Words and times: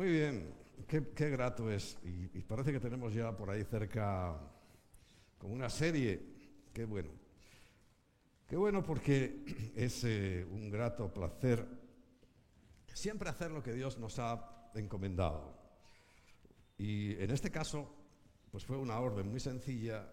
Muy 0.00 0.12
bien, 0.12 0.54
qué, 0.88 1.28
grato 1.28 1.70
es. 1.70 1.98
Y, 2.02 2.40
parece 2.44 2.72
que 2.72 2.80
tenemos 2.80 3.12
ya 3.12 3.36
por 3.36 3.50
ahí 3.50 3.62
cerca 3.64 4.34
como 5.36 5.52
una 5.52 5.68
serie. 5.68 6.22
Qué 6.72 6.86
bueno. 6.86 7.10
Qué 8.48 8.56
bueno 8.56 8.82
porque 8.82 9.44
es 9.76 10.02
eh, 10.04 10.46
un 10.50 10.70
grato 10.70 11.12
placer 11.12 11.68
siempre 12.94 13.28
hacer 13.28 13.50
lo 13.50 13.62
que 13.62 13.74
Dios 13.74 13.98
nos 13.98 14.18
ha 14.18 14.70
encomendado. 14.74 15.54
Y 16.78 17.22
en 17.22 17.30
este 17.30 17.50
caso, 17.50 17.94
pues 18.50 18.64
fue 18.64 18.78
una 18.78 18.98
orden 19.00 19.28
muy 19.28 19.38
sencilla 19.38 20.10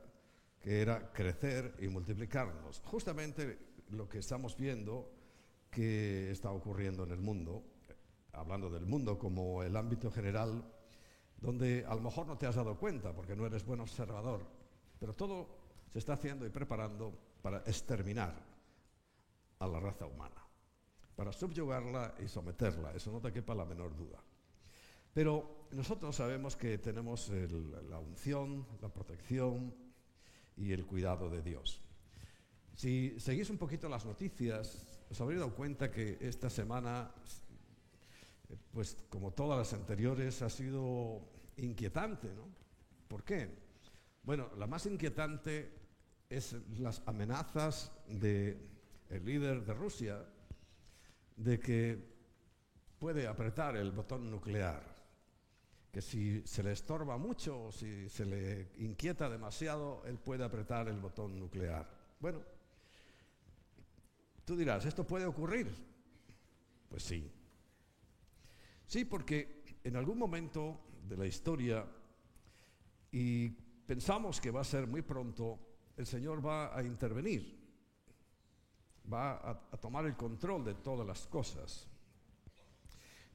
que 0.59 0.81
era 0.81 1.13
crecer 1.13 1.75
y 1.79 1.87
multiplicarnos. 1.87 2.81
Justamente 2.83 3.57
lo 3.91 4.09
que 4.09 4.17
estamos 4.17 4.57
viendo 4.57 5.13
que 5.71 6.29
está 6.29 6.51
ocurriendo 6.51 7.05
en 7.05 7.11
el 7.11 7.21
mundo 7.21 7.76
hablando 8.37 8.69
del 8.69 8.85
mundo 8.85 9.17
como 9.17 9.63
el 9.63 9.75
ámbito 9.75 10.11
general, 10.11 10.63
donde 11.39 11.85
a 11.87 11.95
lo 11.95 12.01
mejor 12.01 12.27
no 12.27 12.37
te 12.37 12.47
has 12.47 12.55
dado 12.55 12.77
cuenta 12.77 13.13
porque 13.13 13.35
no 13.35 13.45
eres 13.45 13.65
buen 13.65 13.79
observador, 13.79 14.45
pero 14.99 15.13
todo 15.13 15.47
se 15.89 15.99
está 15.99 16.13
haciendo 16.13 16.45
y 16.45 16.49
preparando 16.49 17.13
para 17.41 17.59
exterminar 17.59 18.33
a 19.59 19.67
la 19.67 19.79
raza 19.79 20.05
humana, 20.05 20.45
para 21.15 21.31
subyugarla 21.31 22.15
y 22.23 22.27
someterla, 22.27 22.93
eso 22.93 23.11
no 23.11 23.19
te 23.19 23.31
quepa 23.31 23.55
la 23.55 23.65
menor 23.65 23.95
duda. 23.95 24.23
Pero 25.13 25.67
nosotros 25.71 26.15
sabemos 26.15 26.55
que 26.55 26.77
tenemos 26.77 27.29
la 27.89 27.99
unción, 27.99 28.67
la 28.81 28.89
protección 28.89 29.73
y 30.55 30.71
el 30.71 30.85
cuidado 30.85 31.29
de 31.29 31.41
Dios. 31.41 31.81
Si 32.75 33.19
seguís 33.19 33.49
un 33.49 33.57
poquito 33.57 33.89
las 33.89 34.05
noticias, 34.05 34.85
os 35.09 35.19
habréis 35.19 35.39
dado 35.39 35.55
cuenta 35.55 35.89
que 35.89 36.19
esta 36.21 36.49
semana 36.49 37.11
pues 38.71 38.97
como 39.09 39.31
todas 39.31 39.57
las 39.57 39.73
anteriores, 39.73 40.41
ha 40.41 40.49
sido 40.49 41.21
inquietante, 41.57 42.33
¿no? 42.33 42.47
¿Por 43.07 43.23
qué? 43.23 43.49
Bueno, 44.23 44.49
la 44.57 44.67
más 44.67 44.85
inquietante 44.85 45.73
es 46.29 46.55
las 46.79 47.01
amenazas 47.05 47.91
del 48.07 48.57
líder 49.23 49.63
de 49.65 49.73
Rusia 49.73 50.25
de 51.37 51.59
que 51.59 52.17
puede 52.99 53.27
apretar 53.27 53.77
el 53.77 53.91
botón 53.91 54.29
nuclear, 54.29 54.83
que 55.91 56.01
si 56.01 56.41
se 56.45 56.63
le 56.63 56.71
estorba 56.71 57.17
mucho 57.17 57.65
o 57.65 57.71
si 57.71 58.09
se 58.09 58.25
le 58.25 58.69
inquieta 58.77 59.29
demasiado, 59.29 60.03
él 60.05 60.17
puede 60.17 60.43
apretar 60.43 60.87
el 60.87 60.99
botón 60.99 61.39
nuclear. 61.39 61.89
Bueno, 62.19 62.41
tú 64.43 64.55
dirás, 64.55 64.85
¿esto 64.85 65.05
puede 65.05 65.25
ocurrir? 65.25 65.67
Pues 66.89 67.03
sí, 67.03 67.31
Sí, 68.87 69.03
porque 69.03 69.79
en 69.83 69.97
algún 69.97 70.17
momento 70.17 70.79
de 71.07 71.17
la 71.17 71.25
historia, 71.25 71.85
y 73.11 73.49
pensamos 73.49 74.39
que 74.39 74.49
va 74.49 74.61
a 74.61 74.63
ser 74.63 74.87
muy 74.87 75.01
pronto, 75.01 75.59
el 75.97 76.05
Señor 76.05 76.45
va 76.45 76.75
a 76.75 76.81
intervenir, 76.81 77.67
va 79.11 79.49
a, 79.49 79.77
tomar 79.77 80.05
el 80.05 80.15
control 80.15 80.63
de 80.63 80.75
todas 80.75 81.05
las 81.05 81.27
cosas. 81.27 81.85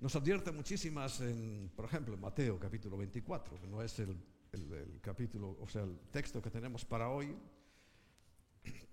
Nos 0.00 0.16
advierte 0.16 0.50
muchísimas, 0.52 1.20
en, 1.20 1.70
por 1.76 1.84
ejemplo, 1.84 2.14
en 2.14 2.20
Mateo 2.20 2.58
capítulo 2.58 2.96
24, 2.96 3.60
que 3.60 3.66
no 3.66 3.82
es 3.82 3.98
el, 3.98 4.16
el 4.52 5.00
capítulo, 5.02 5.58
o 5.60 5.68
sea, 5.68 5.82
el 5.82 5.98
texto 6.10 6.40
que 6.40 6.50
tenemos 6.50 6.84
para 6.86 7.10
hoy, 7.10 7.36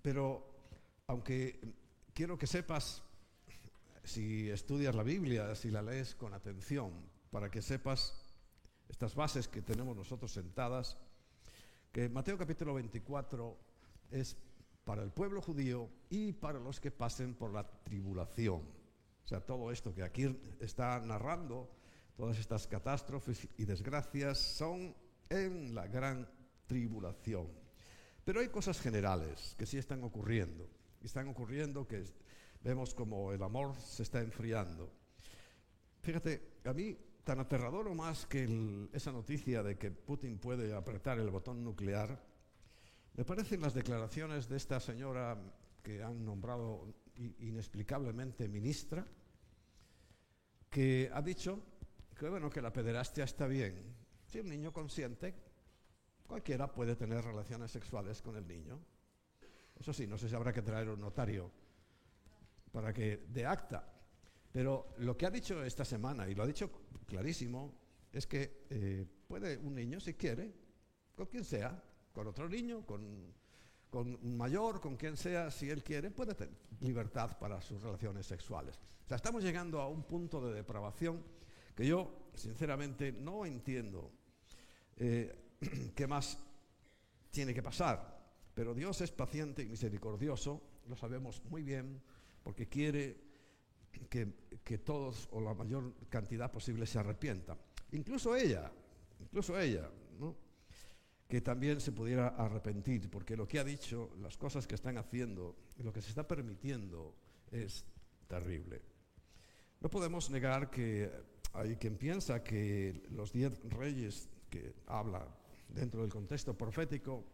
pero 0.02 0.46
aunque 1.06 1.58
quiero 2.12 2.36
que 2.36 2.46
sepas 2.46 3.02
si 4.04 4.50
estudias 4.50 4.94
la 4.94 5.02
Biblia, 5.02 5.54
si 5.54 5.70
la 5.70 5.82
lees 5.82 6.14
con 6.14 6.34
atención, 6.34 6.92
para 7.30 7.50
que 7.50 7.62
sepas 7.62 8.14
estas 8.88 9.14
bases 9.14 9.48
que 9.48 9.62
tenemos 9.62 9.96
nosotros 9.96 10.32
sentadas, 10.32 10.96
que 11.92 12.08
Mateo 12.08 12.38
capítulo 12.38 12.74
24 12.74 13.58
es 14.10 14.36
para 14.84 15.02
el 15.02 15.12
pueblo 15.12 15.40
judío 15.40 15.88
y 16.08 16.32
para 16.32 16.58
los 16.58 16.80
que 16.80 16.90
pasen 16.90 17.34
por 17.34 17.52
la 17.52 17.64
tribulación. 17.82 18.62
O 19.24 19.26
sea, 19.26 19.40
todo 19.40 19.70
esto 19.70 19.94
que 19.94 20.02
aquí 20.02 20.36
está 20.60 20.98
narrando, 21.00 21.70
todas 22.16 22.38
estas 22.38 22.66
catástrofes 22.66 23.48
y 23.56 23.64
desgracias 23.64 24.38
son 24.38 24.94
en 25.28 25.74
la 25.74 25.86
gran 25.86 26.28
tribulación. 26.66 27.48
Pero 28.24 28.40
hay 28.40 28.48
cosas 28.48 28.80
generales 28.80 29.54
que 29.56 29.66
sí 29.66 29.78
están 29.78 30.02
ocurriendo. 30.04 30.68
Están 31.02 31.28
ocurriendo 31.28 31.86
que 31.86 32.04
vemos 32.62 32.94
como 32.94 33.32
el 33.32 33.42
amor 33.42 33.74
se 33.76 34.02
está 34.02 34.20
enfriando. 34.20 34.92
Fíjate, 36.02 36.60
a 36.64 36.72
mí 36.72 36.96
tan 37.24 37.40
aterrador 37.40 37.88
o 37.88 37.94
más 37.94 38.26
que 38.26 38.88
esa 38.92 39.12
noticia 39.12 39.62
de 39.62 39.76
que 39.76 39.90
Putin 39.90 40.38
puede 40.38 40.74
apretar 40.74 41.18
el 41.18 41.30
botón 41.30 41.62
nuclear, 41.62 42.22
me 43.14 43.24
parecen 43.24 43.60
las 43.60 43.74
declaraciones 43.74 44.48
de 44.48 44.56
esta 44.56 44.80
señora 44.80 45.38
que 45.82 46.02
han 46.02 46.24
nombrado 46.24 46.94
inexplicablemente 47.16 48.48
ministra, 48.48 49.06
que 50.70 51.10
ha 51.12 51.20
dicho 51.20 51.60
que 52.18 52.28
bueno, 52.28 52.50
que 52.50 52.62
la 52.62 52.72
pederastia 52.72 53.24
está 53.24 53.46
bien. 53.46 53.96
Si 54.26 54.40
un 54.40 54.48
niño 54.48 54.72
consciente, 54.72 55.34
cualquiera 56.26 56.72
puede 56.72 56.94
tener 56.96 57.24
relaciones 57.24 57.70
sexuales 57.70 58.22
con 58.22 58.36
el 58.36 58.46
niño. 58.46 58.78
Eso 59.78 59.92
sí, 59.92 60.06
no 60.06 60.18
sé 60.18 60.28
si 60.28 60.34
habrá 60.34 60.52
que 60.52 60.62
traer 60.62 60.88
un 60.90 61.00
notario 61.00 61.50
para 62.72 62.92
que 62.92 63.26
de 63.28 63.46
acta. 63.46 63.86
Pero 64.52 64.94
lo 64.98 65.16
que 65.16 65.26
ha 65.26 65.30
dicho 65.30 65.62
esta 65.62 65.84
semana, 65.84 66.28
y 66.28 66.34
lo 66.34 66.42
ha 66.42 66.46
dicho 66.46 66.70
clarísimo, 67.06 67.74
es 68.12 68.26
que 68.26 68.66
eh, 68.70 69.06
puede 69.26 69.56
un 69.58 69.74
niño, 69.74 70.00
si 70.00 70.14
quiere, 70.14 70.52
con 71.14 71.26
quien 71.26 71.44
sea, 71.44 71.82
con 72.12 72.26
otro 72.26 72.48
niño, 72.48 72.84
con, 72.84 73.32
un 73.92 74.36
mayor, 74.36 74.80
con 74.80 74.96
quien 74.96 75.16
sea, 75.16 75.50
si 75.50 75.68
él 75.70 75.82
quiere, 75.82 76.10
puede 76.10 76.34
tener 76.34 76.54
libertad 76.80 77.38
para 77.38 77.60
sus 77.60 77.82
relaciones 77.82 78.26
sexuales. 78.26 78.78
O 79.04 79.08
sea, 79.08 79.16
estamos 79.16 79.42
llegando 79.42 79.80
a 79.80 79.88
un 79.88 80.04
punto 80.04 80.40
de 80.46 80.54
depravación 80.54 81.22
que 81.74 81.86
yo, 81.86 82.30
sinceramente, 82.34 83.12
no 83.12 83.44
entiendo 83.44 84.10
eh, 84.96 85.34
qué 85.94 86.06
más 86.06 86.38
tiene 87.30 87.54
que 87.54 87.62
pasar. 87.62 88.18
Pero 88.54 88.74
Dios 88.74 89.00
es 89.00 89.10
paciente 89.12 89.62
y 89.62 89.68
misericordioso, 89.68 90.60
lo 90.88 90.96
sabemos 90.96 91.42
muy 91.44 91.62
bien, 91.62 92.02
porque 92.42 92.68
quiere 92.68 93.16
que, 94.08 94.78
todos 94.78 95.28
o 95.32 95.40
la 95.40 95.54
mayor 95.54 95.92
cantidad 96.08 96.50
posible 96.50 96.86
se 96.86 96.98
arrepientan. 96.98 97.58
Incluso 97.92 98.36
ella, 98.36 98.70
incluso 99.18 99.58
ella, 99.58 99.90
que 101.28 101.40
también 101.40 101.80
se 101.80 101.92
pudiera 101.92 102.28
arrepentir, 102.28 103.08
porque 103.08 103.36
lo 103.36 103.46
que 103.46 103.60
ha 103.60 103.64
dicho, 103.64 104.10
las 104.20 104.36
cosas 104.36 104.66
que 104.66 104.74
están 104.74 104.98
haciendo 104.98 105.56
lo 105.78 105.92
que 105.92 106.02
se 106.02 106.08
está 106.08 106.26
permitiendo 106.26 107.14
es 107.50 107.84
terrible. 108.26 108.82
No 109.80 109.88
podemos 109.88 110.30
negar 110.30 110.70
que 110.70 111.10
hay 111.52 111.76
quien 111.76 111.96
piensa 111.96 112.42
que 112.42 113.02
los 113.10 113.32
diez 113.32 113.58
reyes 113.70 114.28
que 114.50 114.74
habla 114.86 115.26
dentro 115.68 116.02
del 116.02 116.10
contexto 116.10 116.56
profético 116.56 117.24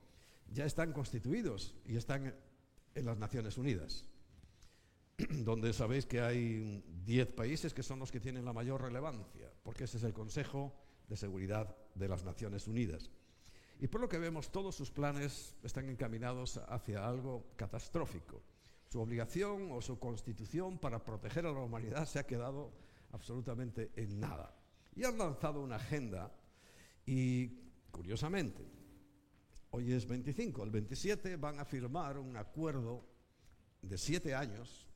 ya 0.52 0.64
están 0.64 0.92
constituidos 0.92 1.74
y 1.86 1.96
están 1.96 2.34
en 2.94 3.04
las 3.04 3.18
Naciones 3.18 3.58
Unidas. 3.58 4.04
donde 5.44 5.72
sabéis 5.72 6.06
que 6.06 6.20
hay 6.20 6.82
10 7.04 7.28
países 7.28 7.72
que 7.72 7.82
son 7.82 7.98
los 7.98 8.10
que 8.10 8.20
tienen 8.20 8.44
la 8.44 8.52
mayor 8.52 8.82
relevancia, 8.82 9.50
porque 9.62 9.84
ese 9.84 9.96
es 9.96 10.04
el 10.04 10.12
Consejo 10.12 10.74
de 11.08 11.16
Seguridad 11.16 11.76
de 11.94 12.08
las 12.08 12.24
Naciones 12.24 12.66
Unidas. 12.66 13.10
Y 13.78 13.88
por 13.88 14.00
lo 14.00 14.08
que 14.08 14.18
vemos, 14.18 14.50
todos 14.50 14.74
sus 14.74 14.90
planes 14.90 15.54
están 15.62 15.88
encaminados 15.88 16.58
hacia 16.68 17.06
algo 17.06 17.46
catastrófico. 17.56 18.42
Su 18.88 19.00
obligación 19.00 19.70
o 19.72 19.82
su 19.82 19.98
constitución 19.98 20.78
para 20.78 21.04
proteger 21.04 21.46
a 21.46 21.52
la 21.52 21.60
humanidad 21.60 22.06
se 22.06 22.18
ha 22.18 22.26
quedado 22.26 22.72
absolutamente 23.12 23.90
en 23.96 24.20
nada. 24.20 24.54
Y 24.94 25.04
han 25.04 25.18
lanzado 25.18 25.60
una 25.60 25.76
agenda 25.76 26.32
y, 27.04 27.48
curiosamente, 27.90 28.66
hoy 29.70 29.92
es 29.92 30.06
25, 30.06 30.64
el 30.64 30.70
27 30.70 31.36
van 31.36 31.60
a 31.60 31.64
firmar 31.64 32.18
un 32.18 32.36
acuerdo 32.36 33.04
de 33.82 33.98
siete 33.98 34.34
años 34.34 34.86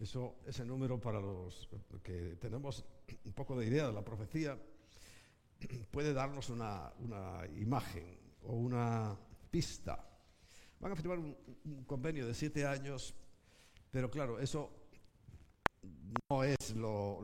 eso, 0.00 0.36
ese 0.46 0.64
número 0.64 1.00
para 1.00 1.20
los 1.20 1.68
que 2.02 2.36
tenemos 2.36 2.84
un 3.24 3.32
poco 3.32 3.58
de 3.58 3.66
idea 3.66 3.86
de 3.86 3.92
la 3.92 4.04
profecía 4.04 4.58
puede 5.90 6.12
darnos 6.12 6.48
una, 6.50 6.92
imagen 7.56 8.18
o 8.42 8.54
una 8.54 9.16
pista. 9.50 10.04
Van 10.80 10.92
a 10.92 10.96
firmar 10.96 11.18
un, 11.18 11.84
convenio 11.84 12.26
de 12.26 12.34
siete 12.34 12.64
años, 12.66 13.14
pero 13.90 14.10
claro, 14.10 14.38
eso 14.38 14.70
no 16.30 16.44
es 16.44 16.74
lo, 16.76 17.20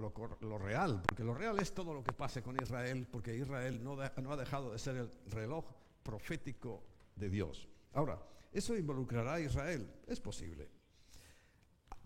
real, 0.59 1.03
porque 1.07 1.23
lo 1.23 1.35
real 1.35 1.59
es 1.61 1.73
todo 1.73 1.95
lo 1.95 2.03
que 2.03 2.13
pase 2.13 2.43
con 2.43 2.57
Israel, 2.61 3.07
porque 3.11 3.37
Israel 3.37 3.83
no, 3.83 3.97
no 3.97 4.33
ha 4.33 4.37
dejado 4.37 4.73
de 4.73 4.79
ser 4.79 4.97
el 4.97 5.11
reloj 5.27 5.65
profético 6.03 6.83
de 7.15 7.31
Dios. 7.31 7.69
Ahora, 7.93 8.21
¿eso 8.53 8.77
involucrará 8.77 9.35
a 9.35 9.41
Israel? 9.41 9.89
Es 10.09 10.21
posible. 10.21 10.69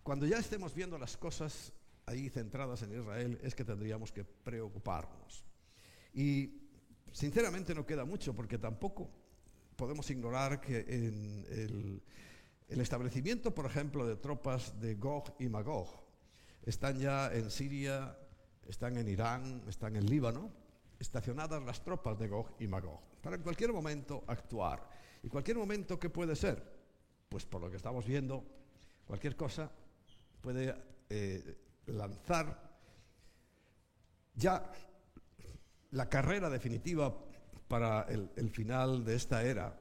Cuando 0.03 0.27
ya 0.27 0.39
estemos 0.39 0.75
viendo 0.75 0.99
las 0.99 1.17
cosas 1.17 1.73
ahí 2.07 2.29
centradas 2.31 2.83
en 2.83 2.99
Israel 2.99 3.39
es 3.43 3.55
que 3.55 3.65
tendríamos 3.65 4.13
que 4.13 4.25
preocuparnos. 4.25 5.45
Y 6.15 6.63
sinceramente 7.13 7.75
no 7.75 7.87
queda 7.87 8.05
mucho 8.05 8.35
porque 8.35 8.59
tampoco 8.59 9.11
podemos 9.77 10.11
ignorar 10.11 10.61
que 10.61 10.81
en 10.81 11.47
el, 11.51 12.03
el 12.69 12.81
establecimiento, 12.81 13.55
por 13.55 13.67
ejemplo, 13.67 14.07
de 14.07 14.17
tropas 14.17 14.81
de 14.81 14.95
Gog 14.95 15.35
y 15.39 15.49
Magog 15.49 15.89
están 16.65 16.99
ya 16.99 17.33
en 17.33 17.51
Siria, 17.51 18.19
están 18.67 18.97
en 18.97 19.09
Irán, 19.09 19.63
están 19.69 19.97
en 19.97 20.07
Líbano, 20.07 20.51
estacionadas 20.99 21.63
las 21.63 21.83
tropas 21.83 22.19
de 22.19 22.29
Gog 22.29 22.55
y 22.59 22.67
Magog, 22.67 23.01
para 23.23 23.37
en 23.37 23.43
cualquier 23.43 23.73
momento 23.73 24.25
actuar. 24.27 24.89
¿Y 25.23 25.29
cualquier 25.29 25.57
momento 25.57 25.99
qué 25.99 26.11
puede 26.11 26.37
ser? 26.37 26.63
Pues 27.29 27.45
por 27.45 27.61
lo 27.61 27.71
que 27.71 27.77
estamos 27.77 28.07
viendo, 28.07 28.45
cualquier 29.07 29.37
cosa 29.37 29.71
puede 30.41 30.75
eh, 31.11 31.57
lanzar 31.87 32.69
ya 34.35 34.71
la 35.91 36.09
carrera 36.09 36.49
definitiva 36.51 37.15
para 37.67 38.03
el, 38.03 38.51
final 38.51 39.05
de 39.05 39.15
esta 39.15 39.43
era, 39.43 39.79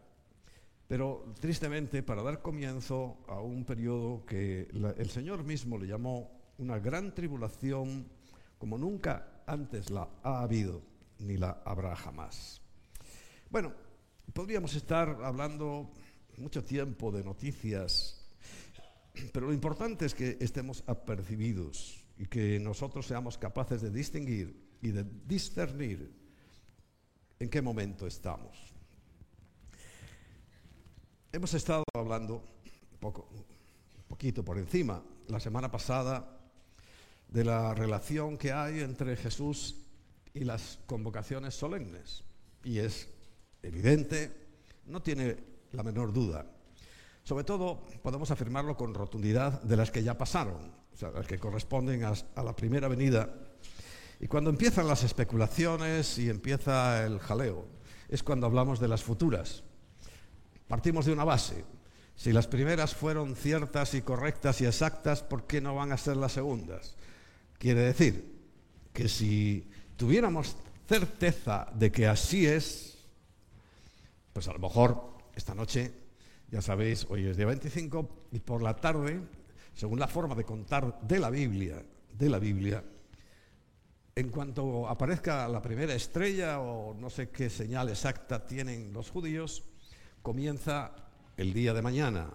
pero 0.88 1.33
tristemente 1.39 2.04
para 2.04 2.24
dar 2.24 2.42
comienzo 2.42 3.18
a 3.27 3.39
un 3.42 3.65
periodo 3.65 4.25
que 4.25 4.68
el 4.98 5.09
Señor 5.09 5.44
mismo 5.44 5.77
le 5.77 5.88
llamó 5.88 6.31
una 6.57 6.80
gran 6.80 7.13
tribulación 7.13 8.07
como 8.57 8.77
nunca 8.77 9.44
antes 9.45 9.89
la 9.89 10.10
ha 10.24 10.42
habido 10.42 10.81
ni 11.19 11.38
la 11.38 11.62
habrá 11.65 11.95
jamás. 11.95 12.62
Bueno, 13.50 13.74
podríamos 14.33 14.75
estar 14.75 15.19
hablando 15.24 15.92
mucho 16.38 16.63
tiempo 16.63 17.12
de 17.12 17.24
noticias, 17.24 18.26
pero 19.31 19.47
lo 19.47 19.53
importante 19.53 20.05
es 20.05 20.13
que 20.13 20.37
estemos 20.39 20.83
apercibidos 20.87 22.03
y 22.17 22.25
que 22.25 22.59
nosotros 22.59 23.05
seamos 23.05 23.37
capaces 23.37 23.81
de 23.81 23.91
distinguir 23.91 24.77
y 24.81 24.89
de 24.89 25.05
discernir 25.25 26.11
en 27.39 27.49
qué 27.49 27.61
momento 27.61 28.07
estamos. 28.07 28.57
Hemos 31.31 31.53
estado 31.53 31.83
hablando 31.93 32.43
poco, 32.99 33.27
un 33.31 34.03
poquito 34.07 34.43
por 34.43 34.57
encima 34.57 35.03
la 35.27 35.39
semana 35.39 35.69
pasada 35.69 36.39
de 37.27 37.43
la 37.43 37.73
relación 37.73 38.37
que 38.37 38.51
hay 38.51 38.79
entre 38.79 39.15
Jesús 39.15 39.75
y 40.33 40.41
las 40.41 40.79
convocaciones 40.85 41.53
solemnes. 41.53 42.23
Y 42.63 42.79
es 42.79 43.09
evidente, 43.61 44.31
no 44.85 45.01
tiene 45.01 45.37
la 45.73 45.83
menor 45.83 46.13
duda. 46.13 46.45
Sobre 47.27 47.44
todo 47.44 47.81
podemos 48.01 48.31
afirmarlo 48.31 48.77
con 48.77 48.94
rotundidad 48.94 49.62
de 49.62 49.75
las 49.75 49.91
que 49.91 50.01
ya 50.01 50.18
pasaron, 50.18 50.71
o 50.94 50.95
sea, 50.95 51.12
las 51.12 51.27
que 51.27 51.38
corresponden 51.38 52.06
a, 52.06 52.13
la 52.41 52.56
primera 52.56 52.88
venida. 52.88 53.29
Y 54.21 54.27
cuando 54.27 54.50
empiezan 54.50 54.88
las 54.88 55.03
especulaciones 55.03 56.18
y 56.19 56.29
empieza 56.29 57.06
el 57.06 57.19
jaleo, 57.19 57.65
es 58.07 58.24
cuando 58.24 58.47
hablamos 58.47 58.79
de 58.79 58.88
las 58.88 59.03
futuras. 59.03 59.62
Partimos 60.69 61.06
de 61.06 61.12
una 61.12 61.25
base. 61.25 61.65
Si 62.15 62.31
las 62.31 62.47
primeras 62.47 62.95
fueron 62.95 63.35
ciertas 63.35 63.94
y 63.94 64.03
correctas 64.03 64.62
y 64.62 64.65
exactas, 64.65 65.21
¿por 65.21 65.47
qué 65.47 65.59
no 65.59 65.75
van 65.75 65.91
a 65.91 65.97
ser 65.97 66.15
las 66.15 66.31
segundas? 66.31 66.95
Quiere 67.59 67.81
decir 67.81 68.39
que 68.94 69.09
si 69.09 69.69
tuviéramos 69.97 70.56
certeza 70.88 71.68
de 71.74 71.91
que 71.91 72.07
así 72.07 72.47
es, 72.47 73.00
pues 74.31 74.47
a 74.47 74.53
lo 74.53 74.59
mejor 74.59 75.18
esta 75.35 75.53
noche, 75.53 76.06
ya 76.49 76.61
sabéis, 76.61 77.05
hoy 77.09 77.27
es 77.27 77.38
día 77.38 77.45
25 77.45 78.27
y 78.31 78.39
por 78.39 78.61
la 78.61 78.75
tarde, 78.75 79.21
según 79.73 79.99
la 79.99 80.07
forma 80.07 80.33
de 80.35 80.45
contar 80.45 81.01
de 81.01 81.19
la 81.19 81.29
Biblia, 81.29 81.83
de 82.13 82.29
la 82.29 82.39
Biblia, 82.39 82.83
en 84.15 84.29
cuanto 84.29 84.88
aparezca 84.88 85.47
la 85.47 85.61
primera 85.61 85.94
estrella 85.94 86.59
o 86.59 86.94
no 86.94 87.09
sé 87.09 87.29
qué 87.29 87.49
señal 87.49 87.89
exacta 87.89 88.45
tienen 88.45 88.94
los 88.94 89.11
judíos, 89.11 89.63
comienza 90.21 90.95
el 91.35 91.53
día 91.53 91.73
de 91.73 91.81
mañana. 91.81 92.29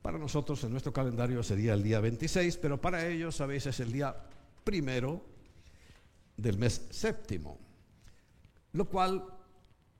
Para 0.00 0.18
nosotros 0.18 0.62
en 0.62 0.70
nuestro 0.70 0.92
calendario 0.92 1.42
sería 1.42 1.74
el 1.74 1.82
día 1.82 2.00
26, 2.00 2.56
pero 2.58 2.80
para 2.80 3.06
ellos, 3.06 3.36
sabéis, 3.36 3.66
es 3.66 3.80
el 3.80 3.92
día 3.92 4.16
primero 4.62 5.20
del 6.36 6.58
mes 6.58 6.86
séptimo, 6.90 7.58
lo 8.72 8.88
cual 8.88 9.24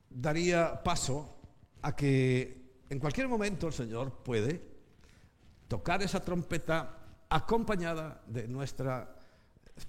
daría 0.09 0.83
paso 0.83 1.41
a 1.83 1.95
que 1.95 2.66
en 2.89 2.99
cualquier 2.99 3.29
momento 3.29 3.67
el 3.67 3.73
Señor 3.73 4.13
puede 4.23 4.61
tocar 5.69 6.03
esa 6.03 6.21
trompeta 6.21 6.99
acompañada 7.29 8.23
de 8.27 8.47
nuestra 8.47 9.17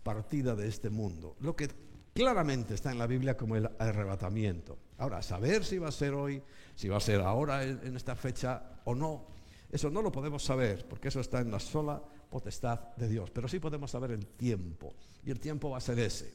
partida 0.03 0.55
de 0.55 0.67
este 0.67 0.89
mundo, 0.89 1.35
lo 1.39 1.55
que 1.55 1.69
claramente 2.13 2.73
está 2.73 2.91
en 2.91 2.97
la 2.97 3.07
Biblia 3.07 3.37
como 3.37 3.55
el 3.55 3.69
arrebatamiento. 3.77 4.77
Ahora, 4.97 5.21
saber 5.21 5.63
si 5.63 5.77
va 5.77 5.89
a 5.89 5.91
ser 5.91 6.13
hoy, 6.13 6.41
si 6.75 6.89
va 6.89 6.97
a 6.97 7.01
ser 7.01 7.21
ahora 7.21 7.63
en 7.63 7.95
esta 7.95 8.15
fecha 8.15 8.81
o 8.85 8.95
no, 8.95 9.27
eso 9.69 9.89
no 9.89 10.01
lo 10.01 10.11
podemos 10.11 10.43
saber, 10.43 10.87
porque 10.87 11.09
eso 11.09 11.19
está 11.19 11.41
en 11.41 11.51
la 11.51 11.59
sola 11.59 12.01
potestad 12.29 12.95
de 12.95 13.09
Dios. 13.09 13.29
Pero 13.31 13.47
sí 13.47 13.59
podemos 13.59 13.91
saber 13.91 14.11
el 14.11 14.25
tiempo, 14.25 14.95
y 15.23 15.31
el 15.31 15.39
tiempo 15.39 15.69
va 15.69 15.77
a 15.77 15.81
ser 15.81 15.99
ese. 15.99 16.33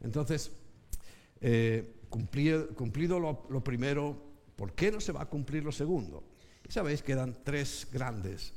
Entonces, 0.00 0.50
eh, 1.40 2.00
cumplido, 2.08 3.20
lo, 3.20 3.64
primero, 3.64 4.31
¿por 4.56 4.72
qué 4.72 4.90
no 4.90 5.00
se 5.00 5.12
va 5.12 5.22
a 5.22 5.28
cumplir 5.28 5.64
lo 5.64 5.72
segundo? 5.72 6.24
Y 6.68 6.72
sabéis 6.72 7.02
que 7.02 7.12
eran 7.12 7.38
tres 7.44 7.88
grandes 7.92 8.52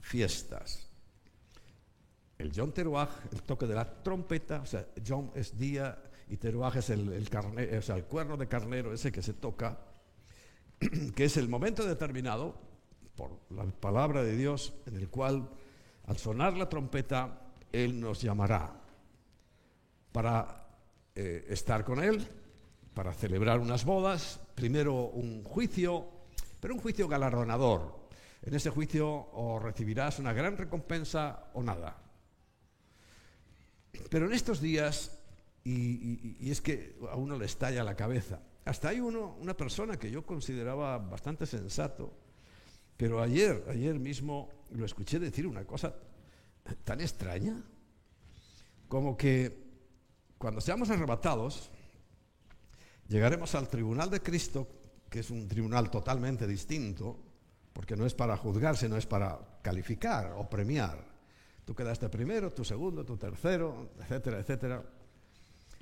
fiestas. 0.00 0.88
El 2.38 2.52
John 2.54 2.72
Teruaj, 2.72 3.08
el 3.32 3.42
toque 3.42 3.66
de 3.66 3.74
la 3.74 4.02
trompeta, 4.02 4.60
o 4.60 4.66
sea, 4.66 4.86
John 5.06 5.30
es 5.34 5.58
día 5.58 6.02
y 6.28 6.36
Teruaj 6.36 6.76
es 6.76 6.90
el, 6.90 7.12
el, 7.12 8.04
cuerno 8.04 8.36
de 8.36 8.46
carnero 8.46 8.92
ese 8.92 9.10
que 9.10 9.22
se 9.22 9.32
toca, 9.32 9.78
que 11.14 11.24
es 11.24 11.36
el 11.36 11.48
momento 11.48 11.86
determinado 11.86 12.60
por 13.14 13.40
la 13.50 13.64
palabra 13.64 14.22
de 14.22 14.36
Dios, 14.36 14.74
en 14.86 14.96
el 14.96 15.08
cual 15.08 15.48
al 16.06 16.18
sonar 16.18 16.56
la 16.56 16.68
trompeta, 16.68 17.40
Él 17.72 17.98
nos 18.00 18.20
llamará 18.20 18.72
para 20.12 20.68
eh, 21.14 21.46
estar 21.48 21.84
con 21.84 22.02
Él, 22.02 22.26
para 22.94 23.12
celebrar 23.12 23.58
unas 23.58 23.84
bodas, 23.84 24.40
primero 24.56 25.10
un 25.10 25.44
juicio, 25.44 26.08
pero 26.58 26.74
un 26.74 26.80
juicio 26.80 27.06
galardonador. 27.06 28.08
En 28.42 28.54
ese 28.54 28.70
juicio 28.70 29.08
o 29.08 29.60
recibirás 29.60 30.18
una 30.18 30.32
gran 30.32 30.56
recompensa 30.56 31.50
o 31.54 31.62
nada. 31.62 32.02
Pero 34.10 34.26
en 34.26 34.32
estos 34.32 34.60
días, 34.60 35.18
y, 35.62 36.36
y, 36.40 36.50
es 36.50 36.60
que 36.60 36.96
a 37.10 37.16
uno 37.16 37.38
le 37.38 37.44
estalla 37.44 37.84
la 37.84 37.96
cabeza, 37.96 38.40
hasta 38.64 38.88
hay 38.88 39.00
uno, 39.00 39.36
una 39.40 39.56
persona 39.56 39.98
que 39.98 40.10
yo 40.10 40.24
consideraba 40.24 40.98
bastante 40.98 41.46
sensato, 41.46 42.12
pero 42.96 43.20
ayer, 43.20 43.64
ayer 43.68 43.98
mismo 43.98 44.48
lo 44.70 44.86
escuché 44.86 45.18
decir 45.18 45.46
una 45.46 45.64
cosa 45.64 45.94
tan 46.84 47.00
extraña, 47.00 47.62
como 48.88 49.16
que 49.16 49.66
cuando 50.38 50.60
seamos 50.60 50.90
arrebatados, 50.90 51.70
llegaremos 53.08 53.54
al 53.54 53.68
tribunal 53.68 54.10
de 54.10 54.20
Cristo, 54.20 54.68
que 55.08 55.20
es 55.20 55.30
un 55.30 55.48
tribunal 55.48 55.90
totalmente 55.90 56.46
distinto, 56.46 57.18
porque 57.72 57.96
no 57.96 58.06
es 58.06 58.14
para 58.14 58.36
juzgar, 58.36 58.76
sino 58.76 58.96
es 58.96 59.06
para 59.06 59.38
calificar 59.62 60.34
o 60.36 60.48
premiar. 60.48 61.04
Tú 61.64 61.74
quedaste 61.74 62.08
primero, 62.08 62.52
tú 62.52 62.64
segundo, 62.64 63.04
tú 63.04 63.16
tercero, 63.16 63.90
etcétera, 64.00 64.38
etcétera. 64.38 64.82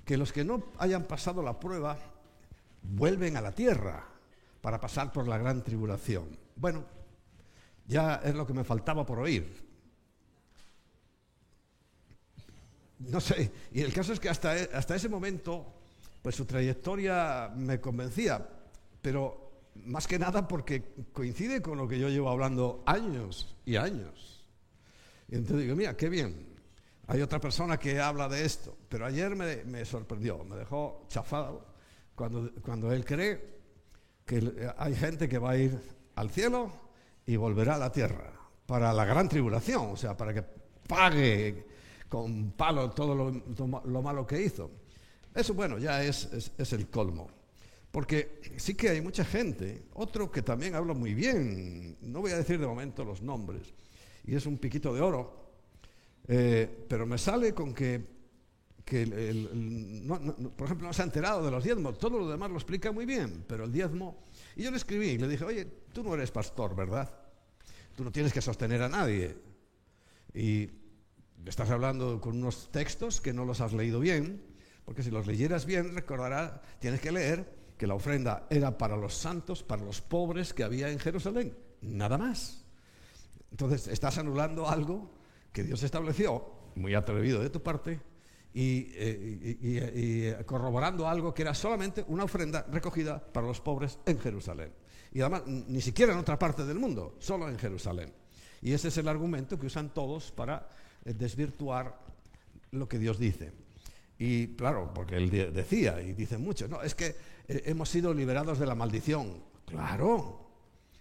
Que 0.04 0.16
los 0.16 0.33
que 0.33 0.45
no 0.45 0.73
hayan 0.78 1.04
pasado 1.04 1.43
la 1.43 1.59
prueba 1.59 1.99
vuelven 2.83 3.37
a 3.37 3.40
la 3.40 3.52
tierra 3.52 4.07
para 4.61 4.81
pasar 4.81 5.12
por 5.12 5.28
la 5.28 5.38
gran 5.38 5.62
tribulación. 5.62 6.38
Bueno, 6.57 6.85
ya 7.87 8.16
es 8.25 8.35
lo 8.35 8.47
que 8.47 8.54
me 8.54 8.64
faltaba 8.64 9.04
por 9.04 9.19
oír. 9.19 9.62
No 12.99 13.21
sé, 13.21 13.52
y 13.73 13.83
el 13.83 13.93
caso 13.93 14.12
es 14.12 14.21
que 14.21 14.28
hasta, 14.28 14.59
e, 14.59 14.71
hasta 14.73 14.97
ese 14.97 15.09
momento, 15.09 15.66
pues 16.25 16.37
su 16.37 16.47
trayectoria 16.47 17.52
me 17.54 17.83
convencía, 17.83 18.49
pero 19.02 19.66
más 19.85 20.07
que 20.07 20.19
nada 20.19 20.49
porque 20.49 20.95
coincide 21.12 21.61
con 21.61 21.76
lo 21.76 21.87
que 21.87 21.99
yo 21.99 22.09
llevo 22.09 22.31
hablando 22.31 22.83
años 22.87 23.54
y 23.66 23.76
años. 23.76 24.43
Y 25.28 25.35
entonces 25.35 25.64
digo, 25.64 25.76
mira, 25.76 25.99
qué 25.99 26.09
bien, 26.09 26.47
hay 27.09 27.21
otra 27.21 27.40
persona 27.40 27.76
que 27.76 28.00
habla 28.00 28.26
de 28.26 28.43
esto, 28.43 28.75
pero 28.88 29.04
ayer 29.04 29.37
me, 29.37 29.85
sorprendió, 29.85 30.43
me 30.45 30.57
dejó 30.57 31.04
chafado 31.09 31.66
cuando, 32.14 32.50
cuando 32.62 32.90
él 32.90 33.04
cree 33.04 33.59
que 34.25 34.73
hay 34.78 34.95
gente 34.97 35.28
que 35.28 35.37
va 35.37 35.50
a 35.50 35.59
ir 35.59 35.78
al 36.14 36.31
cielo 36.31 36.73
y 37.26 37.37
volverá 37.37 37.75
a 37.75 37.78
la 37.78 37.93
tierra 37.93 38.33
para 38.64 38.95
la 38.95 39.04
gran 39.04 39.28
tribulación, 39.28 39.90
o 39.90 39.97
sea, 39.97 40.16
para 40.16 40.33
que 40.33 40.43
pague 40.88 41.66
con 42.09 42.52
palo 42.52 42.93
todo 42.93 43.14
lo, 43.14 44.02
malo 44.02 44.26
que 44.26 44.40
hizo. 44.40 44.71
Eso, 45.34 45.52
bueno, 45.54 45.78
ya 45.78 46.04
es, 46.04 46.52
es, 46.56 46.72
el 46.72 46.88
colmo. 46.88 47.28
Porque 47.90 48.40
sí 48.56 48.74
que 48.74 48.90
hay 48.90 49.00
mucha 49.00 49.24
gente, 49.24 49.84
otro 49.94 50.30
que 50.30 50.42
también 50.42 50.74
habla 50.74 50.94
muy 50.94 51.14
bien, 51.14 51.96
no 52.00 52.20
voy 52.20 52.32
a 52.32 52.36
decir 52.36 52.58
de 52.58 52.66
momento 52.66 53.04
los 53.04 53.22
nombres, 53.22 53.62
y 54.24 54.34
es 54.34 54.46
un 54.46 54.58
piquito 54.58 54.94
de 54.94 55.00
oro, 55.00 55.44
Eh, 56.26 56.86
pero 56.88 57.04
me 57.04 57.18
sale 57.18 57.52
con 57.52 57.74
que, 57.74 58.00
por 60.56 60.64
ejemplo, 60.66 60.88
no 60.88 60.92
se 60.92 61.02
ha 61.02 61.04
enterado 61.04 61.44
de 61.44 61.50
los 61.50 61.62
diezmos. 61.62 61.98
Todo 61.98 62.18
lo 62.18 62.28
demás 62.28 62.50
lo 62.50 62.56
explica 62.56 62.92
muy 62.92 63.04
bien, 63.04 63.44
pero 63.46 63.64
el 63.64 63.72
diezmo... 63.72 64.22
Y 64.56 64.62
yo 64.62 64.70
le 64.70 64.78
escribí 64.78 65.08
y 65.08 65.18
le 65.18 65.28
dije, 65.28 65.44
oye, 65.44 65.66
tú 65.92 66.02
no 66.02 66.14
eres 66.14 66.30
pastor, 66.30 66.74
¿verdad? 66.74 67.12
Tú 67.94 68.04
no 68.04 68.10
tienes 68.10 68.32
que 68.32 68.40
sostener 68.40 68.80
a 68.82 68.88
nadie. 68.88 69.36
Y 70.32 70.70
estás 71.44 71.70
hablando 71.70 72.20
con 72.20 72.38
unos 72.38 72.70
textos 72.72 73.20
que 73.20 73.32
no 73.32 73.44
los 73.44 73.60
has 73.60 73.72
leído 73.72 74.00
bien, 74.00 74.40
porque 74.84 75.02
si 75.02 75.10
los 75.10 75.26
leyeras 75.26 75.66
bien, 75.66 75.94
recordarás, 75.94 76.52
tienes 76.78 77.00
que 77.00 77.12
leer 77.12 77.64
que 77.76 77.86
la 77.86 77.94
ofrenda 77.94 78.46
era 78.50 78.76
para 78.76 78.96
los 78.96 79.14
santos, 79.14 79.62
para 79.62 79.84
los 79.84 80.00
pobres 80.00 80.52
que 80.52 80.64
había 80.64 80.90
en 80.90 80.98
Jerusalén. 80.98 81.56
Nada 81.80 82.18
más. 82.18 82.64
Entonces, 83.50 83.88
estás 83.88 84.18
anulando 84.18 84.68
algo 84.68 85.10
que 85.52 85.62
Dios 85.62 85.82
estableció, 85.82 86.44
muy 86.74 86.94
atrevido 86.94 87.40
de 87.40 87.50
tu 87.50 87.62
parte, 87.62 88.00
y, 88.52 88.92
eh, 88.94 90.42
corroborando 90.46 91.08
algo 91.08 91.34
que 91.34 91.42
era 91.42 91.54
solamente 91.54 92.04
una 92.08 92.24
ofrenda 92.24 92.64
recogida 92.70 93.20
para 93.20 93.46
los 93.46 93.60
pobres 93.60 93.98
en 94.06 94.18
Jerusalén. 94.18 94.72
Y 95.12 95.20
además, 95.20 95.42
ni 95.46 95.80
siquiera 95.80 96.12
en 96.12 96.18
otra 96.18 96.38
parte 96.38 96.64
del 96.64 96.78
mundo, 96.78 97.16
solo 97.18 97.48
en 97.48 97.58
Jerusalén. 97.58 98.12
Y 98.62 98.72
ese 98.72 98.88
es 98.88 98.98
el 98.98 99.08
argumento 99.08 99.58
que 99.58 99.66
usan 99.66 99.92
todos 99.92 100.32
para 100.32 100.68
eh, 101.04 101.12
desvirtuar 101.14 101.98
lo 102.70 102.88
que 102.88 102.98
Dios 102.98 103.18
dice. 103.18 103.52
Y 104.18 104.49
claro, 104.54 104.92
porque 104.94 105.16
él 105.16 105.30
decía, 105.30 106.00
y 106.00 106.12
dicen 106.12 106.42
muchos, 106.42 106.71
no, 106.71 106.83
es 106.83 106.94
que 106.94 107.16
eh, 107.49 107.62
hemos 107.66 107.88
sido 107.88 108.14
liberados 108.14 108.59
de 108.59 108.66
la 108.66 108.75
maldición. 108.75 109.42
Claro, 109.66 110.50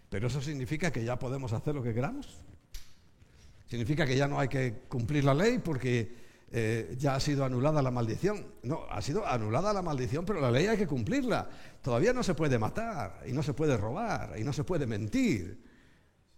pero 0.10 0.28
eso 0.28 0.42
significa 0.42 0.92
que 0.92 1.04
ya 1.04 1.20
podemos 1.20 1.54
hacer 1.54 1.76
lo 1.76 1.84
que 1.84 1.94
queramos. 1.94 2.40
¿Significa 3.68 4.06
que 4.06 4.16
ya 4.16 4.28
no 4.28 4.40
hay 4.40 4.48
que 4.48 4.84
cumplir 4.88 5.24
la 5.24 5.34
ley 5.34 5.58
porque 5.58 6.16
eh, 6.52 6.96
ya 6.98 7.16
ha 7.16 7.20
sido 7.20 7.44
anulada 7.44 7.82
la 7.82 7.92
maldición? 7.92 8.46
No, 8.64 8.86
ha 8.90 9.02
sido 9.02 9.26
anulada 9.26 9.74
la 9.74 9.82
maldición, 9.82 10.26
pero 10.26 10.40
la 10.40 10.52
ley 10.52 10.68
hay 10.68 10.78
que 10.78 10.88
cumplirla. 10.88 11.50
Todavía 11.82 12.14
no 12.14 12.24
se 12.24 12.36
puede 12.36 12.60
matar, 12.60 13.24
y 13.26 13.34
no 13.34 13.42
se 13.42 13.54
puede 13.54 13.76
robar, 13.78 14.36
y 14.38 14.44
no 14.44 14.54
se 14.54 14.64
puede 14.64 14.86
mentir, 14.86 15.60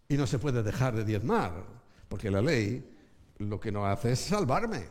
y 0.08 0.16
no 0.16 0.28
se 0.28 0.40
puede 0.40 0.64
dejar 0.64 0.96
de 0.96 1.04
diezmar, 1.04 1.66
porque 2.08 2.32
la 2.32 2.42
ley 2.42 2.90
lo 3.40 3.60
que 3.60 3.72
no 3.72 3.86
hace 3.86 4.14
es 4.14 4.20
salvarme, 4.20 4.88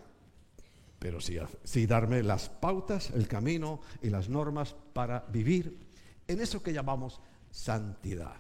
pero 1.05 1.19
sí, 1.21 1.87
darme 1.87 2.23
las 2.23 2.49
pautas, 2.49 3.11
el 3.11 3.29
camino 3.29 3.83
y 4.01 4.09
las 4.09 4.31
normas 4.31 4.75
para 4.95 5.27
vivir 5.31 5.77
en 6.27 6.41
eso 6.41 6.63
que 6.63 6.73
llamamos 6.73 7.21
santidad, 7.51 8.37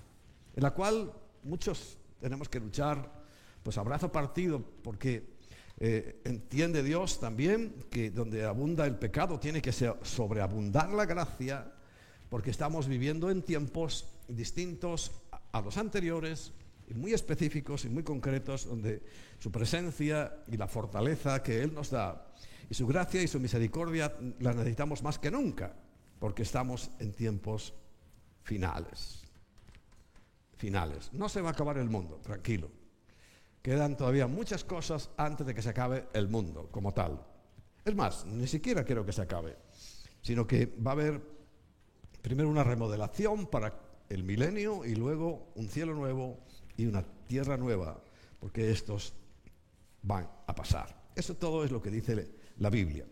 en 0.57 0.63
la 0.63 0.71
cual 0.71 1.13
muchos 1.43 1.99
tenemos 2.19 2.49
que 2.49 2.61
luchar 2.61 3.23
pues 3.63 3.77
abrazo 3.77 4.11
partido, 4.11 4.65
porque 4.83 5.35
eh, 5.79 6.23
entiende 6.25 6.83
Dios 6.83 7.21
también 7.21 7.85
que 7.91 8.11
donde 8.11 8.47
abunda 8.47 8.87
el 8.87 8.97
pecado 8.97 9.39
tiene 9.39 9.61
que 9.61 9.71
sobreabundar 9.71 10.91
la 10.91 11.05
gracia, 11.05 11.71
porque 12.31 12.51
estamos 12.51 12.89
viviendo 12.89 13.31
en 13.31 13.43
tiempos 13.43 14.09
distintos 14.27 15.13
a 15.53 15.61
los 15.61 15.77
anteriores, 15.77 16.55
muy 16.95 17.13
específicos 17.13 17.85
y 17.85 17.91
muy 17.91 18.03
concretos, 18.03 18.67
donde 18.67 19.03
su 19.39 19.51
presencia 19.53 20.35
y 20.49 20.57
la 20.57 20.67
fortaleza 20.67 21.43
que 21.43 21.63
Él 21.63 21.75
nos 21.75 21.91
da, 21.91 22.27
y 22.69 22.75
su 22.75 22.87
gracia 22.87 23.23
y 23.23 23.29
su 23.29 23.41
misericordia 23.41 24.17
la 24.41 24.55
necesitamos 24.55 25.03
más 25.03 25.19
que 25.19 25.31
nunca, 25.31 25.75
porque 26.19 26.43
estamos 26.43 26.91
en 26.99 27.13
tiempos 27.13 27.75
finales. 28.43 29.23
Finales. 30.57 31.11
No 31.13 31.29
se 31.29 31.41
va 31.41 31.51
a 31.51 31.53
acabar 31.53 31.79
el 31.79 31.91
mundo, 31.91 32.21
tranquilo. 32.23 32.71
Quedan 33.63 33.97
todavía 33.97 34.27
muchas 34.27 34.65
cosas 34.65 35.11
antes 35.17 35.47
de 35.47 35.55
que 35.55 35.63
se 35.63 35.71
acabe 35.71 36.09
el 36.13 36.29
mundo 36.29 36.69
como 36.71 36.93
tal. 36.93 37.25
Es 37.85 37.95
más, 37.95 38.25
ni 38.27 38.47
siquiera 38.47 38.85
quiero 38.85 39.05
que 39.05 39.13
se 39.13 39.23
acabe, 39.23 39.57
sino 40.23 40.47
que 40.47 40.67
va 40.67 40.93
a 40.93 40.95
haber 40.95 41.21
primero 42.23 42.49
una 42.49 42.65
remodelación 42.65 43.47
para 43.47 43.75
el 44.09 44.25
milenio 44.25 44.85
y 44.85 44.95
luego 44.95 45.53
un 45.55 45.69
cielo 45.69 45.95
nuevo 45.95 46.39
y 46.77 46.87
una 46.87 47.03
tierra 47.27 47.57
nueva, 47.57 48.03
porque 48.41 48.71
estos 48.71 49.15
van 50.03 50.31
a 50.47 50.55
pasar. 50.55 51.05
Eso 51.15 51.35
todo 51.35 51.65
es 51.65 51.71
lo 51.71 51.83
que 51.83 51.91
dice 51.91 52.29
la 52.59 52.71
Biblia. 52.71 53.05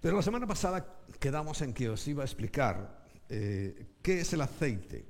Pero 0.00 0.16
la 0.16 0.22
semana 0.22 0.46
pasada 0.46 0.86
quedamos 1.18 1.60
en 1.62 1.74
que 1.74 1.88
os 1.88 2.06
iba 2.08 2.22
a 2.22 2.26
explicar 2.26 3.04
eh, 3.28 3.86
qué 4.02 4.20
es 4.20 4.32
el 4.32 4.40
aceite. 4.40 5.04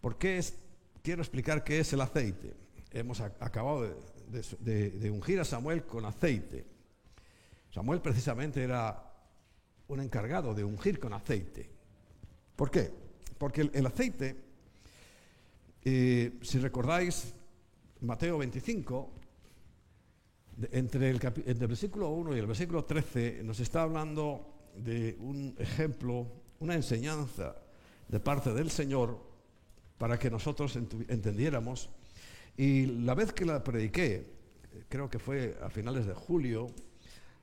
¿Por 0.00 0.18
qué 0.18 0.38
es, 0.38 0.54
quiero 1.02 1.22
explicar 1.22 1.64
qué 1.64 1.80
es 1.80 1.92
el 1.92 2.00
aceite? 2.00 2.54
hemos 2.92 3.20
acabado 3.20 4.02
de, 4.28 5.10
ungir 5.10 5.40
a 5.40 5.44
Samuel 5.44 5.84
con 5.84 6.04
aceite. 6.04 6.64
Samuel 7.70 8.00
precisamente 8.00 8.62
era 8.62 9.04
un 9.88 10.00
encargado 10.00 10.54
de 10.54 10.64
ungir 10.64 10.98
con 10.98 11.12
aceite. 11.12 11.68
¿Por 12.56 12.70
qué? 12.70 12.90
Porque 13.36 13.70
el, 13.72 13.86
aceite, 13.86 14.36
eh, 15.84 16.38
si 16.42 16.58
recordáis, 16.58 17.34
Mateo 18.00 18.38
25, 18.38 19.12
entre 20.72 21.10
el, 21.10 21.16
entre 21.16 21.52
el 21.52 21.68
versículo 21.68 22.10
1 22.10 22.36
y 22.36 22.38
el 22.38 22.46
versículo 22.46 22.84
13, 22.84 23.42
nos 23.44 23.60
está 23.60 23.82
hablando 23.82 24.70
de 24.76 25.16
un 25.20 25.54
ejemplo, 25.58 26.26
una 26.60 26.74
enseñanza 26.74 27.56
de 28.08 28.20
parte 28.20 28.52
del 28.52 28.70
Señor 28.70 29.18
para 29.98 30.18
que 30.18 30.30
nosotros 30.30 30.76
entendiéramos 30.76 31.90
y 32.56 32.86
la 32.86 33.14
vez 33.14 33.32
que 33.32 33.44
la 33.44 33.62
prediqué, 33.62 34.26
creo 34.88 35.08
que 35.08 35.20
fue 35.20 35.56
a 35.62 35.70
finales 35.70 36.06
de 36.06 36.14
julio, 36.14 36.66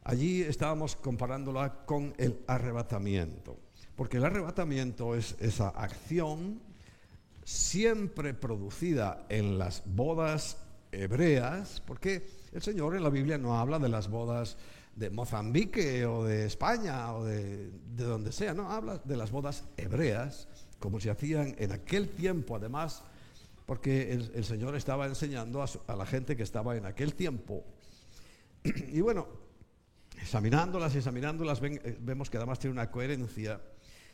allí 0.03 0.41
estábamos 0.41 0.98
comparándola 0.98 1.86
con 1.86 2.13
el 2.17 2.39
arrebatamiento. 2.48 3.57
Porque 3.95 4.17
el 4.17 4.25
arrebatamiento 4.25 5.15
es 5.15 5.38
esa 5.39 5.69
acción 5.69 6.60
siempre 7.45 8.34
producida 8.34 9.25
en 9.29 9.57
las 9.57 9.84
bodas 9.86 10.57
hebreas, 10.91 11.81
porque 11.86 12.27
el 12.56 12.62
Señor 12.62 12.96
en 12.96 13.04
la 13.04 13.10
Biblia 13.10 13.38
no 13.38 13.60
habla 13.60 13.80
de 13.80 13.90
las 13.90 14.10
bodas 14.10 14.56
de 14.96 15.10
Mozambique 15.10 16.06
o 16.06 16.24
de 16.24 16.46
España 16.46 17.14
o 17.14 17.26
de, 17.26 17.70
de 17.70 18.04
donde 18.06 18.32
sea, 18.32 18.54
no, 18.54 18.72
habla 18.72 19.02
de 19.04 19.18
las 19.18 19.30
bodas 19.30 19.66
hebreas, 19.76 20.48
como 20.80 21.02
se 21.02 21.10
hacían 21.10 21.54
en 21.58 21.74
aquel 21.74 22.08
tiempo, 22.08 22.56
además, 22.56 23.04
porque 23.66 24.14
el, 24.14 24.46
Señor 24.46 24.74
estaba 24.78 25.06
enseñando 25.06 25.62
a, 25.62 25.96
la 25.98 26.06
gente 26.06 26.38
que 26.38 26.44
estaba 26.44 26.78
en 26.78 26.86
aquel 26.86 27.14
tiempo. 27.14 27.66
Y 28.64 29.02
bueno, 29.02 29.28
examinándolas 30.22 30.96
examinándolas 30.96 31.62
eh, 31.62 31.98
vemos 32.00 32.30
que 32.30 32.38
además 32.38 32.60
tiene 32.60 32.72
una 32.72 32.90
coherencia. 32.90 33.60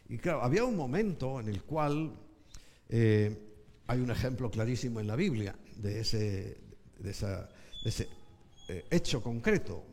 Y 0.10 0.18
claro, 0.18 0.42
había 0.42 0.64
un 0.64 0.76
momento 0.76 1.40
en 1.40 1.48
el 1.48 1.62
cual 1.62 2.12
eh, 2.90 3.38
hay 3.86 4.00
un 4.00 4.10
ejemplo 4.10 4.50
clarísimo 4.50 5.00
en 5.00 5.06
la 5.06 5.16
Biblia 5.16 5.56
de 5.76 6.00
ese, 6.00 6.58
de 6.98 7.12
ese 7.12 8.08
eh, 8.72 8.86
hecho 8.90 9.22
concreto. 9.22 9.84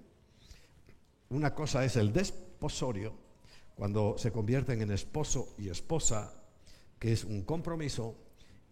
Una 1.31 1.53
cosa 1.53 1.85
es 1.85 1.97
el 1.97 2.13
desposorio, 2.13 3.13
cuando 3.75 4.17
se 4.19 4.31
convierten 4.31 4.81
en 4.83 4.93
esposo 4.93 5.57
y 5.59 5.69
esposa, 5.69 6.33
que 6.97 7.13
es 7.13 7.25
un 7.25 7.43
compromiso 7.43 8.15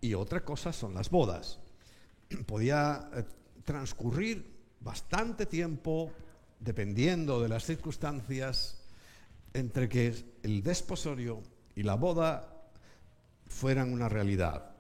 y 0.00 0.14
otra 0.14 0.44
cosa 0.44 0.72
son 0.72 0.94
las 0.94 1.10
bodas. 1.10 1.58
Podía 2.46 3.10
eh, 3.14 3.24
transcurrir 3.64 4.48
bastante 4.78 5.44
tiempo, 5.44 6.12
dependiendo 6.60 7.42
de 7.42 7.48
las 7.48 7.64
circunstancias, 7.64 8.78
entre 9.54 9.88
que 9.88 10.14
el 10.44 10.62
desposorio 10.62 11.42
y 11.74 11.82
la 11.82 11.96
boda 11.96 12.62
fueran 13.46 13.92
una 13.92 14.08
realidad. 14.08 14.70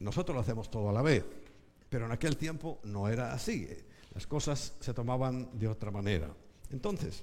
Nosotros 0.00 0.34
lo 0.34 0.42
hacemos 0.42 0.70
todo 0.70 0.90
a 0.90 0.92
la 0.92 1.00
vez, 1.00 1.24
pero 1.88 2.04
en 2.04 2.12
aquel 2.12 2.36
tiempo 2.36 2.78
no 2.84 3.08
era 3.08 3.32
así. 3.32 3.66
Las 4.16 4.26
cosas 4.26 4.72
se 4.80 4.94
tomaban 4.94 5.58
de 5.58 5.68
otra 5.68 5.90
manera. 5.90 6.34
Entonces, 6.70 7.22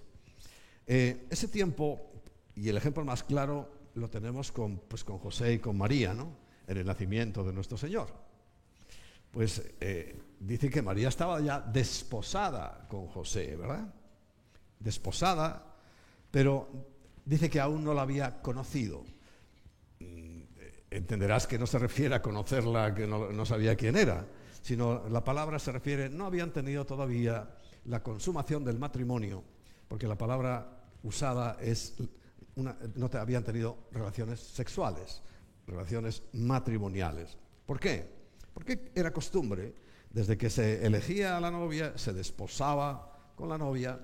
eh, 0.85 1.25
ese 1.31 1.47
tiempo, 1.47 2.11
y 2.53 2.69
el 2.69 2.77
ejemplo 2.77 3.03
más 3.03 3.23
claro 3.23 3.89
lo 3.95 4.11
tenemos 4.11 4.51
con, 4.51 4.77
pues, 4.77 5.03
con 5.03 5.17
José 5.17 5.53
y 5.53 5.57
con 5.57 5.75
María, 5.75 6.13
¿no? 6.13 6.37
en 6.67 6.77
el 6.77 6.85
nacimiento 6.85 7.43
de 7.43 7.51
nuestro 7.51 7.77
Señor. 7.77 8.09
Pues 9.31 9.63
eh, 9.81 10.21
dice 10.39 10.69
que 10.69 10.83
María 10.83 11.09
estaba 11.09 11.41
ya 11.41 11.59
desposada 11.61 12.87
con 12.87 13.07
José, 13.07 13.55
¿verdad? 13.55 13.91
Desposada, 14.77 15.75
pero 16.29 16.69
dice 17.25 17.49
que 17.49 17.59
aún 17.59 17.83
no 17.83 17.95
la 17.95 18.03
había 18.03 18.39
conocido. 18.39 19.03
Entenderás 20.95 21.47
que 21.47 21.57
no 21.57 21.67
se 21.67 21.79
refiere 21.79 22.15
a 22.15 22.21
conocerla, 22.21 22.93
que 22.93 23.07
no, 23.07 23.31
no 23.31 23.45
sabía 23.45 23.75
quién 23.75 23.95
era, 23.95 24.25
sino 24.61 25.07
la 25.09 25.23
palabra 25.23 25.59
se 25.59 25.71
refiere, 25.71 26.09
no 26.09 26.25
habían 26.25 26.51
tenido 26.51 26.85
todavía 26.85 27.55
la 27.85 28.01
consumación 28.01 28.63
del 28.63 28.79
matrimonio, 28.79 29.43
porque 29.87 30.07
la 30.07 30.17
palabra 30.17 30.83
usada 31.03 31.57
es, 31.59 31.95
una, 32.55 32.77
no 32.95 33.09
te 33.09 33.17
habían 33.17 33.43
tenido 33.43 33.77
relaciones 33.91 34.39
sexuales 34.39 35.21
relaciones 35.67 36.23
matrimoniales. 36.33 37.37
¿Por 37.65 37.79
qué? 37.79 38.09
Porque 38.53 38.91
era 38.95 39.11
costumbre 39.11 39.73
desde 40.09 40.37
que 40.37 40.49
se 40.49 40.85
elegía 40.85 41.37
a 41.37 41.41
la 41.41 41.51
novia, 41.51 41.97
se 41.97 42.13
desposaba 42.13 43.33
con 43.35 43.49
la 43.49 43.57
novia, 43.57 43.99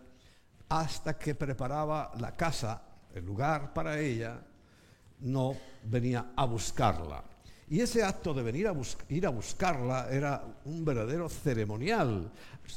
hasta 0.69 1.17
que 1.17 1.35
preparaba 1.35 2.11
la 2.19 2.35
casa, 2.35 2.81
el 3.13 3.25
lugar 3.25 3.73
para 3.73 3.99
ella, 3.99 4.43
no 5.21 5.55
venía 5.83 6.31
a 6.35 6.45
buscarla. 6.45 7.23
Y 7.69 7.81
ese 7.81 8.03
acto 8.03 8.33
de 8.33 8.41
venir 8.41 8.67
a 8.67 8.75
ir 9.09 9.27
a 9.27 9.29
buscarla 9.29 10.07
era 10.09 10.43
un 10.65 10.83
verdadero 10.83 11.29
ceremonial, 11.29 12.31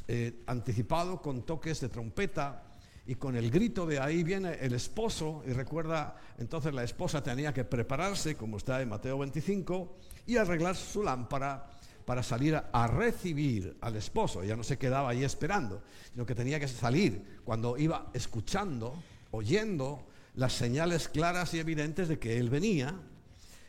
eh, 0.07 0.43
anticipado 0.47 1.23
con 1.23 1.43
toques 1.43 1.81
de 1.81 1.89
trompeta 1.89 2.63
y 3.07 3.15
con 3.15 3.35
el 3.35 3.51
grito 3.51 3.87
de 3.87 3.99
ahí 3.99 4.23
viene 4.23 4.53
el 4.61 4.75
esposo. 4.75 5.43
Y 5.47 5.53
recuerda, 5.53 6.17
entonces 6.39 6.75
la 6.75 6.85
esposa 6.85 7.23
tenía 7.23 7.55
que 7.55 7.65
prepararse, 7.65 8.37
como 8.37 8.59
está 8.59 8.83
en 8.83 8.91
Mateo 8.91 9.19
25, 9.19 9.97
y 10.27 10.37
arreglar 10.37 10.77
su 10.77 11.03
lámpara 11.03 11.71
para 12.05 12.23
salir 12.23 12.57
a, 12.57 12.87
recibir 12.87 13.77
al 13.81 13.97
esposo. 13.97 14.45
Ya 14.45 14.57
no 14.57 14.63
se 14.63 14.77
quedaba 14.77 15.11
ahí 15.11 15.25
esperando, 15.25 15.83
sino 16.13 16.27
que 16.27 16.35
tenía 16.35 16.61
que 16.61 16.69
salir 16.69 17.41
cuando 17.45 17.79
iba 17.79 18.11
escuchando, 18.13 18.95
oyendo 19.31 20.07
las 20.35 20.53
señales 20.55 21.09
claras 21.09 21.53
y 21.55 21.59
evidentes 21.59 22.09
de 22.09 22.19
que 22.19 22.39
él 22.39 22.51
venía, 22.51 22.95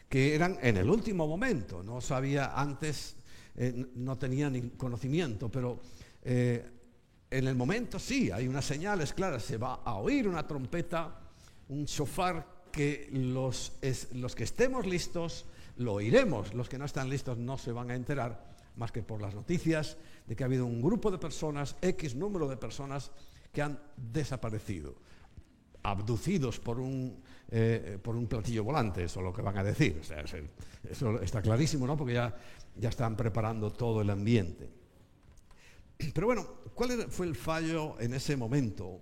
que 0.09 0.35
eran 0.35 0.57
en 0.61 0.77
el 0.77 0.89
último 0.89 1.27
momento. 1.27 1.83
No 1.83 2.01
sabía 2.01 2.53
antes, 2.59 3.15
eh, 3.55 3.87
no 3.95 4.17
tenía 4.17 4.49
ni 4.49 4.69
conocimiento, 4.71 5.49
pero 5.49 5.81
eh, 6.23 6.69
en 7.29 7.47
el 7.47 7.55
momento 7.55 7.99
sí, 7.99 8.31
hay 8.31 8.47
unas 8.47 8.65
señales 8.65 9.13
claras. 9.13 9.43
Se 9.43 9.57
va 9.57 9.81
a 9.83 9.95
oír 9.95 10.27
una 10.27 10.47
trompeta, 10.47 11.19
un 11.69 11.85
shofar 11.85 12.63
que 12.71 13.09
los, 13.11 13.73
los 14.13 14.35
que 14.35 14.43
estemos 14.43 14.85
listos 14.85 15.45
lo 15.77 15.93
oiremos. 15.93 16.53
Los 16.53 16.69
que 16.69 16.77
no 16.77 16.85
están 16.85 17.09
listos 17.09 17.37
no 17.37 17.57
se 17.57 17.71
van 17.71 17.91
a 17.91 17.95
enterar 17.95 18.53
más 18.75 18.91
que 18.91 19.03
por 19.03 19.21
las 19.21 19.35
noticias 19.35 19.97
de 20.27 20.35
que 20.35 20.43
ha 20.43 20.47
habido 20.47 20.65
un 20.65 20.81
grupo 20.81 21.11
de 21.11 21.17
personas, 21.17 21.75
X 21.81 22.15
número 22.15 22.47
de 22.47 22.57
personas, 22.57 23.11
que 23.51 23.61
han 23.61 23.79
desaparecido, 23.97 24.95
abducidos 25.83 26.59
por 26.59 26.79
un, 26.79 27.21
eh, 27.49 27.99
por 28.01 28.15
un 28.15 28.27
platillo 28.27 28.63
volante, 28.63 29.03
eso 29.03 29.19
es 29.19 29.25
lo 29.25 29.33
que 29.33 29.41
van 29.41 29.57
a 29.57 29.63
decir. 29.63 30.01
eso 30.89 31.21
está 31.21 31.41
clarísimo, 31.41 31.85
¿no? 31.85 31.95
Porque 31.95 32.13
ya, 32.13 32.35
ya 32.75 32.89
están 32.89 33.15
preparando 33.15 33.71
todo 33.71 34.01
el 34.01 34.09
ambiente. 34.09 34.69
Pero 36.13 36.27
bueno, 36.27 36.47
¿cuál 36.73 37.09
fue 37.09 37.27
el 37.27 37.35
fallo 37.35 37.99
en 37.99 38.13
ese 38.13 38.35
momento 38.35 39.01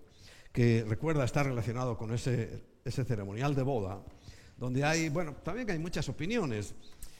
que 0.51 0.83
recuerda 0.87 1.23
estar 1.23 1.45
relacionado 1.45 1.97
con 1.97 2.13
ese, 2.13 2.63
ese 2.83 3.05
ceremonial 3.05 3.55
de 3.55 3.63
boda? 3.63 4.03
donde 4.61 4.83
hay, 4.83 5.09
bueno, 5.09 5.33
también 5.43 5.69
hay 5.71 5.79
muchas 5.79 6.07
opiniones. 6.07 6.75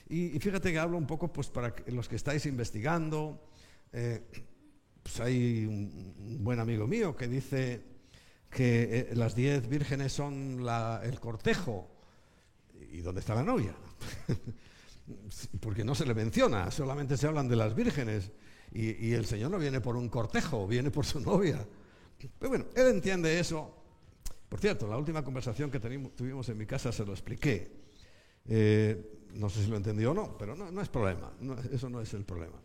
Y, 0.08 0.38
fíjate 0.40 0.72
que 0.72 0.78
hablo 0.78 0.96
un 0.96 1.08
poco, 1.08 1.34
pues, 1.34 1.48
para 1.48 1.74
los 1.88 2.08
que 2.08 2.16
estáis 2.16 2.46
investigando. 2.46 3.50
Eh, 3.92 4.22
pues 5.02 5.20
hay 5.20 5.66
un, 5.66 6.44
buen 6.44 6.60
amigo 6.60 6.86
mío 6.86 7.16
que 7.16 7.28
dice 7.28 7.82
que 8.52 8.84
eh, 8.84 9.16
las 9.16 9.36
diez 9.36 9.68
vírgenes 9.68 10.14
son 10.14 10.64
el 11.04 11.20
cortejo. 11.20 11.90
¿Y 12.92 13.02
dónde 13.02 13.22
está 13.22 13.34
la 13.34 13.44
novia? 13.44 13.74
Porque 15.60 15.84
no 15.84 15.96
se 15.96 16.06
le 16.06 16.14
menciona, 16.14 16.70
solamente 16.70 17.18
se 17.18 17.28
hablan 17.28 17.48
de 17.48 17.56
las 17.56 17.74
vírgenes. 17.74 18.32
Y, 18.74 19.12
el 19.12 19.26
Señor 19.26 19.52
no 19.52 19.58
viene 19.58 19.82
por 19.82 19.98
un 19.98 20.08
cortejo, 20.08 20.68
viene 20.68 20.92
por 20.92 21.06
su 21.06 21.20
novia. 21.20 21.66
Pero 22.38 22.50
bueno, 22.50 22.66
él 22.76 22.88
entiende 22.88 23.40
eso 23.40 23.82
por 24.52 24.60
cierto, 24.60 24.86
la 24.86 24.98
última 24.98 25.24
conversación 25.24 25.72
que 25.72 25.80
tuvimos 25.80 26.50
en 26.50 26.58
mi 26.58 26.66
casa 26.66 26.92
se 26.92 27.06
lo 27.06 27.14
expliqué. 27.14 27.72
Eh, 28.46 29.30
no 29.36 29.50
sé 29.50 29.64
si 29.64 29.70
lo 29.70 29.78
entendió 29.78 30.12
o 30.12 30.14
no, 30.14 30.38
pero 30.38 30.58
no, 30.58 30.82
es 30.82 30.90
problema, 30.90 31.32
eso 31.72 31.90
no 31.90 32.02
es 32.02 32.14
el 32.14 32.26
problema. 32.26 32.58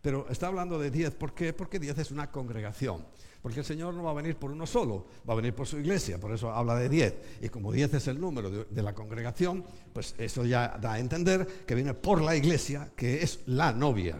Pero 0.00 0.26
está 0.30 0.46
hablando 0.46 0.78
de 0.78 0.90
diez, 0.90 1.14
¿por 1.14 1.34
qué? 1.34 1.52
Porque 1.52 1.78
diez 1.78 1.98
es 1.98 2.10
una 2.10 2.30
congregación. 2.30 3.06
Porque 3.44 3.60
el 3.60 3.66
Señor 3.66 3.92
no 3.92 4.02
va 4.02 4.12
a 4.12 4.14
venir 4.14 4.36
por 4.36 4.50
uno 4.50 4.66
solo, 4.66 5.04
va 5.28 5.34
a 5.34 5.36
venir 5.36 5.54
por 5.54 5.66
su 5.66 5.78
iglesia, 5.78 6.18
por 6.18 6.32
eso 6.32 6.50
habla 6.50 6.76
de 6.76 6.88
diez. 6.88 7.14
Y 7.42 7.50
como 7.50 7.72
diez 7.72 7.92
es 7.92 8.08
el 8.08 8.18
número 8.18 8.50
de, 8.50 8.82
la 8.82 8.94
congregación, 8.94 9.62
pues 9.92 10.14
eso 10.16 10.46
ya 10.46 10.78
da 10.80 10.94
a 10.94 10.98
entender 10.98 11.46
que 11.66 11.74
viene 11.74 11.92
por 11.92 12.22
la 12.22 12.34
iglesia, 12.34 12.92
que 12.96 13.22
es 13.22 13.40
la 13.44 13.70
novia. 13.70 14.16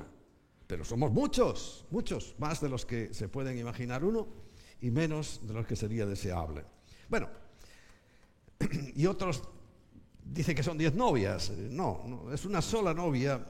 Pero 0.67 0.85
somos 0.85 1.11
muchos, 1.11 1.87
muchos, 1.91 2.35
más 2.37 2.61
de 2.61 2.69
los 2.69 2.85
que 2.85 3.15
se 3.15 3.31
pueden 3.31 3.57
imaginar 3.57 4.05
uno 4.05 4.29
y 4.83 4.91
menos 4.91 5.41
de 5.43 5.55
los 5.55 5.67
que 5.67 5.75
sería 5.75 6.05
deseable. 6.05 6.63
Bueno, 7.09 7.31
y 8.95 9.07
otros 9.07 9.43
dicen 10.23 10.55
que 10.55 10.63
son 10.63 10.77
diez 10.77 10.95
novias. 10.95 11.51
No, 11.51 12.31
es 12.31 12.45
una 12.45 12.61
sola 12.61 12.93
novia 12.93 13.43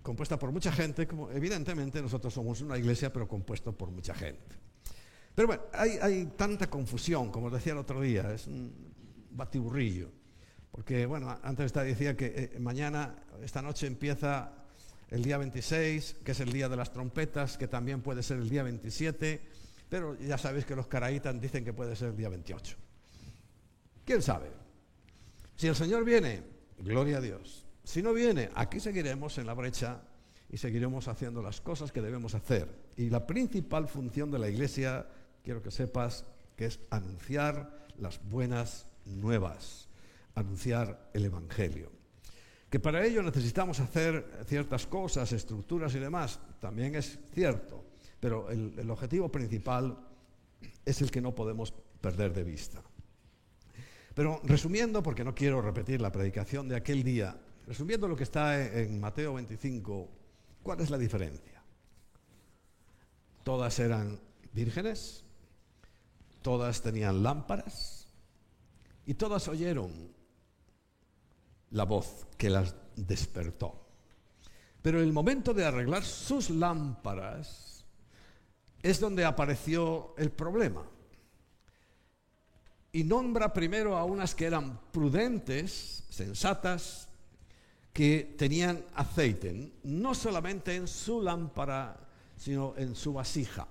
compuesta 0.00 0.38
por 0.38 0.50
mucha 0.50 0.72
gente, 0.72 1.06
como 1.06 1.30
evidentemente 1.30 2.00
nosotros 2.00 2.32
somos 2.32 2.62
una 2.62 2.78
iglesia, 2.78 3.12
pero 3.12 3.28
compuesto 3.28 3.76
por 3.76 3.90
mucha 3.90 4.14
gente. 4.14 4.70
Pero 5.34 5.48
bueno, 5.48 5.62
hay, 5.72 6.32
tanta 6.36 6.68
confusión, 6.68 7.30
como 7.30 7.50
decía 7.50 7.72
el 7.72 7.78
otro 7.78 8.00
día, 8.00 8.32
es 8.32 8.46
un 8.46 8.72
batiburrillo. 9.30 10.10
Porque, 10.70 11.06
bueno, 11.06 11.36
antes 11.42 11.72
decía 11.72 12.16
que 12.16 12.50
eh, 12.54 12.58
mañana, 12.60 13.16
esta 13.42 13.62
noche 13.62 13.86
empieza 13.86 14.52
el 15.08 15.22
día 15.22 15.38
26, 15.38 16.16
que 16.24 16.32
es 16.32 16.40
el 16.40 16.52
día 16.52 16.68
de 16.68 16.76
las 16.76 16.92
trompetas, 16.92 17.58
que 17.58 17.68
también 17.68 18.00
puede 18.02 18.22
ser 18.22 18.38
el 18.38 18.48
día 18.48 18.62
27, 18.62 19.40
pero 19.88 20.16
ya 20.18 20.38
sabéis 20.38 20.64
que 20.64 20.76
los 20.76 20.86
caraítas 20.86 21.40
dicen 21.40 21.64
que 21.64 21.72
puede 21.72 21.96
ser 21.96 22.10
el 22.10 22.16
día 22.16 22.28
28. 22.28 22.76
¿Quién 24.04 24.22
sabe? 24.22 24.50
Si 25.56 25.66
el 25.66 25.74
Señor 25.74 26.04
viene, 26.04 26.42
gloria 26.78 27.18
a 27.18 27.20
Dios. 27.20 27.66
Si 27.84 28.02
no 28.02 28.12
viene, 28.12 28.50
aquí 28.54 28.78
seguiremos 28.78 29.36
en 29.38 29.46
la 29.46 29.54
brecha 29.54 30.00
y 30.48 30.56
seguiremos 30.56 31.08
haciendo 31.08 31.42
las 31.42 31.60
cosas 31.60 31.92
que 31.92 32.00
debemos 32.00 32.34
hacer. 32.34 32.68
Y 32.96 33.10
la 33.10 33.26
principal 33.26 33.88
función 33.88 34.30
de 34.30 34.38
la 34.38 34.48
iglesia, 34.48 35.06
quiero 35.42 35.62
que 35.62 35.70
sepas, 35.70 36.24
que 36.56 36.66
es 36.66 36.80
anunciar 36.90 37.86
las 37.96 38.20
buenas 38.28 38.86
nuevas, 39.04 39.88
anunciar 40.34 41.10
el 41.14 41.24
Evangelio. 41.24 41.90
Que 42.68 42.78
para 42.78 43.04
ello 43.04 43.22
necesitamos 43.22 43.80
hacer 43.80 44.44
ciertas 44.46 44.86
cosas, 44.86 45.32
estructuras 45.32 45.94
y 45.94 45.98
demás, 45.98 46.40
también 46.60 46.94
es 46.94 47.18
cierto, 47.34 47.84
pero 48.20 48.50
el, 48.50 48.78
el 48.78 48.90
objetivo 48.90 49.30
principal 49.30 49.98
es 50.84 51.00
el 51.02 51.10
que 51.10 51.20
no 51.20 51.34
podemos 51.34 51.72
perder 52.00 52.32
de 52.32 52.44
vista. 52.44 52.82
Pero 54.14 54.40
resumiendo, 54.44 55.02
porque 55.02 55.24
no 55.24 55.34
quiero 55.34 55.62
repetir 55.62 56.00
la 56.00 56.12
predicación 56.12 56.68
de 56.68 56.76
aquel 56.76 57.02
día, 57.02 57.36
resumiendo 57.66 58.08
lo 58.08 58.16
que 58.16 58.24
está 58.24 58.60
en 58.62 59.00
Mateo 59.00 59.34
25, 59.34 60.08
¿cuál 60.62 60.80
es 60.80 60.90
la 60.90 60.98
diferencia? 60.98 61.62
Todas 63.44 63.78
eran 63.78 64.20
vírgenes, 64.52 65.24
todas 66.42 66.82
tenían 66.82 67.22
lámparas 67.22 68.08
y 69.06 69.14
todas 69.14 69.48
oyeron 69.48 69.92
la 71.70 71.84
voz 71.84 72.26
que 72.36 72.50
las 72.50 72.74
despertó. 72.96 73.86
Pero 74.82 75.00
el 75.00 75.12
momento 75.12 75.52
de 75.52 75.64
arreglar 75.64 76.04
sus 76.04 76.50
lámparas 76.50 77.84
es 78.82 78.98
donde 78.98 79.24
apareció 79.24 80.14
el 80.16 80.30
problema 80.30 80.84
y 82.92 83.04
nombra 83.04 83.52
primero 83.52 83.96
a 83.96 84.04
unas 84.04 84.34
que 84.34 84.46
eran 84.46 84.80
prudentes, 84.90 86.04
sensatas, 86.10 87.08
que 87.92 88.34
tenían 88.38 88.84
aceite, 88.94 89.72
no 89.84 90.14
solamente 90.14 90.74
en 90.74 90.88
su 90.88 91.20
lámpara, 91.22 91.96
sino 92.36 92.74
en 92.76 92.94
su 92.94 93.12
vasija. 93.12 93.68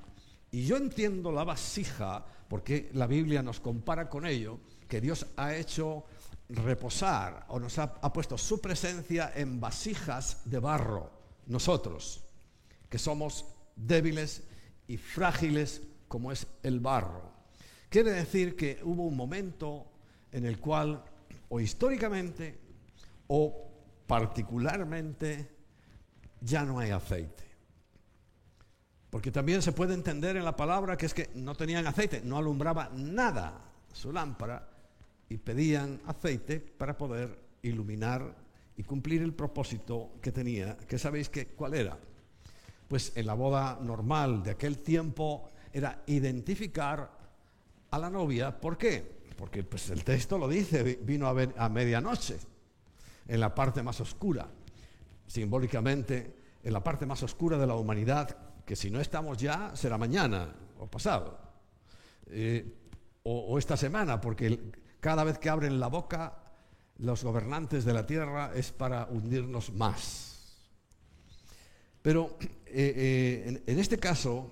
Y 0.52 0.66
yo 0.66 0.78
entiendo 0.78 1.32
la 1.32 1.44
vasija, 1.44 2.26
porque 2.50 2.90
la 2.94 3.08
Biblia 3.08 3.42
nos 3.42 3.62
compara 3.62 4.10
con 4.10 4.26
ello, 4.26 4.60
que 4.88 5.00
Dios 5.00 5.26
ha 5.38 5.56
hecho 5.56 6.04
reposar 6.50 7.46
o 7.50 7.60
nos 7.60 7.78
ha, 7.78 7.84
ha 8.02 8.12
puesto 8.12 8.38
su 8.38 8.60
presencia 8.60 9.32
en 9.36 9.60
vasijas 9.62 10.42
de 10.46 10.60
barro, 10.60 11.12
nosotros, 11.46 12.26
que 12.90 12.98
somos 12.98 13.46
débiles 13.76 14.44
y 14.88 14.98
frágiles 14.98 15.84
como 16.08 16.32
es 16.32 16.48
el 16.64 16.80
barro. 16.80 17.32
Quiere 17.88 18.12
decir 18.12 18.56
que 18.56 18.80
hubo 18.84 19.04
un 19.04 19.16
momento 19.16 19.86
en 20.32 20.46
el 20.46 20.60
cual, 20.60 21.04
o 21.50 21.60
históricamente, 21.60 22.60
o 23.28 23.70
particularmente, 24.08 25.50
ya 26.42 26.66
no 26.66 26.80
hay 26.80 26.90
aceite. 26.90 27.49
Porque 29.10 29.32
también 29.32 29.62
se 29.62 29.72
puede 29.72 29.94
entender 29.94 30.38
en 30.38 30.46
la 30.46 30.56
palabra 30.56 30.98
que 30.98 31.08
es 31.08 31.14
que 31.14 31.30
no 31.36 31.56
tenían 31.56 31.88
aceite, 31.88 32.22
no 32.24 32.38
alumbraba 32.38 32.92
nada 32.94 33.62
su 33.92 34.12
lámpara 34.12 34.70
y 35.28 35.38
pedían 35.38 36.00
aceite 36.06 36.60
para 36.60 36.98
poder 36.98 37.40
iluminar 37.64 38.36
y 38.78 38.84
cumplir 38.84 39.22
el 39.24 39.34
propósito 39.34 40.12
que 40.22 40.32
tenía, 40.32 40.78
que 40.78 41.00
sabéis 41.00 41.30
que 41.30 41.48
cuál 41.48 41.74
era. 41.74 41.98
Pues 42.88 43.12
en 43.16 43.26
la 43.26 43.34
boda 43.34 43.80
normal 43.82 44.44
de 44.44 44.52
aquel 44.52 44.80
tiempo 44.80 45.50
era 45.74 46.04
identificar 46.08 47.12
a 47.92 48.00
la 48.00 48.10
novia. 48.10 48.60
¿Por 48.60 48.78
qué? 48.78 49.20
Porque 49.36 49.64
pues, 49.64 49.90
el 49.90 50.04
texto 50.04 50.38
lo 50.38 50.48
dice, 50.48 51.00
vino 51.02 51.28
a, 51.28 51.36
a 51.58 51.70
medianoche, 51.70 52.38
en 53.28 53.40
la 53.40 53.54
parte 53.54 53.84
más 53.84 54.00
oscura. 54.02 54.48
Simbólicamente 55.28 56.34
en 56.64 56.74
la 56.74 56.84
parte 56.84 57.06
más 57.06 57.24
oscura 57.24 57.58
de 57.58 57.68
la 57.68 57.76
humanidad, 57.76 58.36
que 58.70 58.76
si 58.76 58.92
no 58.92 59.02
estamos 59.02 59.36
ya, 59.40 59.72
será 59.74 59.98
mañana 59.98 60.54
o 60.78 60.86
pasado, 60.86 61.42
eh, 62.30 62.62
o, 63.24 63.58
esta 63.58 63.76
semana, 63.76 64.22
porque 64.22 64.62
cada 65.00 65.24
vez 65.24 65.40
que 65.40 65.50
abren 65.50 65.80
la 65.80 65.88
boca 65.88 66.38
los 67.00 67.24
gobernantes 67.24 67.84
de 67.84 67.94
la 67.94 68.06
tierra 68.06 68.52
es 68.54 68.72
para 68.72 69.08
hundirnos 69.10 69.74
más. 69.74 70.54
Pero 72.04 72.38
eh, 72.68 73.58
eh, 73.58 73.64
en, 73.66 73.80
este 73.80 73.98
caso 73.98 74.52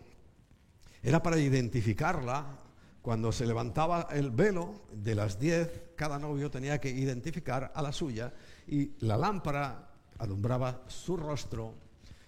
era 1.03 1.21
para 1.21 1.37
identificarla 1.37 2.57
cuando 3.03 3.31
se 3.31 3.45
levantaba 3.45 4.07
el 4.09 4.31
velo 4.31 4.81
de 4.93 5.13
las 5.13 5.37
diez, 5.37 5.93
cada 5.95 6.17
novio 6.17 6.49
tenía 6.49 6.81
que 6.81 6.89
identificar 6.89 7.71
a 7.71 7.83
la 7.83 7.91
suya 7.91 8.33
y 8.65 8.97
la 9.05 9.15
lámpara 9.15 9.91
alumbraba 10.17 10.85
su 10.87 11.15
rostro 11.17 11.86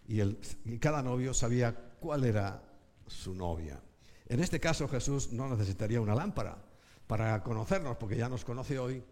y, 0.09 0.79
cada 0.79 1.03
novio 1.03 1.35
sabía 1.35 1.75
cuál 1.99 2.25
era 2.25 2.63
su 3.05 3.35
novia. 3.35 3.79
En 4.25 4.39
este 4.39 4.59
caso 4.59 4.87
Jesús 4.87 5.31
no 5.31 5.47
necesitaría 5.47 6.01
una 6.01 6.15
lámpara 6.15 6.57
para 7.05 7.43
conocernos, 7.43 7.97
porque 7.97 8.17
ya 8.17 8.27
nos 8.27 8.43
conoce 8.43 8.79
hoy 8.79 9.03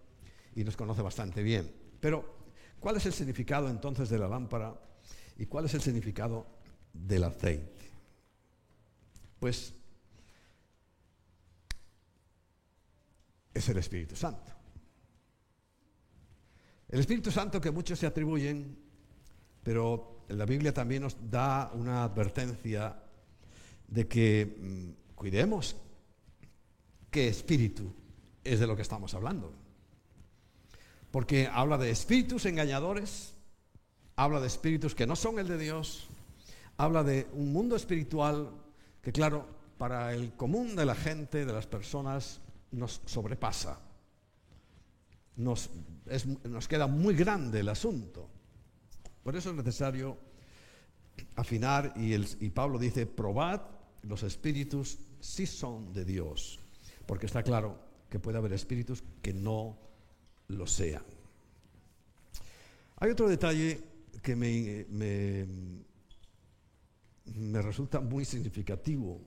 y 0.56 0.64
nos 0.64 0.76
conoce 0.76 1.04
bastante 1.04 1.44
bien. 1.44 1.72
Pero, 2.00 2.38
¿cuál 2.80 2.98
es 2.98 3.06
el 3.06 3.14
significado 3.14 3.70
entonces 3.70 4.10
de 4.10 4.18
la 4.18 4.28
lámpara 4.28 4.74
y 5.38 5.46
cuál 5.46 5.66
es 5.66 5.76
el 5.76 5.82
significado 5.82 6.48
del 6.94 7.26
aceite? 7.26 7.92
Pues 9.40 9.76
es 13.54 13.70
el 13.70 13.78
Espíritu 13.78 14.16
Santo. 14.16 14.52
El 16.90 17.00
Espíritu 17.02 17.30
Santo 17.30 17.62
que 17.62 17.70
muchos 17.70 18.00
se 18.00 18.08
atribuyen, 18.08 18.80
pero 19.62 20.17
la 20.30 20.46
Biblia 20.46 20.74
también 20.74 21.04
nos 21.04 21.18
da 21.30 21.72
una 21.74 22.04
advertencia 22.04 22.96
de 23.88 24.08
que 24.08 24.58
mm, 24.60 25.16
cuidemos 25.16 25.76
qué 27.10 27.28
espíritu 27.28 27.94
es 28.44 28.60
de 28.60 28.68
lo 28.68 28.76
que 28.76 28.82
estamos 28.82 29.14
hablando. 29.14 29.54
Porque 31.12 31.50
habla 31.52 31.78
de 31.78 31.90
espíritus 31.90 32.46
engañadores, 32.46 33.34
habla 34.16 34.40
de 34.40 34.48
espíritus 34.48 34.94
que 34.94 35.08
no 35.08 35.16
son 35.16 35.40
el 35.40 35.48
de 35.48 35.58
Dios, 35.58 36.08
habla 36.78 37.04
de 37.04 37.28
un 37.34 37.54
mundo 37.54 37.76
espiritual 37.76 38.52
que, 39.02 39.12
claro, 39.12 39.48
para 39.78 40.14
el 40.14 40.34
común 40.34 40.76
de 40.76 40.86
la 40.86 40.96
gente, 40.96 41.46
de 41.46 41.54
las 41.54 41.68
personas, 41.68 42.42
nos 42.72 43.02
sobrepasa. 43.06 43.80
Nos, 45.38 45.70
nos 46.44 46.68
queda 46.68 46.88
muy 46.88 47.16
grande 47.16 47.62
el 47.62 47.70
asunto. 47.70 48.30
Por 49.28 49.36
eso 49.36 49.50
es 49.50 49.58
necesario 49.58 50.18
afinar 51.36 51.94
y, 51.98 52.50
Pablo 52.52 52.80
dice, 52.80 53.06
probad 53.06 53.60
los 54.04 54.24
espíritus 54.24 55.00
si 55.20 55.46
son 55.46 55.92
de 55.92 56.06
Dios, 56.06 56.62
porque 57.06 57.26
está 57.26 57.44
claro 57.44 57.78
que 58.10 58.20
puede 58.20 58.38
haber 58.38 58.54
espíritus 58.54 59.04
que 59.22 59.34
no 59.34 59.78
lo 60.48 60.66
sean. 60.66 61.04
Hay 63.02 63.12
otro 63.12 63.28
detalle 63.28 63.84
que 64.24 64.34
me, 64.34 64.86
me, 64.92 65.46
me 67.26 67.62
resulta 67.62 68.00
muy 68.00 68.24
significativo 68.24 69.20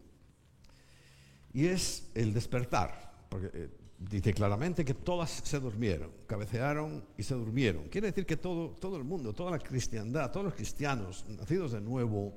y 1.52 1.66
es 1.66 2.10
el 2.14 2.32
despertar 2.32 3.26
porque 3.28 3.50
eh, 3.52 3.68
dice 4.00 4.32
claramente 4.32 4.84
que 4.84 4.94
todas 4.94 5.30
se 5.30 5.60
durmieron, 5.60 6.10
cabecearon 6.26 7.04
y 7.18 7.22
se 7.22 7.34
durmieron. 7.34 7.88
Quiere 7.88 8.06
decir 8.08 8.24
que 8.24 8.38
todo, 8.38 8.70
todo 8.70 8.96
el 8.96 9.04
mundo, 9.04 9.34
toda 9.34 9.50
la 9.50 9.58
cristiandad, 9.58 10.32
todos 10.32 10.46
los 10.46 10.54
cristianos 10.54 11.26
nacidos 11.28 11.72
de 11.72 11.82
nuevo, 11.82 12.32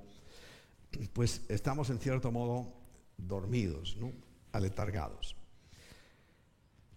pues 1.13 1.41
estamos 1.47 1.89
en 1.89 1.99
cierto 1.99 2.32
modo 2.32 2.73
dormidos, 3.17 3.95
¿no? 3.97 4.12
aletargados. 4.52 5.38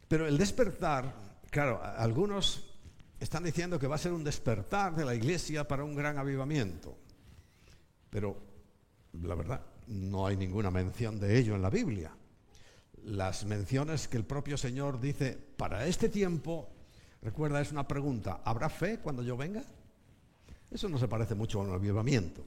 Pero 0.08 0.26
el 0.26 0.36
despertar, 0.36 1.14
claro, 1.48 1.80
algunos 1.82 2.76
están 3.20 3.44
diciendo 3.44 3.78
que 3.78 3.86
va 3.86 3.94
a 3.94 3.98
ser 3.98 4.12
un 4.12 4.24
despertar 4.24 4.96
de 4.96 5.04
la 5.04 5.14
iglesia 5.14 5.66
para 5.66 5.84
un 5.84 5.94
gran 5.94 6.18
avivamiento, 6.18 6.98
pero 8.10 8.36
la 9.22 9.36
verdad, 9.36 9.64
no 9.86 10.26
hay 10.26 10.36
ninguna 10.36 10.72
mención 10.72 11.20
de 11.20 11.38
ello 11.38 11.54
en 11.54 11.62
la 11.62 11.70
Biblia 11.70 12.12
las 13.06 13.44
menciones 13.44 14.08
que 14.08 14.16
el 14.16 14.24
propio 14.24 14.58
Señor 14.58 15.00
dice 15.00 15.38
para 15.56 15.86
este 15.86 16.08
tiempo, 16.08 16.68
recuerda, 17.22 17.60
es 17.60 17.70
una 17.70 17.86
pregunta, 17.86 18.40
¿habrá 18.44 18.68
fe 18.68 18.98
cuando 18.98 19.22
yo 19.22 19.36
venga? 19.36 19.62
Eso 20.70 20.88
no 20.88 20.98
se 20.98 21.06
parece 21.06 21.36
mucho 21.36 21.60
a 21.60 21.64
un 21.64 21.72
avivamiento, 21.72 22.44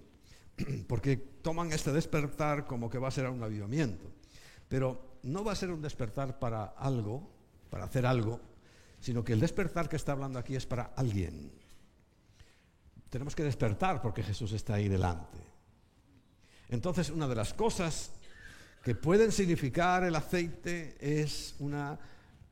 porque 0.87 1.15
toman 1.15 1.71
este 1.71 1.93
despertar 1.93 2.67
como 2.67 2.89
que 2.89 2.97
va 2.97 3.07
a 3.07 3.11
ser 3.11 3.29
un 3.29 3.41
avivamiento, 3.41 4.05
pero 4.67 5.19
no 5.23 5.45
va 5.45 5.53
a 5.53 5.55
ser 5.55 5.71
un 5.71 5.81
despertar 5.81 6.39
para 6.39 6.65
algo, 6.65 7.31
para 7.69 7.85
hacer 7.85 8.05
algo, 8.05 8.41
sino 8.99 9.23
que 9.23 9.31
el 9.31 9.39
despertar 9.39 9.87
que 9.87 9.95
está 9.95 10.11
hablando 10.11 10.39
aquí 10.39 10.57
es 10.57 10.65
para 10.65 10.91
alguien. 10.97 11.53
Tenemos 13.09 13.33
que 13.33 13.43
despertar 13.43 14.01
porque 14.01 14.23
Jesús 14.23 14.51
está 14.51 14.73
ahí 14.73 14.89
delante. 14.89 15.39
Entonces, 16.67 17.09
una 17.09 17.27
de 17.29 17.35
las 17.35 17.53
cosas 17.53 18.11
que 18.83 18.95
pueden 18.95 19.31
significar 19.31 20.03
el 20.03 20.15
aceite 20.15 20.95
es 20.99 21.55
una 21.59 21.99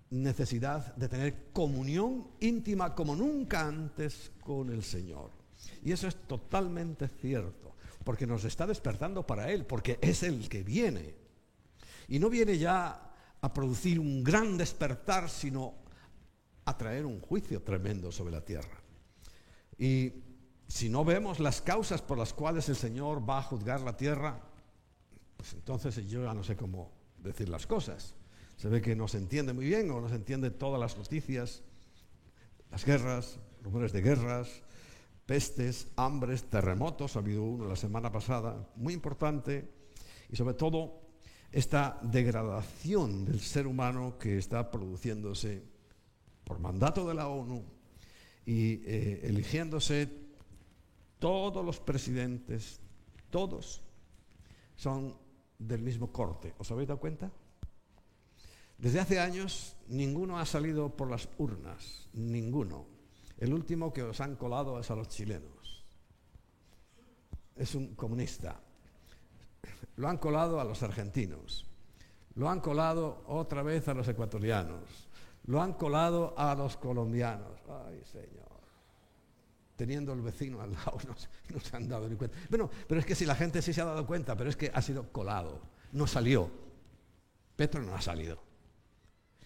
necesidad 0.10 0.96
de 0.96 1.10
tener 1.10 1.52
comunión 1.54 2.28
íntima 2.40 2.96
como 2.96 3.16
nunca 3.16 3.68
antes 3.68 4.32
con 4.42 4.70
el 4.70 4.84
Señor. 4.84 5.32
Y 5.84 5.92
eso 5.92 6.08
es 6.08 6.16
totalmente 6.28 7.08
cierto, 7.08 7.76
porque 8.04 8.28
nos 8.28 8.44
está 8.46 8.66
despertando 8.68 9.26
para 9.26 9.52
Él, 9.52 9.66
porque 9.66 10.00
es 10.02 10.24
el 10.24 10.48
que 10.50 10.63
viene. 10.63 11.16
Y 12.08 12.20
no 12.20 12.30
viene 12.30 12.58
ya 12.58 13.13
a 13.42 13.54
producir 13.54 14.00
un 14.00 14.24
gran 14.24 14.58
despertar, 14.58 15.30
sino 15.30 15.76
a 16.66 16.78
traer 16.78 17.06
un 17.06 17.20
juicio 17.22 17.62
tremendo 17.62 18.12
sobre 18.12 18.32
la 18.32 18.44
tierra. 18.44 18.82
Y 19.78 20.13
si 20.68 20.90
no 20.90 21.06
vemos 21.06 21.40
las 21.40 21.62
causas 21.62 22.02
por 22.02 22.18
las 22.18 22.34
cuales 22.34 22.68
el 22.70 22.76
Señor 22.76 23.28
va 23.28 23.40
a 23.40 23.44
juzgar 23.44 23.82
la 23.82 23.96
tierra, 23.96 24.42
pues 25.38 25.54
entonces 25.54 25.95
yo 26.08 26.23
ya 26.23 26.34
no 26.34 26.43
sé 26.43 26.56
cómo 26.56 26.91
decir 27.19 27.47
las 27.47 27.67
cosas. 27.67 28.15
Se 28.58 28.67
ve 28.69 28.82
que 28.82 28.95
no 28.95 29.08
se 29.08 29.19
entiende 29.19 29.54
muy 29.54 29.65
bien 29.65 29.89
o 29.91 30.02
no 30.02 30.10
se 30.10 30.15
entiende 30.15 30.50
todas 30.50 30.80
las 30.80 30.97
noticias, 30.97 31.62
las 32.71 32.84
guerras, 32.84 33.39
rumores 33.62 33.93
de 33.93 34.02
guerras, 34.02 34.50
pestes, 35.28 35.88
hambres, 35.95 36.43
terremotos, 36.45 37.15
ha 37.15 37.19
habido 37.19 37.43
uno 37.43 37.67
la 37.67 37.76
semana 37.76 38.12
pasada, 38.12 38.67
muy 38.76 38.93
importante, 38.93 39.69
y 40.30 40.36
sobre 40.36 40.56
todo 40.56 41.02
esta 41.52 42.00
degradación 42.02 43.26
del 43.26 43.39
ser 43.39 43.67
humano 43.67 44.17
que 44.17 44.38
está 44.38 44.71
produciéndose 44.71 45.63
por 46.43 46.60
mandato 46.60 47.08
de 47.08 47.13
la 47.13 47.28
ONU 47.28 47.63
y 48.45 48.82
eh, 48.86 49.21
eligiéndose 49.23 50.10
todos 51.19 51.65
los 51.65 51.80
presidentes, 51.80 52.80
todos 53.30 53.84
son 54.78 55.17
del 55.58 55.82
mismo 55.82 56.12
corte. 56.12 56.54
¿Os 56.58 56.72
habéis 56.72 56.88
dado 56.88 57.00
cuenta? 57.00 57.32
Desde 58.78 59.00
hace 59.00 59.20
años 59.20 59.76
ninguno 59.88 60.38
ha 60.38 60.46
salido 60.46 60.96
por 60.96 61.10
las 61.10 61.30
urnas, 61.38 62.10
ninguno. 62.13 62.86
El 63.38 63.54
último 63.54 63.93
que 63.93 64.04
os 64.04 64.22
han 64.22 64.36
colado 64.36 64.80
es 64.80 64.89
a 64.91 64.96
los 64.96 65.10
chilenos. 65.10 65.86
Es 67.56 67.76
un 67.76 67.96
comunista. 67.96 68.60
Lo 69.96 70.08
han 70.08 70.17
colado 70.17 70.60
a 70.60 70.63
los 70.63 70.84
argentinos. 70.84 71.65
Lo 72.36 72.50
han 72.50 72.62
colado 72.62 73.24
otra 73.28 73.63
vez 73.63 73.88
a 73.88 73.96
los 73.96 74.08
ecuatorianos. 74.08 75.10
Lo 75.46 75.62
han 75.62 75.74
colado 75.74 76.36
a 76.38 76.54
los 76.54 76.78
colombianos. 76.78 77.60
Ay, 77.67 78.04
Señor 78.06 78.47
teniendo 79.78 80.12
el 80.12 80.22
vecino 80.22 80.60
al 80.60 80.74
lado, 80.74 80.98
no, 81.54 81.60
se 81.62 81.78
han 81.78 81.88
dado 81.88 82.10
ni 82.10 82.16
cuenta. 82.16 82.38
Bueno, 82.50 82.70
pero 82.88 83.00
es 83.00 83.06
que 83.06 83.16
si 83.16 83.26
la 83.26 83.36
gente 83.36 83.62
sí 83.62 83.72
se 83.72 83.82
ha 83.82 83.86
dado 83.86 84.06
cuenta, 84.06 84.36
pero 84.36 84.50
es 84.50 84.58
que 84.58 84.70
ha 84.74 84.82
sido 84.82 85.10
colado, 85.13 85.62
no 85.94 86.06
salió. 86.08 86.52
Petro 87.56 87.82
no 87.82 87.96
ha 87.96 88.02
salido. 88.02 88.44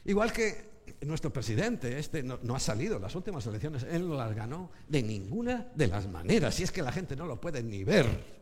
Igual 0.05 0.33
que 0.33 0.71
nuestro 1.01 1.31
presidente, 1.31 1.99
este 1.99 2.23
no, 2.23 2.39
no, 2.41 2.55
ha 2.55 2.59
salido, 2.59 2.97
las 2.97 3.13
últimas 3.13 3.45
elecciones, 3.45 3.83
él 3.83 4.07
no 4.07 4.15
las 4.15 4.33
ganó 4.33 4.71
de 4.87 5.03
ninguna 5.03 5.67
de 5.75 5.87
las 5.87 6.07
maneras, 6.07 6.55
si 6.55 6.63
es 6.63 6.71
que 6.71 6.81
la 6.81 6.91
gente 6.91 7.15
no 7.15 7.25
lo 7.25 7.39
puede 7.39 7.61
ni 7.61 7.83
ver. 7.83 8.41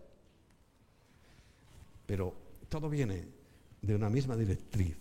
Pero 2.05 2.33
todo 2.69 2.89
viene 2.89 3.27
de 3.81 3.95
una 3.95 4.09
misma 4.09 4.35
directriz. 4.35 4.95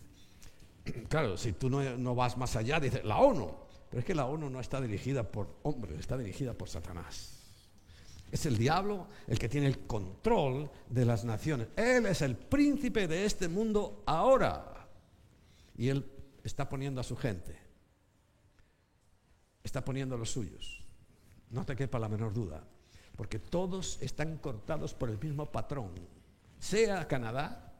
Claro, 1.09 1.37
si 1.37 1.53
tú 1.53 1.68
no, 1.68 1.98
no 1.98 2.14
vas 2.14 2.38
más 2.38 2.57
allá, 2.57 2.81
dices, 2.81 3.05
la 3.05 3.18
ONU, 3.18 3.67
pero 3.88 4.01
es 4.01 4.05
que 4.05 4.14
la 4.14 4.27
ONU 4.27 4.51
no 4.51 4.61
está 4.61 4.81
dirigida 4.81 5.22
por 5.22 5.59
hombres, 5.62 5.98
está 5.98 6.16
dirigida 6.16 6.55
por 6.55 6.68
Satanás. 6.68 7.35
Es 8.31 8.44
el 8.44 8.59
diablo 8.59 9.07
el 9.27 9.38
que 9.38 9.48
tiene 9.48 9.66
el 9.66 9.87
control 9.87 10.70
de 10.88 11.05
las 11.05 11.24
naciones. 11.24 11.68
Él 11.77 12.07
es 12.07 12.20
el 12.20 12.37
príncipe 12.37 13.09
de 13.09 13.24
este 13.24 13.48
mundo 13.48 14.03
ahora. 14.07 14.87
Y 15.77 15.88
él 15.88 16.05
está 16.44 16.68
poniendo 16.68 17.01
a 17.01 17.05
su 17.05 17.16
gente. 17.16 17.59
Está 19.62 19.85
poniendo 19.85 20.14
a 20.14 20.18
los 20.18 20.31
suyos. 20.31 20.85
No 21.51 21.64
te 21.64 21.74
quepa 21.74 21.98
la 21.98 22.09
menor 22.09 22.35
duda. 22.35 22.62
porque 23.16 23.40
todos 23.40 23.98
están 24.01 24.38
cortados 24.38 24.94
por 24.94 25.11
el 25.11 25.18
mismo 25.18 25.51
patrón, 25.51 25.90
sea 26.61 27.09
Canadá, 27.09 27.74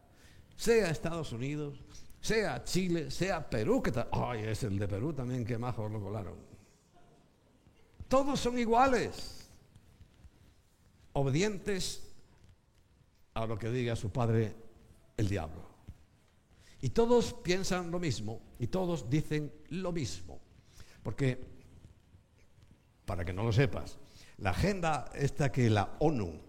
sea 0.57 0.91
Estados 0.91 1.31
Unidos, 1.31 1.79
sea 2.21 2.63
Chile, 2.65 3.11
sea 3.11 3.49
Perú, 3.49 3.83
que 3.83 3.93
ay, 4.13 4.45
es 4.45 4.63
el 4.65 4.79
de 4.79 4.89
Perú 4.89 5.13
también, 5.13 5.45
que 5.45 5.59
majo 5.59 5.89
lo 5.89 6.01
colaron. 6.01 6.37
Todos 8.09 8.41
son 8.41 8.59
iguales, 8.59 9.51
obedientes 11.13 12.09
a 13.35 13.47
lo 13.47 13.59
que 13.59 13.71
diga 13.71 13.95
su 13.97 14.11
padre 14.11 14.55
el 15.17 15.29
diablo. 15.29 15.69
Y 16.81 16.91
todos 16.91 17.35
piensan 17.35 17.91
lo 17.91 17.99
mismo 17.99 18.41
y 18.59 18.69
todos 18.69 19.11
dicen 19.11 19.53
lo 19.71 19.93
mismo. 19.93 20.41
Porque, 21.03 21.39
para 23.05 23.25
que 23.25 23.33
no 23.33 23.43
lo 23.43 23.53
sepas, 23.53 23.99
la 24.39 24.51
agenda 24.51 25.11
esta 25.15 25.51
que 25.51 25.69
la 25.69 25.97
ONU 25.99 26.48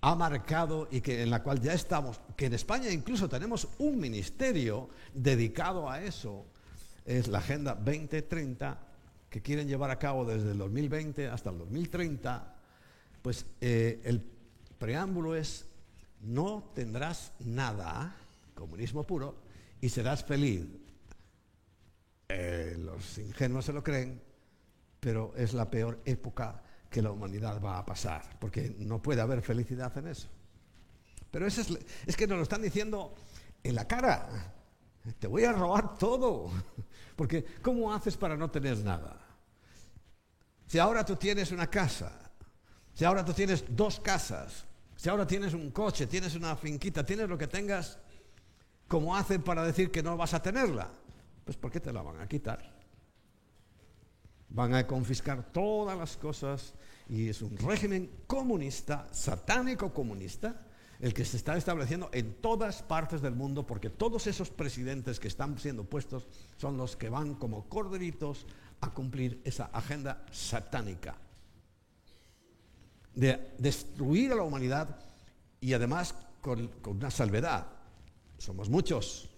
ha 0.00 0.14
marcado 0.14 0.88
y 0.90 1.00
que 1.00 1.22
en 1.22 1.30
la 1.30 1.42
cual 1.42 1.60
ya 1.60 1.72
estamos, 1.72 2.20
que 2.36 2.46
en 2.46 2.54
España 2.54 2.90
incluso 2.90 3.28
tenemos 3.28 3.68
un 3.78 3.98
ministerio 3.98 4.88
dedicado 5.12 5.90
a 5.90 6.02
eso, 6.02 6.46
es 7.04 7.26
la 7.28 7.38
Agenda 7.38 7.74
2030 7.74 8.78
que 9.28 9.42
quieren 9.42 9.66
llevar 9.66 9.90
a 9.90 9.98
cabo 9.98 10.24
desde 10.24 10.52
el 10.52 10.58
2020 10.58 11.28
hasta 11.28 11.50
el 11.50 11.58
2030, 11.58 12.56
pues 13.22 13.44
eh, 13.60 14.00
el 14.04 14.22
preámbulo 14.78 15.34
es 15.34 15.66
no 16.20 16.70
tendrás 16.74 17.32
nada, 17.40 18.14
comunismo 18.54 19.04
puro, 19.04 19.36
y 19.80 19.88
serás 19.88 20.24
feliz. 20.24 20.66
Eh, 22.28 22.76
los 22.78 23.18
ingenuos 23.18 23.64
se 23.64 23.72
lo 23.72 23.82
creen, 23.82 24.20
pero 25.00 25.32
es 25.36 25.54
la 25.54 25.70
peor 25.70 26.00
época 26.04 26.62
que 26.90 27.02
la 27.02 27.10
humanidad 27.10 27.62
va 27.62 27.78
a 27.78 27.84
pasar, 27.84 28.38
porque 28.38 28.74
no 28.78 29.00
puede 29.00 29.20
haber 29.20 29.42
felicidad 29.42 29.96
en 29.98 30.08
eso. 30.08 30.28
Pero 31.30 31.46
es, 31.46 31.58
es 32.06 32.16
que 32.16 32.26
nos 32.26 32.38
lo 32.38 32.42
están 32.42 32.62
diciendo 32.62 33.14
en 33.62 33.74
la 33.74 33.86
cara. 33.86 34.54
Te 35.18 35.26
voy 35.26 35.44
a 35.44 35.52
robar 35.52 35.96
todo. 35.98 36.50
Porque 37.16 37.44
¿cómo 37.62 37.92
haces 37.92 38.16
para 38.16 38.36
no 38.36 38.50
tener 38.50 38.78
nada? 38.78 39.18
Si 40.66 40.78
ahora 40.78 41.04
tú 41.04 41.16
tienes 41.16 41.50
una 41.50 41.66
casa, 41.66 42.12
si 42.94 43.04
ahora 43.04 43.24
tú 43.24 43.32
tienes 43.32 43.64
dos 43.68 43.98
casas, 44.00 44.66
si 44.94 45.08
ahora 45.08 45.26
tienes 45.26 45.54
un 45.54 45.70
coche, 45.70 46.06
tienes 46.06 46.34
una 46.34 46.54
finquita, 46.56 47.04
tienes 47.04 47.28
lo 47.28 47.38
que 47.38 47.46
tengas, 47.46 47.98
¿cómo 48.86 49.16
hacen 49.16 49.42
para 49.42 49.64
decir 49.64 49.90
que 49.90 50.02
no 50.02 50.16
vas 50.16 50.34
a 50.34 50.42
tenerla? 50.42 50.90
Pues 51.44 51.56
¿por 51.56 51.70
qué 51.70 51.80
te 51.80 51.92
la 51.92 52.02
van 52.02 52.20
a 52.20 52.28
quitar? 52.28 52.77
Van 54.50 54.74
a 54.74 54.86
confiscar 54.86 55.52
todas 55.52 55.98
las 55.98 56.16
cosas 56.16 56.74
y 57.08 57.28
es 57.28 57.42
un 57.42 57.56
régimen 57.56 58.10
comunista, 58.26 59.08
satánico 59.12 59.92
comunista, 59.92 60.66
el 61.00 61.14
que 61.14 61.24
se 61.24 61.36
está 61.36 61.56
estableciendo 61.56 62.10
en 62.12 62.34
todas 62.34 62.82
partes 62.82 63.22
del 63.22 63.34
mundo, 63.34 63.66
porque 63.66 63.88
todos 63.88 64.26
esos 64.26 64.50
presidentes 64.50 65.20
que 65.20 65.28
están 65.28 65.58
siendo 65.58 65.84
puestos 65.84 66.26
son 66.56 66.76
los 66.76 66.96
que 66.96 67.08
van 67.08 67.34
como 67.34 67.68
corderitos 67.68 68.46
a 68.80 68.90
cumplir 68.90 69.40
esa 69.44 69.66
agenda 69.66 70.24
satánica 70.30 71.16
de 73.14 73.54
destruir 73.58 74.32
a 74.32 74.36
la 74.36 74.42
humanidad 74.42 75.00
y 75.60 75.72
además 75.72 76.14
con, 76.40 76.68
con 76.80 76.98
una 76.98 77.10
salvedad. 77.10 77.66
Somos 78.38 78.68
muchos. 78.68 79.28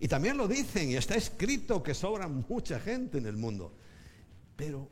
Y 0.00 0.08
también 0.08 0.36
lo 0.36 0.48
dicen 0.48 0.90
y 0.90 0.96
está 0.96 1.14
escrito 1.14 1.82
que 1.82 1.94
sobra 1.94 2.28
mucha 2.28 2.78
gente 2.80 3.18
en 3.18 3.26
el 3.26 3.36
mundo 3.36 3.74
pero 4.60 4.90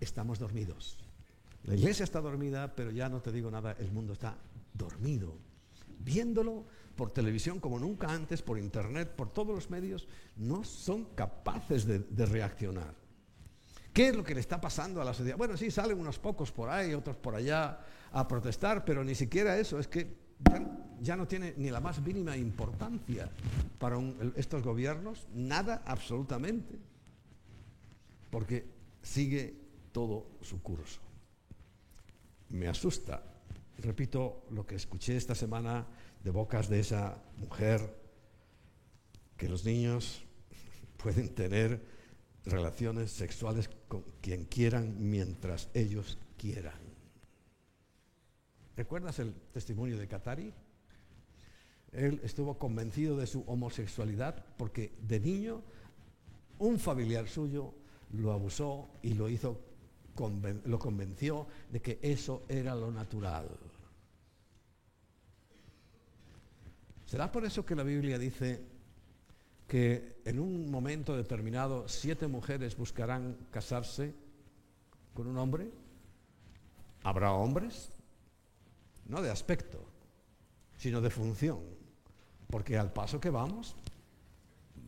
estamos 0.00 0.40
dormidos. 0.40 0.98
La 1.62 1.76
iglesia 1.76 2.02
está 2.02 2.20
dormida, 2.20 2.74
pero 2.74 2.90
ya 2.90 3.08
no 3.08 3.20
te 3.22 3.30
digo 3.30 3.48
nada, 3.52 3.76
el 3.78 3.92
mundo 3.92 4.14
está 4.14 4.36
dormido. 4.74 5.38
Viéndolo 6.00 6.64
por 6.96 7.12
televisión 7.12 7.60
como 7.60 7.78
nunca 7.78 8.08
antes, 8.12 8.42
por 8.42 8.58
internet, 8.58 9.14
por 9.14 9.32
todos 9.32 9.54
los 9.54 9.70
medios, 9.70 10.08
no 10.36 10.64
son 10.64 11.04
capaces 11.14 11.86
de, 11.86 12.26
reaccionar. 12.26 12.96
¿Qué 13.92 14.08
es 14.08 14.16
lo 14.16 14.24
que 14.24 14.34
le 14.34 14.40
está 14.40 14.60
pasando 14.60 15.00
a 15.00 15.04
la 15.04 15.14
sociedad? 15.14 15.38
Bueno, 15.38 15.56
sí, 15.56 15.70
salen 15.70 16.00
unos 16.00 16.18
pocos 16.18 16.50
por 16.50 16.68
ahí, 16.68 16.92
otros 16.92 17.16
por 17.16 17.36
allá 17.36 17.78
a 18.10 18.26
protestar, 18.26 18.84
pero 18.84 19.04
ni 19.04 19.14
siquiera 19.14 19.56
eso, 19.56 19.78
es 19.78 19.86
que 19.86 20.16
ya, 21.00 21.14
no 21.14 21.28
tiene 21.28 21.54
ni 21.56 21.70
la 21.70 21.80
más 21.80 22.02
mínima 22.02 22.36
importancia 22.36 23.30
para 23.78 24.00
estos 24.34 24.64
gobiernos, 24.64 25.28
nada 25.32 25.84
absolutamente. 25.86 26.76
Porque 28.30 28.75
sigue 29.06 29.54
todo 29.92 30.26
su 30.42 30.60
curso. 30.62 31.00
Me 32.50 32.68
asusta, 32.68 33.22
repito 33.78 34.46
lo 34.50 34.66
que 34.66 34.74
escuché 34.74 35.16
esta 35.16 35.34
semana 35.34 35.86
de 36.22 36.30
bocas 36.30 36.68
de 36.68 36.80
esa 36.80 37.22
mujer, 37.36 37.80
que 39.36 39.48
los 39.48 39.64
niños 39.64 40.24
pueden 41.02 41.34
tener 41.34 41.80
relaciones 42.44 43.12
sexuales 43.12 43.70
con 43.88 44.02
quien 44.20 44.44
quieran 44.44 44.96
mientras 44.98 45.68
ellos 45.74 46.18
quieran. 46.36 46.78
¿Recuerdas 48.76 49.18
el 49.20 49.32
testimonio 49.52 49.96
de 49.98 50.08
Katari? 50.08 50.52
Él 51.92 52.20
estuvo 52.22 52.58
convencido 52.58 53.16
de 53.16 53.26
su 53.26 53.42
homosexualidad 53.46 54.44
porque 54.58 54.92
de 55.00 55.20
niño 55.20 55.62
un 56.58 56.78
familiar 56.78 57.28
suyo 57.28 57.74
lo 58.12 58.32
abusó 58.32 58.88
y 59.02 59.14
lo 59.14 59.28
hizo, 59.28 59.60
lo 60.64 60.78
convenció 60.78 61.46
de 61.70 61.80
que 61.80 61.98
eso 62.02 62.44
era 62.48 62.74
lo 62.74 62.90
natural. 62.90 63.48
¿Será 67.06 67.30
por 67.30 67.44
eso 67.44 67.64
que 67.64 67.76
la 67.76 67.84
Biblia 67.84 68.18
dice 68.18 68.60
que 69.68 70.16
en 70.24 70.38
un 70.38 70.70
momento 70.70 71.16
determinado 71.16 71.88
siete 71.88 72.26
mujeres 72.26 72.76
buscarán 72.76 73.36
casarse 73.50 74.12
con 75.14 75.26
un 75.26 75.38
hombre? 75.38 75.70
¿Habrá 77.04 77.32
hombres? 77.32 77.90
No 79.06 79.22
de 79.22 79.30
aspecto, 79.30 79.78
sino 80.76 81.00
de 81.00 81.10
función. 81.10 81.60
Porque 82.50 82.76
al 82.76 82.92
paso 82.92 83.20
que 83.20 83.30
vamos, 83.30 83.76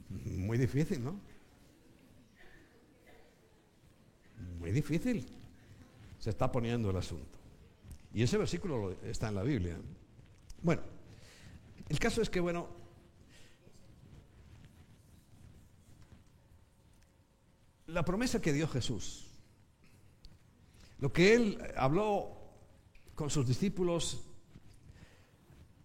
muy 0.09 0.59
difícil, 0.59 1.05
¿no? 1.05 1.21
Muy 4.69 4.75
difícil 4.75 5.25
se 6.19 6.29
está 6.29 6.53
poniendo 6.53 6.91
el 6.91 6.97
asunto. 6.99 7.39
Y 8.13 8.23
ese 8.23 8.37
versículo 8.37 8.95
está 9.03 9.29
en 9.29 9.37
la 9.37 9.43
Biblia. 9.43 9.79
Bueno, 10.63 10.83
el 11.89 11.99
caso 11.99 12.21
es 12.21 12.29
que, 12.29 12.39
bueno, 12.39 12.69
la 17.87 18.05
promesa 18.05 18.43
que 18.43 18.53
dio 18.53 18.69
Jesús, 18.69 19.29
lo 20.99 21.15
que 21.15 21.33
él 21.33 21.59
habló 21.75 22.37
con 23.15 23.31
sus 23.31 23.47
discípulos, 23.47 24.23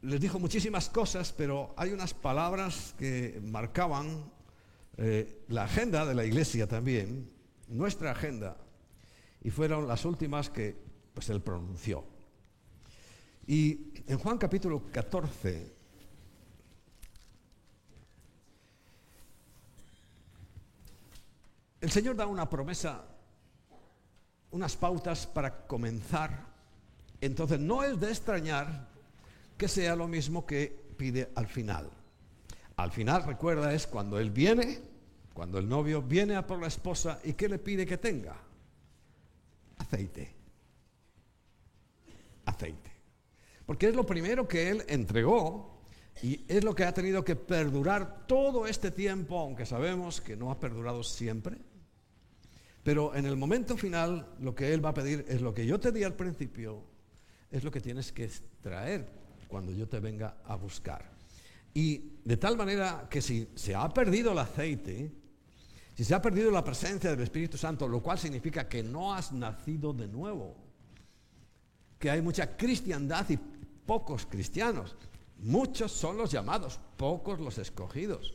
les 0.02 0.20
dijo 0.20 0.40
muchísimas 0.40 0.90
cosas, 0.90 1.32
pero 1.32 1.74
hay 1.78 1.92
unas 1.92 2.14
palabras 2.14 2.94
que 3.00 3.40
marcaban 3.46 4.30
eh, 4.98 5.46
la 5.48 5.64
agenda 5.64 6.06
de 6.06 6.16
la 6.16 6.26
iglesia 6.26 6.68
también, 6.68 7.32
nuestra 7.70 8.12
agenda, 8.12 8.58
y 9.44 9.50
fueron 9.50 9.88
las 9.88 10.06
últimas 10.06 10.50
que 10.50 10.76
pues, 11.14 11.30
él 11.30 11.42
pronunció. 11.42 12.04
Y 13.46 13.92
en 14.08 14.18
Juan 14.18 14.38
capítulo 14.38 14.84
14, 14.92 15.74
el 21.82 21.92
Señor 21.92 22.16
da 22.16 22.26
una 22.26 22.50
promesa, 22.50 23.04
unas 24.52 24.78
pautas 24.78 25.28
para 25.28 25.68
comenzar. 25.68 26.54
Entonces 27.20 27.60
no 27.60 27.84
es 27.84 28.00
de 28.00 28.10
extrañar 28.10 28.88
que 29.58 29.68
sea 29.68 29.96
lo 29.96 30.08
mismo 30.08 30.46
que 30.46 30.94
pide 30.98 31.30
al 31.36 31.48
final. 31.48 31.90
Al 32.78 32.92
final, 32.92 33.24
recuerda, 33.26 33.74
es 33.74 33.88
cuando 33.88 34.18
Él 34.20 34.32
viene, 34.32 34.80
cuando 35.34 35.58
el 35.58 35.68
novio 35.68 36.02
viene 36.02 36.36
a 36.36 36.48
por 36.48 36.60
la 36.60 36.68
esposa 36.68 37.20
y 37.24 37.34
¿qué 37.34 37.50
le 37.50 37.60
pide 37.60 37.86
que 37.86 37.98
tenga? 37.98 38.36
Aceite. 39.78 40.36
Aceite. 42.46 42.92
Porque 43.66 43.88
es 43.88 43.96
lo 43.96 44.06
primero 44.06 44.48
que 44.48 44.70
Él 44.70 44.84
entregó 44.88 45.82
y 46.22 46.44
es 46.48 46.64
lo 46.64 46.76
que 46.76 46.84
ha 46.84 46.94
tenido 46.94 47.24
que 47.24 47.36
perdurar 47.36 48.28
todo 48.28 48.68
este 48.68 48.92
tiempo, 48.92 49.40
aunque 49.40 49.66
sabemos 49.66 50.22
que 50.22 50.36
no 50.36 50.52
ha 50.52 50.60
perdurado 50.60 51.04
siempre. 51.04 51.58
Pero 52.84 53.16
en 53.16 53.26
el 53.26 53.38
momento 53.38 53.78
final 53.78 54.36
lo 54.40 54.54
que 54.54 54.74
Él 54.74 54.84
va 54.84 54.90
a 54.90 54.94
pedir 54.94 55.26
es 55.28 55.42
lo 55.42 55.54
que 55.54 55.66
yo 55.66 55.80
te 55.80 55.92
di 55.92 56.04
al 56.04 56.16
principio, 56.16 56.84
es 57.50 57.64
lo 57.64 57.72
que 57.72 57.80
tienes 57.80 58.12
que 58.12 58.30
traer 58.62 59.08
cuando 59.48 59.72
yo 59.72 59.88
te 59.88 60.00
venga 60.00 60.38
a 60.46 60.56
buscar. 60.56 61.14
Y 61.74 62.20
de 62.24 62.38
tal 62.38 62.58
manera 62.58 63.08
que 63.10 63.22
si 63.22 63.50
se 63.56 63.74
ha 63.74 63.90
perdido 63.90 64.34
el 64.34 64.40
aceite, 64.40 65.12
si 65.96 66.04
se 66.04 66.16
ha 66.16 66.22
perdido 66.22 66.50
la 66.50 66.64
presencia 66.64 67.12
del 67.12 67.22
Espíritu 67.22 67.58
Santo, 67.58 67.88
lo 67.88 68.02
cual 68.02 68.18
significa 68.18 68.68
que 68.68 68.82
no 68.82 69.14
has 69.14 69.32
nacido 69.32 69.94
de 69.94 70.08
nuevo, 70.08 70.56
que 72.00 72.10
hay 72.10 72.22
mucha 72.22 72.58
cristiandad 72.58 73.30
y 73.30 73.38
pocos 73.38 74.26
cristianos. 74.26 74.96
Muchos 75.38 75.92
son 75.92 76.18
los 76.18 76.32
llamados, 76.32 76.80
pocos 76.98 77.40
los 77.40 77.58
escogidos. 77.58 78.34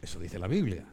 Eso 0.00 0.18
dice 0.18 0.38
la 0.38 0.48
Biblia. 0.48 0.86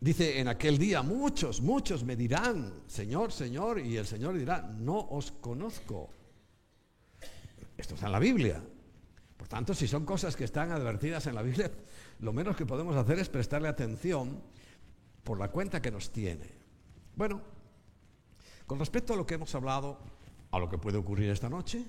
Dice, 0.00 0.38
en 0.38 0.48
aquel 0.48 0.76
día 0.76 1.02
muchos, 1.02 1.62
muchos 1.62 2.04
me 2.04 2.16
dirán, 2.16 2.82
Señor, 2.86 3.32
Señor, 3.32 3.80
y 3.80 3.96
el 3.96 4.06
Señor 4.06 4.36
dirá, 4.36 4.60
no 4.60 4.98
os 4.98 5.32
conozco. 5.32 6.10
Esto 7.76 7.94
está 7.94 8.06
en 8.06 8.12
la 8.12 8.18
Biblia. 8.18 8.62
Por 9.36 9.48
tanto, 9.48 9.72
si 9.72 9.88
son 9.88 10.04
cosas 10.04 10.36
que 10.36 10.44
están 10.44 10.72
advertidas 10.72 11.26
en 11.26 11.34
la 11.34 11.42
Biblia, 11.42 11.70
lo 12.20 12.32
menos 12.32 12.56
que 12.56 12.66
podemos 12.66 12.96
hacer 12.96 13.18
es 13.18 13.28
prestarle 13.28 13.68
atención 13.68 14.42
por 15.22 15.38
la 15.38 15.50
cuenta 15.50 15.82
que 15.82 15.90
nos 15.90 16.10
tiene. 16.10 16.50
Bueno, 17.16 17.40
con 18.66 18.78
respecto 18.78 19.14
a 19.14 19.16
lo 19.16 19.26
que 19.26 19.34
hemos 19.34 19.54
hablado, 19.54 19.98
a 20.50 20.58
lo 20.58 20.68
que 20.68 20.78
puede 20.78 20.98
ocurrir 20.98 21.30
esta 21.30 21.48
noche, 21.48 21.84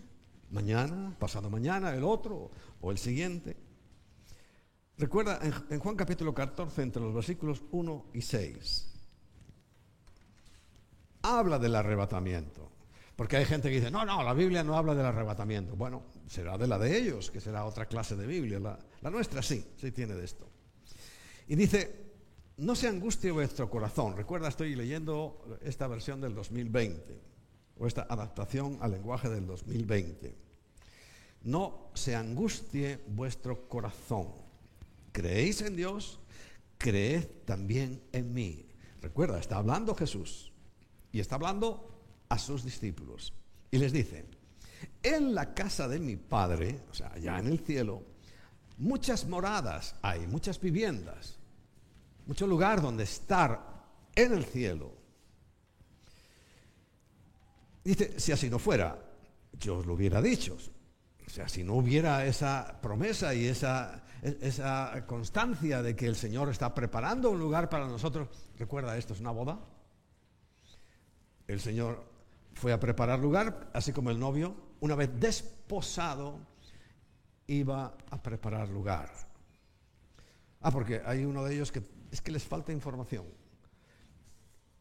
mañana, 0.52 1.16
pasado 1.20 1.50
mañana, 1.50 1.94
el 1.94 2.04
otro 2.04 2.52
o 2.82 2.92
el 2.92 2.98
siguiente. 2.98 3.58
Recuerda 4.98 5.40
en, 5.70 5.80
Juan 5.80 5.96
capítulo 5.96 6.34
14, 6.34 6.82
entre 6.82 7.02
los 7.02 7.14
versículos 7.14 7.62
1 7.72 8.06
y 8.14 8.22
6, 8.22 8.92
habla 11.24 11.60
del 11.60 11.76
arrebatamiento. 11.76 12.72
Porque 13.16 13.38
hay 13.38 13.46
gente 13.46 13.70
que 13.70 13.76
dice, 13.76 13.92
no, 13.92 14.06
no, 14.06 14.24
la 14.24 14.34
Biblia 14.34 14.64
no 14.64 14.76
habla 14.76 14.94
del 14.94 15.06
arrebatamiento. 15.06 15.76
Bueno, 15.76 16.04
será 16.28 16.58
de 16.58 16.68
la 16.68 16.78
de 16.78 16.98
ellos, 16.98 17.32
que 17.32 17.40
será 17.40 17.66
otra 17.66 17.86
clase 17.86 18.16
de 18.16 18.28
Biblia. 18.28 18.60
La, 18.60 18.80
la 19.06 19.12
nuestra 19.12 19.44
sí, 19.44 19.64
sí 19.78 19.92
tiene 19.92 20.16
de 20.16 20.26
esto. 20.26 20.50
Y 21.48 21.56
dice, 21.56 22.06
no 22.58 22.76
se 22.76 22.88
angustie 22.88 23.30
vuestro 23.30 23.70
corazón. 23.70 24.18
Recuerda, 24.18 24.48
estoy 24.48 24.74
leyendo 24.74 25.60
esta 25.62 25.88
versión 25.88 26.22
del 26.22 26.34
2020, 26.34 27.22
o 27.78 27.86
esta 27.86 28.08
adaptación 28.10 28.80
al 28.82 28.94
lenguaje 28.94 29.30
del 29.30 29.46
2020. 29.46 30.36
No 31.44 31.92
se 31.94 32.16
angustie 32.16 33.00
vuestro 33.10 33.70
corazón. 33.70 34.30
¿Creéis 35.12 35.62
en 35.62 35.76
Dios? 35.76 36.20
Creed 36.80 37.26
también 37.46 38.02
en 38.12 38.34
mí. 38.34 38.66
Recuerda, 39.04 39.38
está 39.40 39.58
hablando 39.58 39.94
Jesús 39.94 40.52
y 41.12 41.20
está 41.20 41.36
hablando 41.36 42.02
a 42.28 42.40
sus 42.40 42.64
discípulos. 42.64 43.36
Y 43.70 43.78
les 43.78 43.94
dice, 43.94 44.26
en 45.04 45.36
la 45.36 45.54
casa 45.54 45.88
de 45.88 46.00
mi 46.00 46.16
Padre, 46.16 46.80
o 46.90 46.94
sea, 46.96 47.12
allá 47.14 47.38
en 47.38 47.46
el 47.46 47.60
cielo, 47.60 48.15
muchas 48.78 49.26
moradas 49.26 49.96
hay, 50.02 50.28
muchas 50.28 50.60
viviendas, 50.60 51.38
mucho 52.26 52.48
lugar 52.48 52.82
donde 52.82 53.04
estar 53.04 53.86
en 54.16 54.34
el 54.34 54.46
cielo. 54.46 54.94
Dice, 57.84 58.20
si 58.20 58.32
así 58.32 58.50
no 58.50 58.58
fuera, 58.58 59.00
yo 59.60 59.78
os 59.78 59.86
lo 59.86 59.94
hubiera 59.94 60.22
dicho. 60.22 60.58
O 61.26 61.30
sea, 61.30 61.48
si 61.48 61.64
no 61.64 61.76
hubiera 61.76 62.26
esa 62.26 62.80
promesa 62.82 63.34
y 63.34 63.46
esa, 63.46 64.04
esa 64.22 65.06
constancia 65.06 65.82
de 65.82 65.96
que 65.96 66.08
el 66.08 66.16
Señor 66.16 66.50
está 66.50 66.74
preparando 66.74 67.30
un 67.30 67.40
lugar 67.40 67.70
para 67.70 67.88
nosotros, 67.88 68.30
recuerda, 68.58 68.98
esto 68.98 69.14
es 69.14 69.20
una 69.20 69.32
boda. 69.32 69.60
El 71.48 71.60
Señor 71.60 72.04
fue 72.54 72.74
a 72.74 72.80
preparar 72.80 73.20
lugar, 73.20 73.70
así 73.74 73.92
como 73.92 74.10
el 74.10 74.20
novio, 74.20 74.56
una 74.80 74.96
vez 74.96 75.10
desposado, 75.20 76.40
iba 77.48 77.98
a 78.10 78.22
preparar 78.22 78.70
lugar. 78.70 79.12
Ah, 80.62 80.72
porque 80.72 81.02
hay 81.06 81.26
uno 81.26 81.44
de 81.44 81.54
ellos 81.54 81.72
que 81.72 81.84
es 82.12 82.22
que 82.22 82.32
les 82.32 82.44
falta 82.44 82.72
información. 82.72 83.26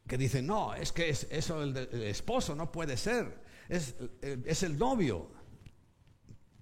Que 0.07 0.19
dicen, 0.19 0.47
no, 0.47 0.75
es 0.75 0.93
que 0.93 1.09
es, 1.09 1.27
eso 1.31 1.63
el, 1.63 1.77
esposo 1.77 2.55
no 2.55 2.71
puede 2.71 2.97
ser, 2.97 3.43
es, 3.69 3.95
es 4.21 4.63
el 4.63 4.79
novio. 4.79 5.31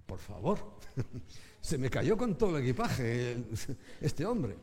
Por 0.06 0.18
favor, 0.18 0.78
se 1.60 1.78
me 1.78 1.90
cayó 1.90 2.16
con 2.16 2.36
todo 2.36 2.56
el 2.56 2.64
equipaje 2.64 3.44
este 4.00 4.24
hombre. 4.24 4.56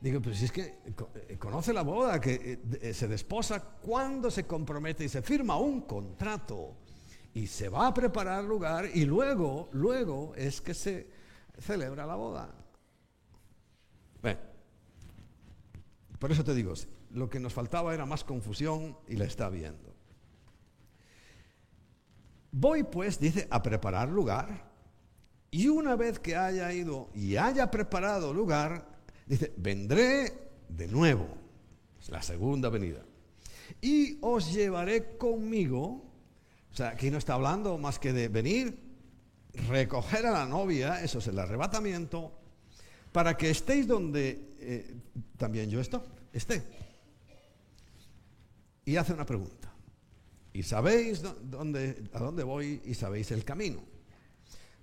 Digo, 0.00 0.20
pero 0.20 0.34
si 0.34 0.44
es 0.44 0.52
que 0.52 0.80
eh, 1.28 1.38
conoce 1.38 1.72
la 1.72 1.82
boda, 1.82 2.20
que 2.20 2.60
eh, 2.80 2.92
se 2.92 3.08
desposa 3.08 3.60
cuando 3.60 4.30
se 4.30 4.44
compromete 4.44 5.04
y 5.04 5.08
se 5.08 5.22
firma 5.22 5.56
un 5.56 5.82
contrato 5.82 6.76
y 7.34 7.46
se 7.46 7.68
va 7.68 7.88
a 7.88 7.94
preparar 7.94 8.44
lugar 8.44 8.88
y 8.94 9.04
luego, 9.04 9.68
luego 9.72 10.34
es 10.36 10.60
que 10.60 10.72
se 10.72 11.10
celebra 11.58 12.06
la 12.06 12.14
boda. 12.14 12.54
Bueno, 14.22 14.40
por 16.18 16.32
eso 16.32 16.44
te 16.44 16.54
digo, 16.54 16.72
lo 17.10 17.28
que 17.28 17.40
nos 17.40 17.52
faltaba 17.52 17.92
era 17.92 18.06
más 18.06 18.24
confusión 18.24 18.96
y 19.08 19.16
la 19.16 19.24
está 19.26 19.50
viendo. 19.50 19.94
Voy 22.52 22.84
pues, 22.84 23.18
dice, 23.18 23.48
a 23.50 23.62
preparar 23.62 24.08
lugar 24.08 24.72
y 25.50 25.68
una 25.68 25.96
vez 25.96 26.18
que 26.18 26.36
haya 26.36 26.72
ido 26.72 27.10
y 27.14 27.36
haya 27.36 27.70
preparado 27.70 28.32
lugar, 28.32 28.94
Dice, 29.26 29.52
vendré 29.56 30.32
de 30.68 30.86
nuevo, 30.88 31.26
es 31.98 32.10
la 32.10 32.20
segunda 32.20 32.68
venida, 32.68 33.04
y 33.80 34.18
os 34.20 34.52
llevaré 34.52 35.16
conmigo, 35.16 36.03
o 36.74 36.76
sea, 36.76 36.88
aquí 36.88 37.08
no 37.08 37.18
está 37.18 37.34
hablando 37.34 37.78
más 37.78 38.00
que 38.00 38.12
de 38.12 38.26
venir, 38.26 38.76
recoger 39.68 40.26
a 40.26 40.32
la 40.32 40.44
novia, 40.44 41.00
eso 41.04 41.20
es 41.20 41.28
el 41.28 41.38
arrebatamiento, 41.38 42.36
para 43.12 43.36
que 43.36 43.50
estéis 43.50 43.86
donde 43.86 44.50
eh, 44.58 44.92
también 45.36 45.70
yo 45.70 45.80
estoy, 45.80 46.00
esté. 46.32 46.64
Y 48.84 48.96
hace 48.96 49.12
una 49.12 49.24
pregunta. 49.24 49.72
Y 50.52 50.64
sabéis 50.64 51.22
dónde, 51.44 52.10
a 52.12 52.18
dónde 52.18 52.42
voy 52.42 52.82
y 52.84 52.94
sabéis 52.94 53.30
el 53.30 53.44
camino. 53.44 53.80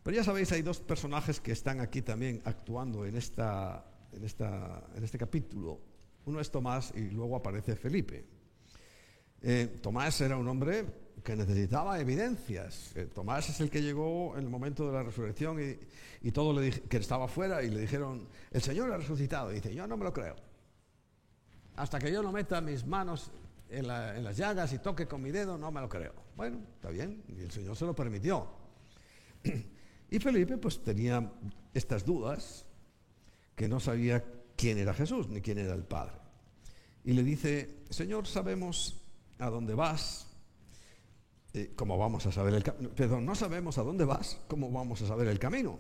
Pero 0.02 0.16
ya 0.16 0.24
sabéis, 0.24 0.50
hay 0.54 0.62
dos 0.62 0.80
personajes 0.80 1.42
que 1.42 1.52
están 1.52 1.82
aquí 1.82 2.02
también 2.02 2.42
actuando 2.46 3.06
en 3.06 3.18
esta 3.18 3.86
en, 4.14 4.24
esta, 4.24 4.82
en 4.96 5.04
este 5.04 5.18
capítulo. 5.18 5.82
Uno 6.26 6.40
es 6.40 6.50
Tomás 6.50 6.94
y 6.96 7.10
luego 7.10 7.36
aparece 7.36 7.76
Felipe. 7.76 8.26
Eh, 9.42 9.80
Tomás 9.82 10.22
era 10.22 10.38
un 10.38 10.48
hombre 10.48 10.86
que 11.24 11.36
necesitaba 11.36 12.00
evidencias. 12.00 12.96
Eh, 12.96 13.08
Tomás 13.14 13.50
es 13.50 13.60
el 13.62 13.70
que 13.70 13.82
llegó 13.82 14.38
en 14.38 14.44
el 14.44 14.50
momento 14.50 14.88
de 14.88 14.94
la 14.94 15.04
resurrección 15.04 15.58
y, 16.22 16.32
todo 16.32 16.60
le 16.60 16.72
que 16.72 16.98
estaba 16.98 17.28
fuera 17.28 17.64
y 17.64 17.70
le 17.70 17.82
dijeron, 17.82 18.28
el 18.52 18.62
Señor 18.62 18.92
ha 18.92 18.98
resucitado. 18.98 19.52
Y 19.52 19.56
dice, 19.56 19.74
yo 19.74 19.88
no 19.88 19.98
me 19.98 20.04
lo 20.04 20.14
creo. 20.14 20.36
Hasta 21.76 22.00
que 22.00 22.12
yo 22.12 22.22
no 22.22 22.32
meta 22.32 22.62
mis 22.62 22.86
manos 22.86 23.32
en, 23.70 23.90
en 23.90 24.24
las 24.24 24.38
llagas 24.38 24.72
y 24.74 24.80
toque 24.80 25.08
con 25.08 25.22
mi 25.22 25.32
dedo, 25.32 25.58
no 25.58 25.72
me 25.72 25.82
lo 25.82 25.90
creo. 25.90 26.14
Bueno, 26.36 26.60
está 26.76 26.90
bien, 26.90 27.24
y 27.28 27.42
el 27.42 27.52
Señor 27.52 27.76
se 27.76 27.86
lo 27.86 27.96
permitió. 27.96 28.48
Y 30.14 30.20
Felipe 30.20 30.58
pues 30.58 30.84
tenía 30.84 31.32
estas 31.74 32.06
dudas 32.06 32.66
que 33.56 33.70
no 33.70 33.80
sabía 33.80 34.22
quién 34.58 34.78
era 34.78 34.94
Jesús 34.94 35.30
ni 35.30 35.40
quién 35.40 35.58
era 35.58 35.74
el 35.74 35.86
Padre. 35.86 36.16
Y 37.06 37.14
le 37.14 37.24
dice, 37.24 37.84
Señor, 37.90 38.28
sabemos 38.28 39.02
a 39.40 39.50
dónde 39.50 39.74
vas, 39.74 40.28
eh, 41.54 41.74
¿cómo 41.76 41.98
vamos 41.98 42.26
a 42.26 42.32
saber 42.32 42.54
el 42.54 42.64
camino? 42.64 42.90
Perdón, 42.90 43.26
no 43.26 43.36
sabemos 43.36 43.78
a 43.78 43.84
dónde 43.84 44.06
vas, 44.06 44.40
¿cómo 44.48 44.72
vamos 44.72 45.02
a 45.02 45.08
saber 45.08 45.28
el 45.28 45.40
camino? 45.40 45.80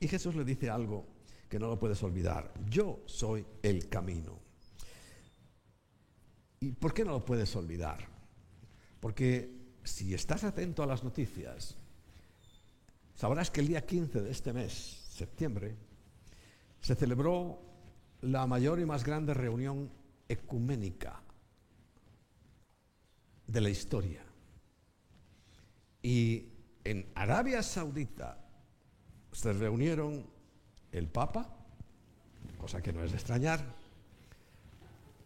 Y 0.00 0.08
Jesús 0.08 0.34
le 0.34 0.44
dice 0.44 0.68
algo 0.70 1.06
que 1.48 1.58
no 1.58 1.68
lo 1.68 1.78
puedes 1.78 2.02
olvidar. 2.02 2.52
Yo 2.68 3.02
soy 3.06 3.46
el 3.62 3.88
camino. 3.88 4.38
¿Y 6.60 6.72
por 6.72 6.92
qué 6.92 7.04
no 7.04 7.12
lo 7.12 7.24
puedes 7.24 7.54
olvidar? 7.56 8.08
Porque 9.00 9.54
si 9.84 10.14
estás 10.14 10.44
atento 10.44 10.82
a 10.82 10.86
las 10.86 11.04
noticias, 11.04 11.76
sabrás 13.14 13.50
que 13.50 13.60
el 13.60 13.68
día 13.68 13.84
15 13.84 14.22
de 14.22 14.30
este 14.30 14.52
mes, 14.52 14.72
septiembre, 15.10 15.76
se 16.80 16.94
celebró 16.94 17.60
la 18.22 18.46
mayor 18.46 18.80
y 18.80 18.86
más 18.86 19.04
grande 19.04 19.34
reunión 19.34 19.90
ecuménica 20.28 21.22
de 23.46 23.60
la 23.60 23.70
historia. 23.70 24.23
Y 26.04 26.50
en 26.84 27.10
Arabia 27.14 27.62
Saudita 27.62 28.46
se 29.32 29.54
reunieron 29.54 30.26
el 30.92 31.08
Papa, 31.08 31.56
cosa 32.58 32.82
que 32.82 32.92
no 32.92 33.02
es 33.02 33.12
de 33.12 33.16
extrañar, 33.16 33.64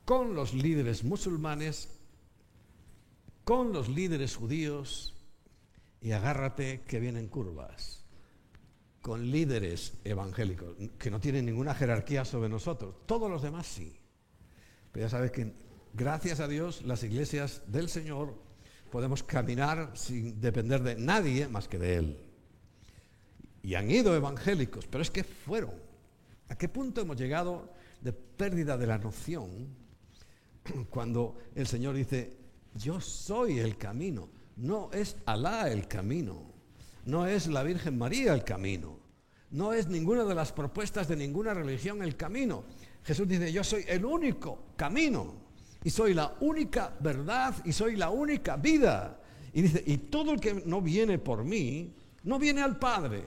con 0.04 0.36
los 0.36 0.54
líderes 0.54 1.02
musulmanes, 1.02 1.98
con 3.42 3.72
los 3.72 3.88
líderes 3.88 4.36
judíos, 4.36 5.16
y 6.00 6.12
agárrate 6.12 6.82
que 6.82 7.00
vienen 7.00 7.26
curvas 7.26 8.04
con 9.02 9.32
líderes 9.32 9.94
evangélicos, 10.04 10.76
que 10.96 11.10
no 11.10 11.18
tienen 11.18 11.46
ninguna 11.46 11.74
jerarquía 11.74 12.24
sobre 12.24 12.48
nosotros. 12.48 12.94
Todos 13.04 13.28
los 13.28 13.42
demás 13.42 13.66
sí. 13.66 13.98
Pero 14.92 15.06
ya 15.06 15.10
sabes 15.10 15.32
que 15.32 15.52
gracias 15.92 16.38
a 16.38 16.46
Dios 16.46 16.82
las 16.82 17.02
iglesias 17.02 17.62
del 17.66 17.88
Señor 17.88 18.47
podemos 18.90 19.22
caminar 19.22 19.92
sin 19.94 20.40
depender 20.40 20.82
de 20.82 20.96
nadie 20.96 21.48
más 21.48 21.68
que 21.68 21.78
de 21.78 21.96
Él. 21.96 22.18
Y 23.62 23.74
han 23.74 23.90
ido 23.90 24.14
evangélicos, 24.14 24.86
pero 24.86 25.02
es 25.02 25.10
que 25.10 25.24
fueron. 25.24 25.74
¿A 26.48 26.56
qué 26.56 26.68
punto 26.68 27.00
hemos 27.00 27.16
llegado 27.16 27.72
de 28.00 28.12
pérdida 28.12 28.76
de 28.78 28.86
la 28.86 28.98
noción 28.98 29.68
cuando 30.90 31.38
el 31.54 31.66
Señor 31.66 31.94
dice, 31.94 32.36
Yo 32.74 33.00
soy 33.00 33.58
el 33.58 33.76
camino. 33.76 34.28
No 34.56 34.90
es 34.92 35.16
Alá 35.26 35.70
el 35.70 35.86
camino. 35.86 36.52
No 37.04 37.26
es 37.26 37.46
la 37.46 37.62
Virgen 37.62 37.96
María 37.96 38.34
el 38.34 38.44
camino. 38.44 38.98
No 39.50 39.72
es 39.72 39.88
ninguna 39.88 40.24
de 40.24 40.34
las 40.34 40.52
propuestas 40.52 41.08
de 41.08 41.16
ninguna 41.16 41.54
religión 41.54 42.02
el 42.02 42.16
camino. 42.16 42.64
Jesús 43.04 43.26
dice, 43.26 43.50
yo 43.50 43.64
soy 43.64 43.84
el 43.88 44.04
único 44.04 44.66
camino. 44.76 45.47
Y 45.84 45.90
soy 45.90 46.14
la 46.14 46.36
única 46.40 46.96
verdad 47.00 47.54
y 47.64 47.72
soy 47.72 47.96
la 47.96 48.10
única 48.10 48.56
vida. 48.56 49.20
Y 49.52 49.62
dice, 49.62 49.82
y 49.86 49.98
todo 49.98 50.32
el 50.32 50.40
que 50.40 50.54
no 50.54 50.82
viene 50.82 51.18
por 51.18 51.44
mí, 51.44 51.94
no 52.24 52.38
viene 52.38 52.62
al 52.62 52.78
Padre. 52.78 53.24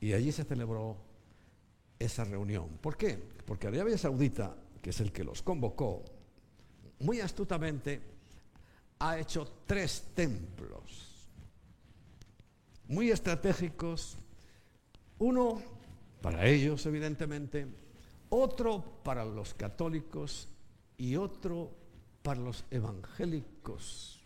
Y 0.00 0.12
allí 0.12 0.32
se 0.32 0.44
celebró 0.44 0.96
esa 1.98 2.24
reunión. 2.24 2.78
¿Por 2.80 2.96
qué? 2.96 3.18
Porque 3.44 3.66
Arabia 3.66 3.98
Saudita, 3.98 4.56
que 4.80 4.90
es 4.90 5.00
el 5.00 5.12
que 5.12 5.24
los 5.24 5.42
convocó, 5.42 6.04
muy 7.00 7.20
astutamente 7.20 8.00
ha 8.98 9.18
hecho 9.18 9.50
tres 9.66 10.08
templos, 10.14 11.28
muy 12.86 13.10
estratégicos, 13.10 14.18
uno 15.18 15.62
para 16.20 16.46
ellos, 16.46 16.84
evidentemente, 16.86 17.66
otro 18.28 18.82
para 19.02 19.24
los 19.24 19.54
católicos 19.54 20.48
y 21.00 21.16
otro 21.16 21.70
para 22.22 22.40
los 22.40 22.66
evangélicos. 22.70 24.20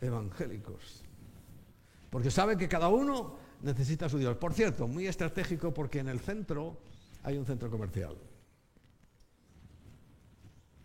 Evangélicos. 0.00 1.04
Porque 2.10 2.32
saben 2.32 2.58
que 2.58 2.68
cada 2.68 2.88
uno 2.88 3.36
necesita 3.62 4.08
su 4.08 4.18
Dios. 4.18 4.36
Por 4.38 4.52
cierto, 4.52 4.88
muy 4.88 5.06
estratégico 5.06 5.72
porque 5.72 6.00
en 6.00 6.08
el 6.08 6.18
centro 6.18 6.78
hay 7.22 7.38
un 7.38 7.46
centro 7.46 7.70
comercial. 7.70 8.16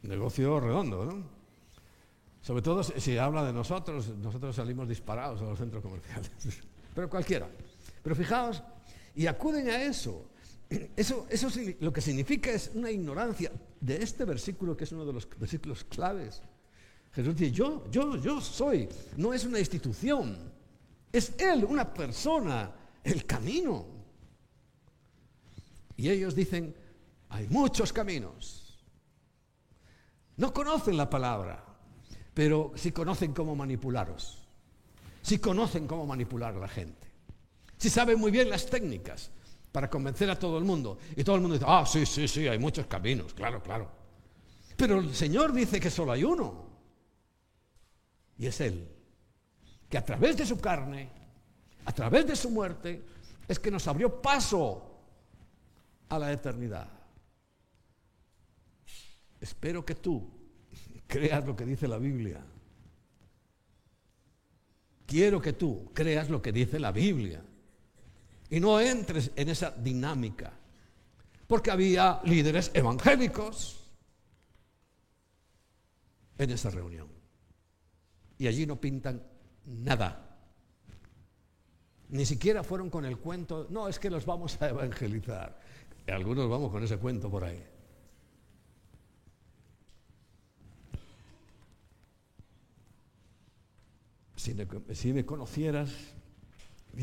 Negocio 0.04 0.60
redondo, 0.60 1.04
¿no? 1.04 1.24
Sobre 2.42 2.62
todo 2.62 2.84
si 2.84 3.18
habla 3.18 3.44
de 3.44 3.52
nosotros, 3.52 4.10
nosotros 4.10 4.56
salimos 4.56 4.88
disparados 4.88 5.42
a 5.42 5.46
los 5.46 5.58
centros 5.58 5.82
comerciales. 5.82 6.30
Pero 6.94 7.10
cualquiera. 7.10 7.50
Pero 8.04 8.16
fijaos, 8.16 8.62
y 9.16 9.26
acuden 9.26 9.70
a 9.70 9.82
eso. 9.82 10.30
Eso, 10.96 11.28
eso 11.30 11.50
lo 11.80 11.94
que 11.94 12.02
significa 12.02 12.52
es 12.52 12.72
una 12.74 12.90
ignorancia 12.90 13.52
de 13.80 14.02
este 14.02 14.26
versículo 14.26 14.76
que 14.76 14.86
es 14.86 14.92
uno 14.92 15.06
de 15.06 15.14
los 15.14 15.28
versículos 15.38 15.84
claves. 15.84 16.42
Jesús 17.14 17.36
dice, 17.36 17.52
yo, 17.52 17.90
yo, 17.92 18.18
yo 18.18 18.42
soy, 18.42 18.90
no 19.18 19.34
es 19.34 19.46
una 19.46 19.60
institución, 19.60 20.52
es 21.12 21.34
Él, 21.38 21.64
una 21.64 21.94
persona, 21.94 22.72
el 23.04 23.26
camino. 23.26 23.86
Y 25.96 26.10
ellos 26.10 26.36
dicen, 26.36 26.76
hay 27.30 27.48
muchos 27.48 27.94
caminos. 27.94 28.84
No 30.38 30.54
conocen 30.54 30.98
la 30.98 31.10
palabra, 31.10 31.64
pero 32.34 32.74
sí 32.76 32.92
conocen 32.92 33.34
cómo 33.34 33.56
manipularos. 33.56 34.46
Sí 35.22 35.40
conocen 35.40 35.88
cómo 35.88 36.06
manipular 36.06 36.54
a 36.54 36.60
la 36.60 36.68
gente. 36.68 37.08
Sí 37.78 37.90
saben 37.90 38.20
muy 38.20 38.32
bien 38.32 38.50
las 38.50 38.66
técnicas 38.66 39.32
para 39.76 39.90
convencer 39.90 40.30
a 40.30 40.40
todo 40.40 40.58
el 40.58 40.64
mundo. 40.64 40.98
Y 41.18 41.24
todo 41.26 41.36
el 41.36 41.42
mundo 41.42 41.56
dice, 41.56 41.66
ah, 41.68 41.86
sí, 41.86 42.06
sí, 42.06 42.30
sí, 42.30 42.48
hay 42.48 42.58
muchos 42.58 42.88
caminos, 42.88 43.34
claro, 43.34 43.62
claro. 43.62 43.92
Pero 44.78 45.02
el 45.02 45.14
Señor 45.14 45.52
dice 45.52 45.82
que 45.82 45.90
solo 45.90 46.14
hay 46.14 46.24
uno. 46.24 46.66
Y 48.38 48.46
es 48.46 48.62
Él. 48.62 48.88
Que 49.90 49.98
a 49.98 50.06
través 50.06 50.38
de 50.38 50.46
su 50.46 50.62
carne, 50.62 51.10
a 51.84 51.92
través 51.92 52.26
de 52.26 52.38
su 52.38 52.52
muerte, 52.52 53.04
es 53.50 53.60
que 53.60 53.70
nos 53.70 53.86
abrió 53.90 54.22
paso 54.22 54.98
a 56.08 56.20
la 56.20 56.32
eternidad. 56.32 56.88
Espero 59.42 59.84
que 59.84 59.96
tú 59.96 60.26
creas 61.06 61.46
lo 61.46 61.54
que 61.54 61.66
dice 61.66 61.86
la 61.86 61.98
Biblia. 61.98 62.42
Quiero 65.06 65.42
que 65.42 65.52
tú 65.52 65.92
creas 65.94 66.30
lo 66.30 66.42
que 66.42 66.54
dice 66.54 66.80
la 66.80 66.94
Biblia 66.94 67.44
y 68.50 68.60
no 68.60 68.80
entres 68.80 69.32
en 69.36 69.50
esa 69.50 69.72
dinámica. 69.72 70.54
Porque 71.48 71.72
había 71.72 72.22
líderes 72.24 72.72
evangélicos 72.74 73.86
en 76.38 76.50
esa 76.50 76.70
reunión. 76.70 77.08
Y 78.38 78.48
allí 78.48 78.66
no 78.66 78.80
pintan 78.80 79.24
nada. 79.66 80.38
Ni 82.10 82.26
siquiera 82.26 82.64
fueron 82.64 82.90
con 82.90 83.06
el 83.06 83.18
cuento, 83.18 83.68
no, 83.70 83.88
es 83.88 84.00
que 84.00 84.10
los 84.10 84.26
vamos 84.26 84.62
a 84.62 84.70
evangelizar. 84.70 85.60
algunos 86.08 86.50
vamos 86.50 86.72
con 86.72 86.84
ese 86.84 86.98
cuento 86.98 87.30
por 87.30 87.44
ahí. 87.44 87.64
Si 94.36 95.12
me, 95.12 95.26
conocieras, 95.26 95.92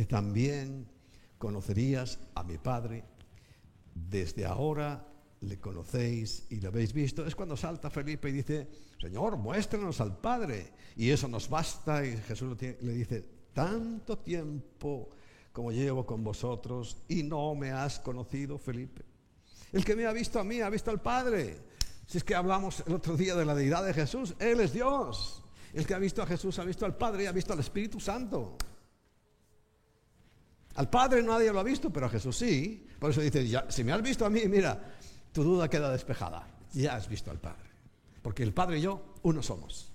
también 0.09 0.86
conocerías 1.43 2.20
a 2.36 2.45
mi 2.45 2.57
Padre. 2.57 3.03
Desde 3.93 4.47
ahora 4.47 5.05
le 5.40 5.59
conocéis 5.59 6.47
y 6.51 6.61
lo 6.61 6.68
habéis 6.68 6.93
visto. 6.93 7.26
Es 7.26 7.34
cuando 7.34 7.57
salta 7.57 7.90
Felipe 7.90 8.28
y 8.28 8.32
dice, 8.32 8.68
Señor, 9.01 9.36
muéstranos 9.36 10.01
al 10.01 10.18
Padre. 10.18 10.72
Y 10.95 11.11
eso 11.11 11.26
nos 11.26 11.49
basta. 11.49 12.07
Y 12.07 12.16
Jesús 12.18 12.57
le 12.61 12.93
dice, 12.93 13.24
tanto 13.53 14.18
tiempo 14.18 15.11
como 15.53 15.72
llevo 15.72 16.07
con 16.07 16.22
vosotros 16.22 16.99
y 17.09 17.24
no 17.24 17.57
me 17.57 17.72
has 17.72 17.99
conocido, 17.99 18.57
Felipe. 18.57 19.03
El 19.72 19.84
que 19.84 19.97
me 19.97 20.07
ha 20.07 20.12
visto 20.12 20.38
a 20.38 20.45
mí 20.45 20.61
ha 20.61 20.70
visto 20.70 20.93
al 20.93 21.03
Padre. 21.03 21.59
Si 22.07 22.18
es 22.18 22.24
que 22.24 22.36
hablamos 22.36 22.84
el 22.86 22.95
otro 22.95 23.16
día 23.16 23.34
de 23.34 23.45
la 23.45 23.57
deidad 23.57 23.84
de 23.84 23.95
Jesús, 23.95 24.36
Él 24.38 24.61
es 24.61 24.72
Dios. 24.72 25.43
El 25.72 25.88
que 25.88 25.95
ha 25.95 25.99
visto 25.99 26.22
a 26.22 26.26
Jesús 26.26 26.61
ha 26.61 26.64
visto 26.64 26.86
al 26.86 26.97
Padre 26.97 27.24
y 27.24 27.26
ha 27.26 27.32
visto 27.32 27.53
al 27.53 27.59
Espíritu 27.59 27.99
Santo. 27.99 28.57
Al 30.75 30.89
Padre 30.89 31.23
nadie 31.23 31.53
lo 31.53 31.61
ha 31.61 31.64
visto, 31.64 31.91
pero 31.93 32.07
a 32.07 32.09
Jesús 32.09 32.37
sí. 32.37 32.87
Por 32.99 33.11
eso 33.11 33.20
dice, 33.20 33.47
si 33.68 33.85
me 33.85 33.93
has 33.93 34.03
visto 34.03 34.25
a 34.25 34.31
mí, 34.31 34.43
mira, 34.49 34.97
tu 35.33 35.43
duda 35.43 35.68
queda 35.68 35.91
despejada. 35.91 36.49
Ya 36.73 36.97
has 36.97 37.09
visto 37.09 37.31
al 37.31 37.39
Padre. 37.39 37.70
Porque 38.23 38.43
el 38.43 38.55
Padre 38.55 38.79
y 38.79 38.83
yo, 38.83 39.14
uno 39.23 39.43
somos. 39.43 39.93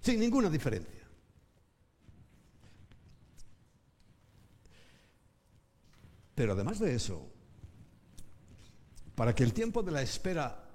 Sin 0.00 0.20
ninguna 0.20 0.48
diferencia. 0.48 1.04
Pero 6.34 6.52
además 6.52 6.78
de 6.78 6.94
eso, 6.94 7.32
para 9.14 9.34
que 9.34 9.42
el 9.42 9.52
tiempo 9.52 9.82
de 9.82 9.90
la 9.90 10.02
espera 10.02 10.68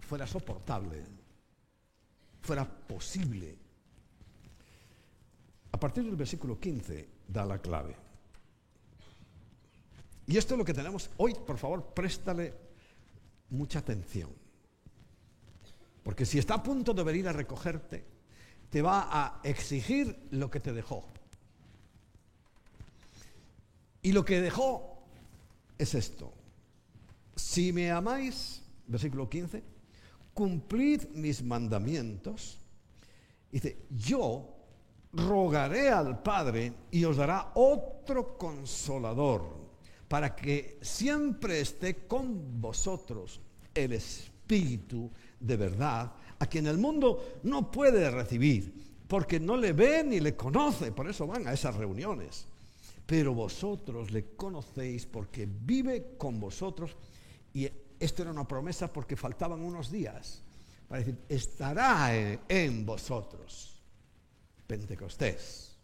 fuera 0.00 0.26
soportable, 0.26 1.04
fuera 2.40 2.64
posible, 2.64 3.58
a 5.72 5.80
partir 5.80 6.04
del 6.04 6.16
versículo 6.16 6.58
15 6.58 7.08
da 7.28 7.44
la 7.44 7.58
clave. 7.58 7.96
Y 10.26 10.36
esto 10.36 10.54
es 10.54 10.58
lo 10.58 10.64
que 10.64 10.74
tenemos 10.74 11.10
hoy, 11.16 11.34
por 11.34 11.56
favor, 11.56 11.94
préstale 11.94 12.54
mucha 13.50 13.78
atención. 13.78 14.30
Porque 16.02 16.26
si 16.26 16.38
está 16.38 16.54
a 16.54 16.62
punto 16.62 16.92
de 16.92 17.02
venir 17.02 17.28
a 17.28 17.32
recogerte, 17.32 18.04
te 18.70 18.82
va 18.82 19.08
a 19.10 19.40
exigir 19.42 20.28
lo 20.30 20.50
que 20.50 20.60
te 20.60 20.72
dejó. 20.72 21.04
Y 24.02 24.12
lo 24.12 24.24
que 24.24 24.40
dejó 24.40 25.02
es 25.78 25.94
esto. 25.94 26.32
Si 27.36 27.72
me 27.72 27.90
amáis, 27.90 28.62
versículo 28.86 29.28
15, 29.28 29.62
cumplid 30.34 31.08
mis 31.14 31.42
mandamientos. 31.42 32.58
Dice, 33.50 33.78
yo 33.90 34.57
rogaré 35.12 35.90
al 35.90 36.22
Padre 36.22 36.72
y 36.90 37.04
os 37.04 37.16
dará 37.16 37.52
otro 37.54 38.36
consolador 38.36 39.56
para 40.08 40.34
que 40.34 40.78
siempre 40.80 41.60
esté 41.60 42.06
con 42.06 42.60
vosotros 42.60 43.40
el 43.74 43.92
Espíritu 43.92 45.10
de 45.38 45.56
verdad, 45.56 46.12
a 46.38 46.46
quien 46.46 46.66
el 46.66 46.78
mundo 46.78 47.40
no 47.44 47.70
puede 47.70 48.10
recibir, 48.10 48.72
porque 49.06 49.38
no 49.38 49.56
le 49.56 49.72
ve 49.72 50.02
ni 50.04 50.20
le 50.20 50.34
conoce, 50.34 50.92
por 50.92 51.08
eso 51.08 51.26
van 51.26 51.46
a 51.46 51.52
esas 51.52 51.76
reuniones. 51.76 52.46
Pero 53.06 53.34
vosotros 53.34 54.10
le 54.10 54.34
conocéis 54.36 55.06
porque 55.06 55.46
vive 55.46 56.14
con 56.18 56.40
vosotros, 56.40 56.96
y 57.54 57.68
esto 57.98 58.22
era 58.22 58.30
una 58.30 58.46
promesa 58.46 58.92
porque 58.92 59.16
faltaban 59.16 59.60
unos 59.60 59.90
días, 59.90 60.42
para 60.88 61.00
decir, 61.00 61.18
estará 61.28 62.12
en 62.48 62.86
vosotros. 62.86 63.77
Pentecostés. 64.68 65.74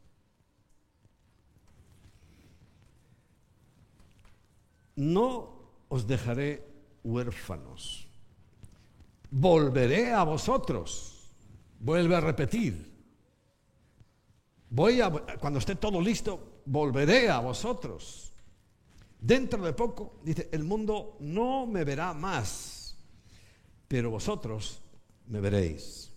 No 4.96 5.88
os 5.88 6.06
dejaré 6.06 6.62
huérfanos. 7.02 8.06
Volveré 9.30 10.12
a 10.12 10.22
vosotros. 10.22 11.32
Vuelve 11.80 12.14
a 12.14 12.20
repetir. 12.20 12.92
Voy 14.70 15.00
a, 15.00 15.10
cuando 15.10 15.58
esté 15.58 15.76
todo 15.76 16.00
listo, 16.00 16.60
volveré 16.66 17.30
a 17.30 17.40
vosotros. 17.40 18.32
Dentro 19.18 19.64
de 19.64 19.72
poco, 19.72 20.20
dice, 20.22 20.48
el 20.52 20.64
mundo 20.64 21.16
no 21.20 21.66
me 21.66 21.84
verá 21.84 22.12
más, 22.12 22.96
pero 23.88 24.10
vosotros 24.10 24.82
me 25.26 25.40
veréis. 25.40 26.12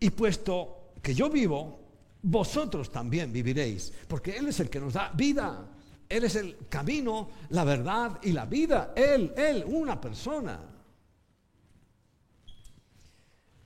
Y 0.00 0.10
puesto 0.10 0.77
que 1.02 1.14
yo 1.14 1.30
vivo, 1.30 1.80
vosotros 2.22 2.90
también 2.90 3.32
viviréis, 3.32 3.92
porque 4.06 4.36
Él 4.36 4.48
es 4.48 4.60
el 4.60 4.70
que 4.70 4.80
nos 4.80 4.94
da 4.94 5.10
vida. 5.14 5.74
Él 6.08 6.24
es 6.24 6.36
el 6.36 6.56
camino, 6.68 7.28
la 7.50 7.64
verdad 7.64 8.18
y 8.22 8.32
la 8.32 8.46
vida. 8.46 8.94
Él, 8.96 9.32
Él, 9.36 9.64
una 9.66 10.00
persona. 10.00 10.58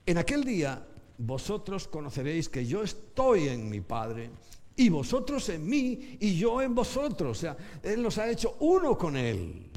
En 0.05 0.17
aquel 0.17 0.43
día 0.43 0.85
vosotros 1.17 1.87
conoceréis 1.87 2.49
que 2.49 2.65
yo 2.65 2.83
estoy 2.83 3.47
en 3.47 3.69
mi 3.69 3.79
Padre 3.79 4.29
y 4.75 4.89
vosotros 4.89 5.47
en 5.49 5.65
mí 5.65 6.17
y 6.19 6.37
yo 6.37 6.61
en 6.61 6.75
vosotros. 6.75 7.37
O 7.37 7.41
sea, 7.41 7.57
Él 7.81 8.01
nos 8.01 8.17
ha 8.17 8.29
hecho 8.29 8.57
uno 8.59 8.97
con 8.97 9.15
Él. 9.15 9.69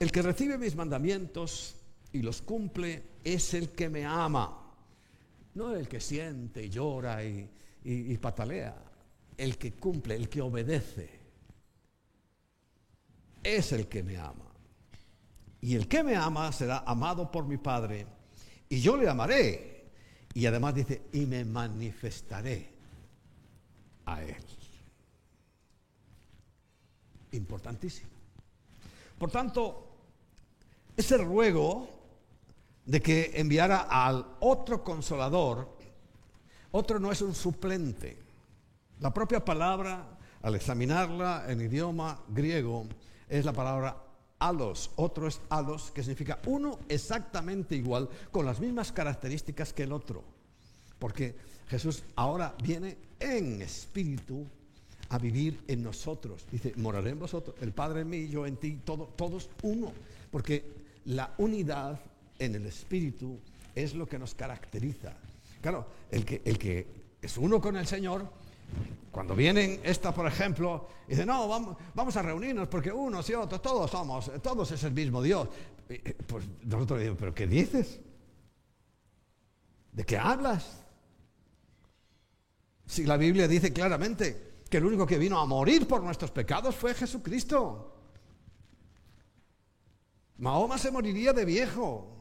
El 0.00 0.10
que 0.10 0.22
recibe 0.22 0.58
mis 0.58 0.74
mandamientos 0.74 1.76
y 2.12 2.22
los 2.22 2.42
cumple 2.42 3.02
es 3.22 3.54
el 3.54 3.70
que 3.70 3.88
me 3.88 4.04
ama. 4.04 4.56
No 5.54 5.74
el 5.74 5.88
que 5.88 6.00
siente 6.00 6.64
y 6.64 6.70
llora 6.70 7.24
y, 7.24 7.48
y 7.84 8.16
patalea. 8.18 8.74
El 9.36 9.56
que 9.56 9.72
cumple, 9.74 10.14
el 10.14 10.28
que 10.28 10.40
obedece. 10.40 11.20
Es 13.42 13.72
el 13.72 13.88
que 13.88 14.02
me 14.02 14.16
ama. 14.16 14.50
Y 15.60 15.74
el 15.74 15.88
que 15.88 16.02
me 16.02 16.16
ama 16.16 16.52
será 16.52 16.78
amado 16.86 17.30
por 17.30 17.46
mi 17.46 17.56
Padre. 17.56 18.06
Y 18.68 18.80
yo 18.80 18.96
le 18.96 19.08
amaré. 19.08 19.90
Y 20.32 20.46
además 20.46 20.74
dice, 20.74 21.02
y 21.12 21.26
me 21.26 21.44
manifestaré 21.44 22.70
a 24.06 24.22
Él. 24.22 24.36
Importantísimo. 27.32 28.10
Por 29.18 29.30
tanto, 29.30 29.90
ese 30.96 31.18
ruego 31.18 31.99
de 32.90 33.00
que 33.00 33.30
enviara 33.36 33.82
al 33.82 34.26
otro 34.40 34.82
consolador, 34.82 35.68
otro 36.72 36.98
no 36.98 37.12
es 37.12 37.22
un 37.22 37.36
suplente. 37.36 38.18
La 38.98 39.14
propia 39.14 39.44
palabra, 39.44 40.18
al 40.42 40.56
examinarla 40.56 41.44
en 41.46 41.60
idioma 41.60 42.20
griego, 42.26 42.86
es 43.28 43.44
la 43.44 43.52
palabra 43.52 43.96
alos, 44.40 44.90
otro 44.96 45.28
es 45.28 45.40
alos, 45.50 45.92
que 45.92 46.02
significa 46.02 46.40
uno 46.46 46.80
exactamente 46.88 47.76
igual, 47.76 48.08
con 48.32 48.44
las 48.44 48.58
mismas 48.58 48.90
características 48.90 49.72
que 49.72 49.84
el 49.84 49.92
otro. 49.92 50.24
Porque 50.98 51.36
Jesús 51.68 52.02
ahora 52.16 52.56
viene 52.60 52.98
en 53.20 53.62
espíritu 53.62 54.44
a 55.10 55.18
vivir 55.18 55.62
en 55.68 55.84
nosotros. 55.84 56.44
Dice, 56.50 56.72
moraré 56.74 57.10
en 57.10 57.20
vosotros, 57.20 57.54
el 57.60 57.70
Padre 57.70 58.00
en 58.00 58.10
mí, 58.10 58.26
yo 58.26 58.46
en 58.46 58.56
ti, 58.56 58.80
todos 58.84 59.48
uno. 59.62 59.92
Porque 60.32 60.64
la 61.04 61.34
unidad 61.38 62.00
en 62.40 62.56
el 62.56 62.66
espíritu 62.66 63.38
es 63.74 63.94
lo 63.94 64.06
que 64.06 64.18
nos 64.18 64.34
caracteriza. 64.34 65.12
Claro, 65.60 65.86
el 66.10 66.24
que, 66.24 66.42
el 66.44 66.58
que 66.58 66.86
es 67.22 67.36
uno 67.36 67.60
con 67.60 67.76
el 67.76 67.86
Señor, 67.86 68.26
cuando 69.12 69.34
vienen 69.36 69.80
esta, 69.84 70.12
por 70.12 70.26
ejemplo, 70.26 70.88
dice, 71.06 71.26
no, 71.26 71.46
vamos, 71.46 71.76
vamos 71.94 72.16
a 72.16 72.22
reunirnos 72.22 72.66
porque 72.68 72.90
unos 72.90 73.28
y 73.30 73.34
otros, 73.34 73.60
todos 73.60 73.90
somos, 73.90 74.30
todos 74.42 74.70
es 74.72 74.82
el 74.84 74.92
mismo 74.92 75.22
Dios. 75.22 75.48
Pues 76.26 76.44
nosotros 76.62 76.98
decimos, 76.98 77.18
¿pero 77.20 77.34
qué 77.34 77.46
dices? 77.46 78.00
¿De 79.92 80.04
qué 80.04 80.16
hablas? 80.16 80.82
Si 82.86 83.04
la 83.04 83.16
Biblia 83.16 83.46
dice 83.46 83.72
claramente 83.72 84.50
que 84.68 84.78
el 84.78 84.84
único 84.84 85.06
que 85.06 85.18
vino 85.18 85.38
a 85.38 85.46
morir 85.46 85.86
por 85.86 86.02
nuestros 86.02 86.30
pecados 86.30 86.74
fue 86.76 86.94
Jesucristo. 86.94 87.96
Mahoma 90.38 90.78
se 90.78 90.90
moriría 90.90 91.32
de 91.32 91.44
viejo. 91.44 92.19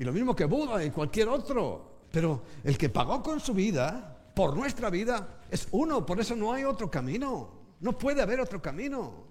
Y 0.00 0.04
lo 0.04 0.14
mismo 0.14 0.34
que 0.34 0.46
Buda 0.46 0.82
y 0.82 0.90
cualquier 0.90 1.28
otro. 1.28 2.06
Pero 2.10 2.42
el 2.64 2.78
que 2.78 2.88
pagó 2.88 3.22
con 3.22 3.38
su 3.38 3.52
vida 3.52 4.30
por 4.34 4.56
nuestra 4.56 4.88
vida 4.88 5.42
es 5.50 5.68
uno, 5.72 6.06
por 6.06 6.18
eso 6.18 6.34
no 6.34 6.54
hay 6.54 6.64
otro 6.64 6.90
camino. 6.90 7.50
No 7.80 7.98
puede 7.98 8.22
haber 8.22 8.40
otro 8.40 8.62
camino. 8.62 9.26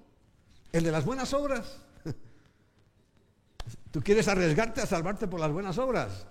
El 0.71 0.83
de 0.83 0.91
las 0.91 1.03
buenas 1.03 1.33
obras. 1.33 1.79
¿Tú 3.91 3.99
quieres 4.01 4.27
arriesgarte 4.27 4.81
a 4.81 4.85
salvarte 4.85 5.27
por 5.27 5.39
las 5.39 5.51
buenas 5.51 5.79
obras? 5.79 6.27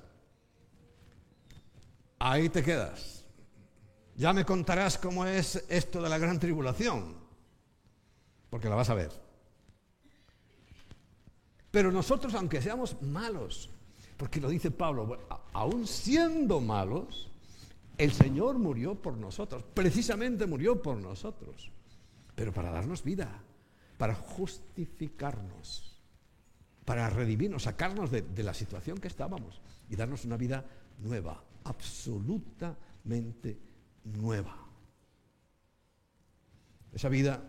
Ahí 2.20 2.48
te 2.48 2.62
quedas. 2.62 3.24
Ya 4.14 4.32
me 4.32 4.44
contarás 4.44 4.98
cómo 4.98 5.26
es 5.26 5.64
esto 5.68 6.00
de 6.00 6.10
la 6.10 6.18
gran 6.18 6.38
tribulación, 6.38 7.16
porque 8.50 8.68
la 8.68 8.76
vas 8.76 8.90
a 8.90 8.94
ver. 8.94 9.10
Pero 11.72 11.90
nosotros, 11.90 12.34
aunque 12.34 12.62
seamos 12.62 13.02
malos, 13.02 13.70
porque 14.18 14.40
lo 14.40 14.50
dice 14.50 14.72
Pablo, 14.72 15.16
aún 15.52 15.86
siendo 15.86 16.60
malos, 16.60 17.30
el 17.96 18.12
Señor 18.12 18.58
murió 18.58 18.96
por 18.96 19.16
nosotros, 19.16 19.64
precisamente 19.72 20.44
murió 20.44 20.82
por 20.82 20.96
nosotros, 20.96 21.70
pero 22.34 22.52
para 22.52 22.72
darnos 22.72 23.04
vida, 23.04 23.40
para 23.96 24.16
justificarnos, 24.16 26.00
para 26.84 27.08
redimirnos, 27.10 27.62
sacarnos 27.62 28.10
de, 28.10 28.42
la 28.42 28.54
situación 28.54 28.98
que 28.98 29.06
estábamos 29.06 29.60
y 29.88 29.94
darnos 29.94 30.24
una 30.24 30.36
vida 30.36 30.64
nueva, 30.98 31.44
absolutamente 31.62 33.56
nueva. 34.02 34.56
Esa 36.92 37.08
vida 37.08 37.40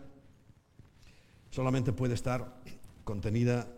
solamente 1.50 1.92
puede 1.92 2.14
estar 2.14 2.60
contenida 3.02 3.68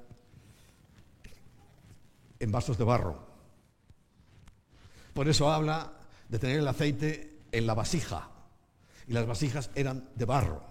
en 2.42 2.50
vasos 2.50 2.76
de 2.76 2.84
barro. 2.84 3.24
Por 5.14 5.28
eso 5.28 5.50
habla 5.50 5.92
de 6.28 6.38
tener 6.40 6.58
el 6.58 6.66
aceite 6.66 7.44
en 7.52 7.66
la 7.66 7.74
vasija. 7.74 8.30
Y 9.06 9.12
las 9.12 9.26
vasijas 9.26 9.70
eran 9.76 10.08
de 10.16 10.24
barro. 10.24 10.64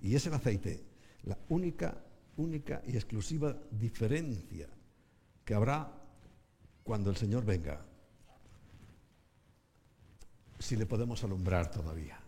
Y 0.00 0.14
es 0.14 0.26
el 0.26 0.34
aceite 0.34 0.84
la 1.24 1.36
única, 1.48 1.98
única 2.36 2.80
y 2.86 2.94
exclusiva 2.94 3.56
diferencia 3.72 4.68
que 5.44 5.54
habrá 5.54 5.92
cuando 6.84 7.10
el 7.10 7.16
Señor 7.16 7.44
venga. 7.44 7.84
Si 10.60 10.76
le 10.76 10.86
podemos 10.86 11.24
alumbrar 11.24 11.70
todavía. 11.72 12.20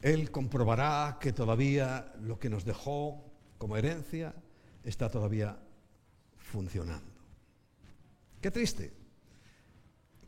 Él 0.00 0.30
comprobará 0.30 1.18
que 1.20 1.32
todavía 1.32 2.14
lo 2.20 2.38
que 2.38 2.48
nos 2.48 2.64
dejó 2.64 3.30
como 3.58 3.76
herencia 3.76 4.34
está 4.84 5.10
todavía 5.10 5.58
funcionando. 6.48 7.12
Qué 8.40 8.50
triste 8.50 8.92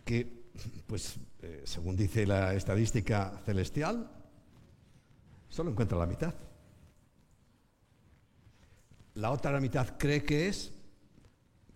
que, 0.04 0.50
pues, 0.86 1.16
eh, 1.42 1.62
según 1.64 1.96
dice 1.96 2.26
la 2.26 2.54
estadística 2.54 3.40
celestial, 3.44 4.10
solo 5.48 5.70
encuentra 5.70 5.98
la 5.98 6.06
mitad. 6.06 6.34
La 9.14 9.30
otra 9.30 9.58
mitad 9.60 9.96
cree 9.98 10.22
que 10.22 10.48
es, 10.48 10.72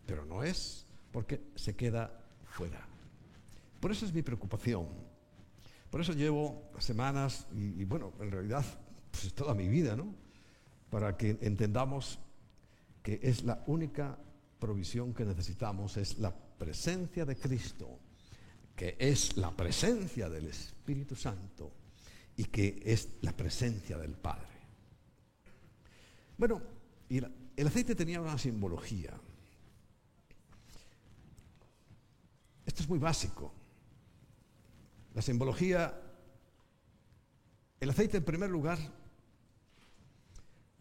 pero 0.06 0.24
no 0.24 0.42
es, 0.42 0.86
porque 1.10 1.40
se 1.54 1.74
queda 1.74 2.24
fuera. 2.44 2.86
Por 3.80 3.92
eso 3.92 4.06
es 4.06 4.12
mi 4.12 4.22
preocupación. 4.22 4.88
Por 5.90 6.00
eso 6.00 6.12
llevo 6.12 6.70
semanas 6.78 7.46
y, 7.54 7.80
y 7.80 7.84
bueno, 7.84 8.12
en 8.20 8.30
realidad, 8.30 8.64
pues 9.10 9.32
toda 9.34 9.54
mi 9.54 9.68
vida, 9.68 9.96
¿no? 9.96 10.14
Para 10.90 11.16
que 11.16 11.38
entendamos 11.40 12.18
que 13.02 13.20
es 13.22 13.44
la 13.44 13.62
única 13.66 14.18
provisión 14.64 15.12
que 15.12 15.26
necesitamos 15.26 15.98
es 15.98 16.18
la 16.20 16.34
presencia 16.34 17.26
de 17.26 17.36
Cristo, 17.36 17.98
que 18.74 18.96
es 18.98 19.36
la 19.36 19.54
presencia 19.54 20.30
del 20.30 20.46
Espíritu 20.46 21.14
Santo 21.14 21.70
y 22.34 22.44
que 22.44 22.80
es 22.82 23.10
la 23.20 23.36
presencia 23.36 23.98
del 23.98 24.12
Padre. 24.12 24.56
Bueno, 26.38 26.62
y 27.10 27.18
el 27.18 27.66
aceite 27.66 27.94
tenía 27.94 28.22
una 28.22 28.38
simbología. 28.38 29.12
Esto 32.64 32.82
es 32.82 32.88
muy 32.88 32.98
básico. 32.98 33.52
La 35.12 35.20
simbología, 35.20 35.92
el 37.80 37.90
aceite 37.90 38.16
en 38.16 38.24
primer 38.24 38.48
lugar 38.48 38.78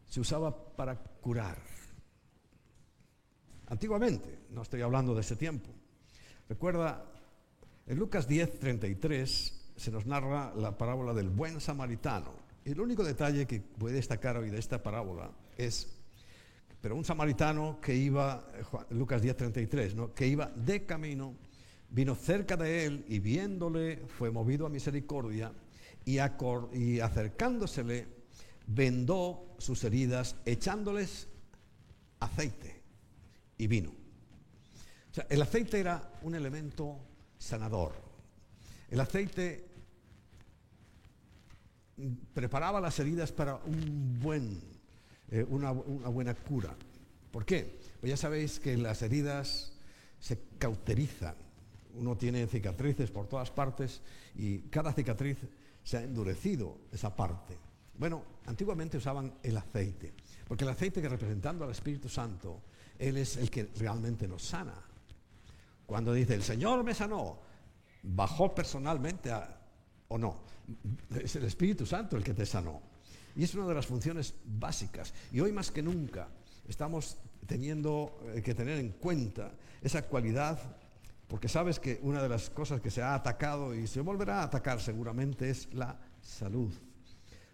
se 0.07 0.21
usaba 0.21 0.73
para 0.73 0.95
curar 1.03 1.72
Antiguamente, 3.74 4.38
no 4.51 4.61
estoy 4.61 4.82
hablando 4.84 5.15
de 5.15 5.21
ese 5.21 5.36
tiempo. 5.36 5.71
Recuerda, 6.47 7.11
en 7.88 7.97
Lucas 7.97 8.28
10, 8.28 8.59
33 8.59 9.71
se 9.76 9.89
nos 9.89 10.05
narra 10.05 10.53
la 10.55 10.78
parábola 10.78 11.11
del 11.11 11.30
buen 11.30 11.59
samaritano. 11.59 12.34
Y 12.63 12.74
el 12.74 12.80
único 12.80 13.03
detalle 13.03 13.47
que 13.47 13.61
puede 13.61 13.95
destacar 13.95 14.38
hoy 14.38 14.51
de 14.51 14.59
esta 14.59 14.84
parábola 14.84 15.32
es, 15.57 15.91
pero 16.82 16.95
un 16.95 17.03
samaritano 17.03 17.82
que 17.82 17.95
iba, 17.95 18.45
Lucas 18.91 19.24
10, 19.24 19.38
33, 19.38 19.95
¿no? 19.95 20.13
que 20.13 20.28
iba 20.28 20.51
de 20.55 20.86
camino, 20.86 21.34
vino 21.89 22.13
cerca 22.13 22.55
de 22.55 22.86
él 22.86 23.05
y 23.07 23.17
viéndole 23.17 24.03
fue 24.05 24.30
movido 24.30 24.67
a 24.67 24.69
misericordia 24.69 25.51
y 26.05 26.19
acercándosele 26.19 28.05
vendó 28.67 29.55
sus 29.57 29.84
heridas 29.84 30.36
echándoles 30.45 31.28
aceite 32.19 32.82
y 33.58 33.68
vino. 33.68 33.89
O 33.89 35.14
sea, 35.14 35.28
el 35.30 35.41
aceite 35.41 35.80
era 35.80 36.12
un 36.24 36.36
elemento 36.36 36.99
sanador. 37.38 37.93
El 38.89 38.99
aceite 38.99 39.68
preparaba 42.34 42.82
las 42.82 42.99
heridas 42.99 43.32
para 43.32 43.56
un 43.56 44.20
buen, 44.20 44.62
eh, 45.30 45.45
una, 45.47 45.72
una 45.72 46.10
buena 46.10 46.34
cura. 46.34 46.76
¿Por 47.32 47.45
qué? 47.45 47.80
Pues 47.99 48.10
ya 48.10 48.18
sabéis 48.18 48.60
que 48.60 48.78
las 48.78 49.01
heridas 49.01 49.74
se 50.20 50.39
cauterizan. 50.58 51.36
Uno 51.95 52.18
tiene 52.18 52.47
cicatrices 52.47 53.12
por 53.12 53.28
todas 53.28 53.51
partes 53.51 54.01
y 54.36 54.60
cada 54.70 54.93
cicatriz 54.93 55.38
se 55.84 55.97
ha 55.97 56.04
endurecido 56.04 56.78
esa 56.91 57.16
parte. 57.16 57.58
Bueno, 57.97 58.24
antiguamente 58.45 58.97
usaban 58.97 59.36
el 59.43 59.58
aceite, 59.58 60.14
porque 60.47 60.64
el 60.64 60.72
aceite 60.72 61.01
que 61.01 61.10
representando 61.10 61.64
al 61.64 61.72
Espíritu 61.72 62.10
Santo, 62.10 62.62
Él 62.99 63.17
es 63.17 63.37
el 63.37 63.49
que 63.49 63.69
realmente 63.77 64.27
nos 64.27 64.43
sana. 64.43 64.75
Cuando 65.85 66.13
dice, 66.13 66.35
el 66.35 66.43
Señor 66.43 66.83
me 66.83 66.93
sanó, 66.93 67.39
bajó 68.03 68.53
personalmente 68.55 69.31
o 70.07 70.17
no. 70.17 70.41
Es 71.21 71.35
el 71.35 71.45
Espíritu 71.45 71.85
Santo 71.85 72.17
el 72.17 72.23
que 72.23 72.33
te 72.33 72.45
sanó. 72.45 72.81
Y 73.35 73.43
es 73.43 73.53
una 73.55 73.67
de 73.67 73.73
las 73.73 73.87
funciones 73.87 74.35
básicas. 74.45 75.13
Y 75.31 75.39
hoy 75.39 75.51
más 75.51 75.71
que 75.71 75.81
nunca 75.81 76.29
estamos 76.67 77.17
teniendo 77.47 78.19
eh, 78.33 78.41
que 78.41 78.53
tener 78.53 78.79
en 78.79 78.91
cuenta 78.91 79.51
esa 79.81 80.03
cualidad, 80.03 80.59
porque 81.27 81.49
sabes 81.49 81.79
que 81.79 81.99
una 82.03 82.21
de 82.21 82.29
las 82.29 82.49
cosas 82.49 82.79
que 82.79 82.91
se 82.91 83.01
ha 83.01 83.15
atacado 83.15 83.75
y 83.75 83.87
se 83.87 84.01
volverá 84.01 84.41
a 84.41 84.43
atacar 84.43 84.79
seguramente 84.79 85.49
es 85.49 85.73
la 85.73 85.99
salud. 86.21 86.71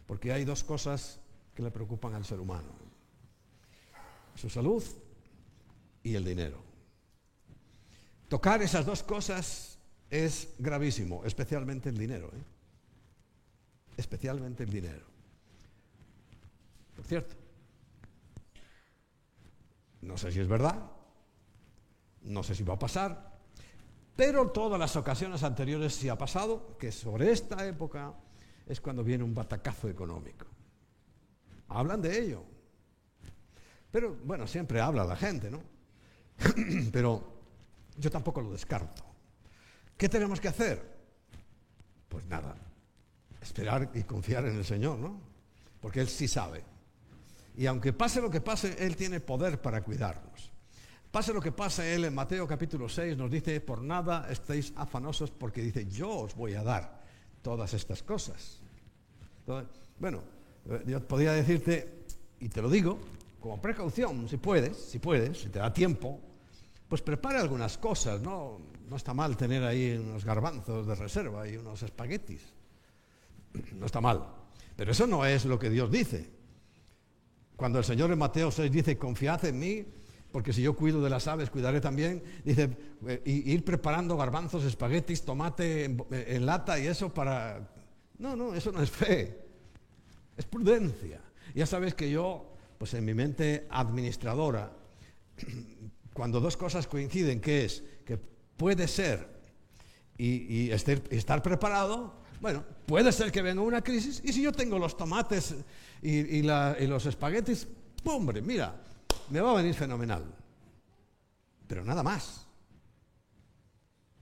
Porque 0.06 0.32
hay 0.32 0.46
dos 0.46 0.64
cosas 0.64 1.20
que 1.56 1.64
le 1.64 1.72
preocupan 1.72 2.14
al 2.14 2.26
ser 2.26 2.40
humano. 2.40 2.70
Su 4.36 4.50
salud 4.50 4.84
y 6.04 6.16
el 6.16 6.24
dinero. 6.24 6.64
Tocar 8.28 8.62
esas 8.62 8.86
dos 8.86 9.04
cosas 9.04 9.80
es 10.10 10.56
gravísimo, 10.60 11.24
especialmente 11.26 11.90
el 11.90 11.98
dinero. 11.98 12.28
¿eh? 12.28 12.44
Especialmente 13.98 14.64
el 14.64 14.70
dinero. 14.70 15.06
Por 16.96 17.06
cierto, 17.06 17.36
no 20.02 20.18
sé 20.18 20.32
si 20.32 20.40
es 20.40 20.48
verdad, 20.48 20.92
no 22.24 22.44
sé 22.44 22.56
si 22.56 22.64
va 22.64 22.76
a 22.76 22.80
pasar, 22.80 23.40
pero 24.16 24.52
todas 24.52 24.80
las 24.80 24.96
ocasiones 24.96 25.44
anteriores 25.44 25.96
sí 25.96 26.10
ha 26.10 26.18
pasado 26.18 26.78
que 26.78 26.92
sobre 26.92 27.32
esta 27.32 27.66
época 27.66 28.14
es 28.68 28.82
cuando 28.82 29.04
viene 29.04 29.24
un 29.24 29.34
batacazo 29.34 29.90
económico. 29.90 30.46
Hablan 31.70 32.02
de 32.02 32.20
ello. 32.20 32.44
Pero 33.92 34.18
bueno, 34.24 34.46
siempre 34.46 34.82
habla 34.82 35.04
la 35.04 35.16
gente, 35.16 35.50
¿no? 35.50 35.62
pero 36.92 37.24
yo 37.98 38.10
tampoco 38.10 38.42
lo 38.42 38.52
descarto. 38.52 39.04
¿Qué 39.98 40.08
tenemos 40.08 40.40
que 40.40 40.48
hacer? 40.48 40.98
Pues 42.08 42.26
nada, 42.26 42.56
esperar 43.42 43.92
y 43.94 44.04
confiar 44.04 44.46
en 44.46 44.58
el 44.58 44.66
Señor, 44.66 44.98
¿no? 44.98 45.20
Porque 45.82 46.02
Él 46.02 46.08
sí 46.08 46.28
sabe. 46.28 46.64
Y 47.58 47.66
aunque 47.66 47.92
pase 47.92 48.22
lo 48.22 48.30
que 48.30 48.42
pase, 48.42 48.76
Él 48.80 48.96
tiene 48.96 49.20
poder 49.20 49.62
para 49.62 49.84
cuidarnos. 49.84 50.52
Pase 51.12 51.34
lo 51.34 51.42
que 51.42 51.52
pase, 51.52 51.96
Él 51.96 52.06
en 52.06 52.16
Mateo 52.16 52.48
capítulo 52.48 52.88
6 52.88 53.18
nos 53.18 53.32
dice, 53.32 53.60
por 53.62 53.82
nada 53.82 54.28
estéis 54.30 54.72
afanosos 54.76 55.32
porque 55.32 55.62
dice, 55.62 55.88
yo 55.88 56.10
os 56.10 56.36
voy 56.36 56.54
a 56.54 56.64
dar 56.64 57.02
todas 57.42 57.74
estas 57.74 58.04
cosas. 58.04 58.62
bueno, 60.00 60.22
eh, 60.70 60.84
yo 60.86 61.06
podría 61.06 61.34
decirte, 61.34 62.06
y 62.40 62.48
te 62.48 62.62
lo 62.62 62.70
digo, 62.70 63.00
como 63.40 63.62
precaución, 63.62 64.30
si 64.30 64.38
puedes, 64.38 64.78
si 64.78 65.00
puedes, 65.00 65.40
si 65.40 65.50
te 65.50 65.60
da 65.60 65.74
tiempo, 65.74 66.20
pues 66.90 67.04
prepara 67.04 67.40
algunas 67.40 67.78
cosas, 67.78 68.20
¿no? 68.20 68.60
No 68.90 68.96
está 68.96 69.14
mal 69.14 69.38
tener 69.38 69.64
ahí 69.64 69.92
unos 69.92 70.26
garbanzos 70.26 70.88
de 70.88 70.96
reserva 70.96 71.48
y 71.48 71.56
unos 71.56 71.84
espaguetis. 71.84 72.42
No 73.74 73.86
está 73.86 74.02
mal. 74.02 74.26
Pero 74.76 74.92
eso 74.92 75.06
no 75.06 75.26
es 75.26 75.46
lo 75.46 75.60
que 75.60 75.70
Dios 75.70 75.92
dice. 75.92 76.32
Cuando 77.56 77.78
el 77.78 77.86
Señor 77.86 78.12
en 78.12 78.18
Mateo 78.18 78.50
6 78.50 78.72
dice, 78.72 78.98
confiad 78.98 79.46
en 79.46 79.60
mí, 79.60 79.86
porque 80.32 80.52
si 80.52 80.62
yo 80.62 80.76
cuido 80.76 81.02
de 81.02 81.10
las 81.10 81.28
aves, 81.28 81.50
cuidaré 81.50 81.82
también, 81.82 82.24
dice, 82.44 82.76
eh, 83.08 83.22
ir 83.26 83.64
preparando 83.64 84.18
garbanzos, 84.18 84.64
espaguetis, 84.64 85.24
tomate 85.24 85.86
en, 85.86 86.46
lata 86.46 86.80
y 86.80 86.88
eso 86.88 87.14
para... 87.14 87.70
No, 88.18 88.36
no, 88.36 88.54
eso 88.54 88.72
no 88.72 88.82
es 88.82 88.90
fe, 88.90 89.46
es 90.38 90.46
prudencia. 90.46 91.22
Ya 91.54 91.66
sabes 91.66 91.94
que 91.94 92.10
yo, 92.10 92.54
pues 92.78 92.94
en 92.94 93.06
mi 93.06 93.14
mente 93.14 93.68
administradora, 93.70 94.72
cuando 96.20 96.42
dos 96.42 96.58
cosas 96.58 96.86
coinciden, 96.86 97.40
que 97.40 97.64
es 97.64 97.82
que 98.06 98.18
puede 98.18 98.90
ser 98.90 99.26
y, 100.18 100.70
estar 100.70 101.42
preparado, 101.42 102.14
bueno, 102.42 102.62
puede 102.86 103.14
ser 103.14 103.32
que 103.32 103.42
venga 103.42 103.62
una 103.62 103.82
crisis 103.82 104.22
y 104.26 104.34
si 104.34 104.42
yo 104.42 104.52
tengo 104.52 104.78
los 104.78 104.98
tomates 104.98 105.56
y, 106.02 106.42
los 106.42 107.06
espaguetis, 107.06 107.70
hombre, 108.04 108.42
mira, 108.42 108.76
me 109.30 109.40
va 109.40 109.52
a 109.52 109.54
venir 109.54 109.74
fenomenal. 109.74 110.26
Pero 111.66 111.86
nada 111.86 112.04
más. 112.04 112.46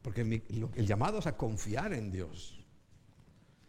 Porque 0.03 0.21
el 0.21 0.85
llamado 0.85 1.17
es 1.17 1.25
a 1.25 1.35
confiar 1.35 1.93
en 1.93 2.11
Dios. 2.11 2.63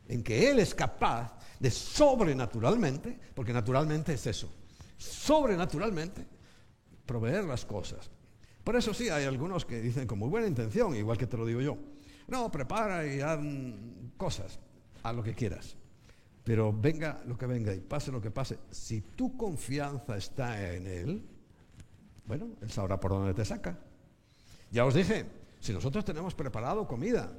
En 0.07 0.23
que 0.23 0.51
Él 0.51 0.59
es 0.59 0.75
capaz 0.75 1.33
de 1.59 1.71
sobrenaturalmente, 1.71 3.19
porque 3.35 3.55
naturalmente 3.55 4.13
es 4.13 4.27
eso, 4.27 4.53
sobrenaturalmente 4.99 6.27
proveer 7.07 7.45
las 7.45 7.65
cosas. 7.65 8.11
Por 8.69 8.77
eso 8.77 8.93
sí, 8.93 9.09
hay 9.09 9.25
algunos 9.25 9.65
que 9.65 9.81
dicen 9.81 10.07
con 10.07 10.19
muy 10.19 10.29
buena 10.29 10.47
intención, 10.47 10.95
igual 10.95 11.17
que 11.17 11.27
te 11.27 11.39
lo 11.39 11.47
digo 11.47 11.63
yo, 11.63 11.79
no, 12.27 12.53
prepara 12.53 13.07
y 13.07 13.19
haz 13.19 13.41
cosas, 14.19 14.61
haz 15.03 15.17
lo 15.17 15.23
que 15.23 15.33
quieras. 15.33 15.75
Pero 16.45 16.71
venga 16.71 17.23
lo 17.25 17.39
que 17.39 17.47
venga 17.47 17.73
y 17.73 17.81
pase 17.81 18.13
lo 18.13 18.21
que 18.21 18.31
pase, 18.31 18.59
si 18.71 19.01
tu 19.01 19.39
confianza 19.39 20.19
está 20.19 20.71
en 20.75 20.87
Él, 20.87 21.27
bueno, 22.27 22.51
Él 22.61 22.71
sabrá 22.71 23.01
por 23.01 23.13
dónde 23.13 23.33
te 23.33 23.43
saca. 23.43 23.79
Ya 24.71 24.85
os 24.85 24.93
dije, 24.93 25.25
si 25.61 25.73
nosotros 25.73 26.05
tenemos 26.05 26.35
preparado 26.35 26.87
comida, 26.87 27.33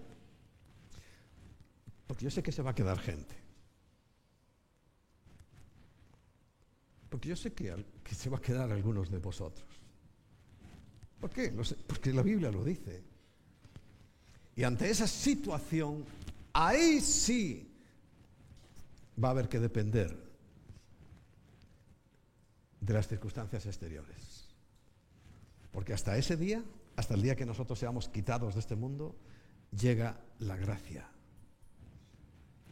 porque 2.07 2.23
yo 2.23 2.31
sé 2.31 2.41
que 2.41 2.51
se 2.51 2.63
va 2.63 2.71
a 2.71 2.73
quedar 2.73 2.97
gente. 2.97 3.35
Porque 7.07 7.29
yo 7.29 7.35
sé 7.35 7.53
que, 7.53 7.85
que 8.03 8.15
se 8.15 8.31
va 8.31 8.37
a 8.37 8.41
quedar 8.41 8.71
algunos 8.71 9.11
de 9.11 9.19
vosotros. 9.19 9.78
¿Por 11.19 11.29
qué? 11.29 11.53
Porque 11.87 12.13
la 12.13 12.21
Biblia 12.21 12.51
lo 12.51 12.63
dice. 12.63 13.03
Y 14.55 14.63
ante 14.63 14.89
esa 14.89 15.07
situación, 15.07 16.05
ahí 16.53 17.01
sí 17.01 17.71
va 19.21 19.29
a 19.29 19.31
haber 19.31 19.49
que 19.49 19.59
depender 19.59 20.15
de 22.79 22.93
las 22.93 23.07
circunstancias 23.07 23.65
exteriores. 23.65 24.49
Porque 25.71 25.93
hasta 25.93 26.17
ese 26.17 26.37
día, 26.37 26.63
hasta 26.95 27.13
el 27.13 27.21
día 27.21 27.35
que 27.35 27.45
nosotros 27.45 27.79
seamos 27.79 28.09
quitados 28.09 28.55
de 28.55 28.61
este 28.61 28.75
mundo, 28.75 29.15
llega 29.71 30.19
la 30.39 30.55
gracia. 30.55 31.09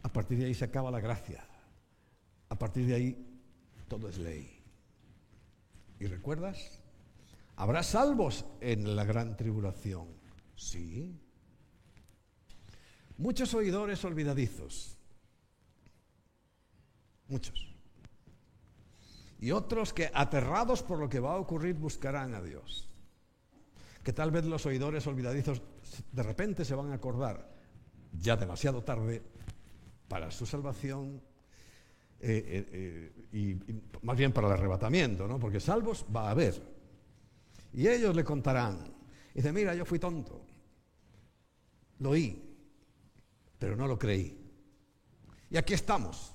A 0.03 0.11
partir 0.11 0.39
de 0.39 0.45
ahí 0.45 0.53
se 0.53 0.65
acaba 0.65 0.89
la 0.89 0.99
gracia. 0.99 1.45
A 2.49 2.57
partir 2.57 2.85
de 2.87 2.95
ahí 2.95 3.41
todo 3.87 4.09
es 4.09 4.17
ley. 4.17 4.61
¿Y 5.99 6.05
recuerdas? 6.05 6.81
¿Habrá 7.57 7.81
salvos 7.81 8.45
en 8.61 8.95
la 8.95 9.03
gran 9.03 9.35
tribulación? 9.35 10.07
Sí. 10.55 11.19
Muchos 13.17 13.53
oidores 13.55 14.05
olvidadizos. 14.05 14.95
Muchos. 17.27 17.75
Y 19.39 19.51
otros 19.51 19.91
que 19.91 20.11
aterrados 20.13 20.83
por 20.83 20.99
lo 20.99 21.09
que 21.09 21.19
va 21.19 21.33
a 21.33 21.37
ocurrir 21.37 21.75
buscarán 21.75 22.35
a 22.35 22.41
Dios. 22.41 22.87
Que 24.03 24.13
tal 24.13 24.29
vez 24.29 24.45
los 24.45 24.65
oidores 24.67 25.05
olvidadizos 25.07 25.61
de 26.11 26.23
repente 26.23 26.63
se 26.63 26.75
van 26.75 26.91
a 26.91 26.95
acordar, 26.95 27.55
ya 28.13 28.37
demasiado 28.37 28.83
tarde, 28.83 29.23
para 30.07 30.29
su 30.29 30.45
salvación 30.45 31.21
eh, 32.19 32.43
eh, 32.47 33.13
eh, 33.33 33.37
y, 33.37 33.57
más 34.03 34.15
bien 34.15 34.31
para 34.31 34.47
el 34.47 34.53
arrebatamiento, 34.53 35.27
¿no? 35.27 35.39
porque 35.39 35.59
salvos 35.59 36.05
va 36.15 36.27
a 36.27 36.31
haber. 36.31 36.76
Y 37.73 37.87
ellos 37.87 38.15
le 38.15 38.23
contarán. 38.23 38.93
dice, 39.33 39.51
mira, 39.51 39.75
yo 39.75 39.85
fui 39.85 39.99
tonto. 39.99 40.45
Lo 41.99 42.11
oí, 42.11 42.43
pero 43.57 43.75
no 43.75 43.87
lo 43.87 43.97
creí. 43.97 44.37
Y 45.49 45.57
aquí 45.57 45.73
estamos. 45.73 46.33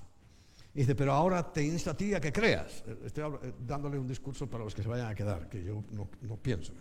dice, 0.73 0.95
pero 0.95 1.13
ahora 1.13 1.51
te 1.51 1.63
insta 1.63 1.91
a 1.91 1.97
ti 1.97 2.13
a 2.13 2.21
que 2.21 2.31
creas. 2.31 2.83
Estoy 3.03 3.53
dándole 3.59 3.97
un 3.97 4.07
discurso 4.07 4.49
para 4.49 4.63
los 4.63 4.73
que 4.73 4.83
se 4.83 4.89
vayan 4.89 5.07
a 5.07 5.15
quedar, 5.15 5.49
que 5.49 5.63
yo 5.63 5.83
no, 5.91 6.37
pienso. 6.37 6.73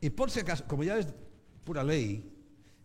Y 0.00 0.10
por 0.10 0.30
si 0.30 0.40
acaso, 0.40 0.64
como 0.66 0.84
ya 0.84 0.98
es 0.98 1.08
pura 1.64 1.82
ley, 1.82 2.30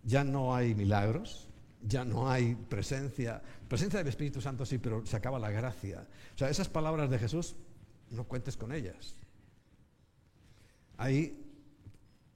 ya 0.04 0.24
no 0.24 0.56
hay 0.56 0.74
milagros, 0.74 1.50
ya 1.82 2.04
no 2.04 2.30
hay 2.30 2.56
presencia. 2.56 3.42
Presencia 3.68 4.00
del 4.00 4.08
Espíritu 4.08 4.42
Santo 4.42 4.66
sí, 4.66 4.78
pero 4.78 5.06
se 5.06 5.16
acaba 5.16 5.38
la 5.38 5.52
gracia. 5.52 6.08
O 6.34 6.38
sea, 6.38 6.50
esas 6.50 6.70
palabras 6.70 7.10
de 7.10 7.20
Jesús, 7.20 7.56
no 8.12 8.24
cuentes 8.24 8.58
con 8.58 8.72
ellas. 8.72 9.16
Ahí 10.98 11.38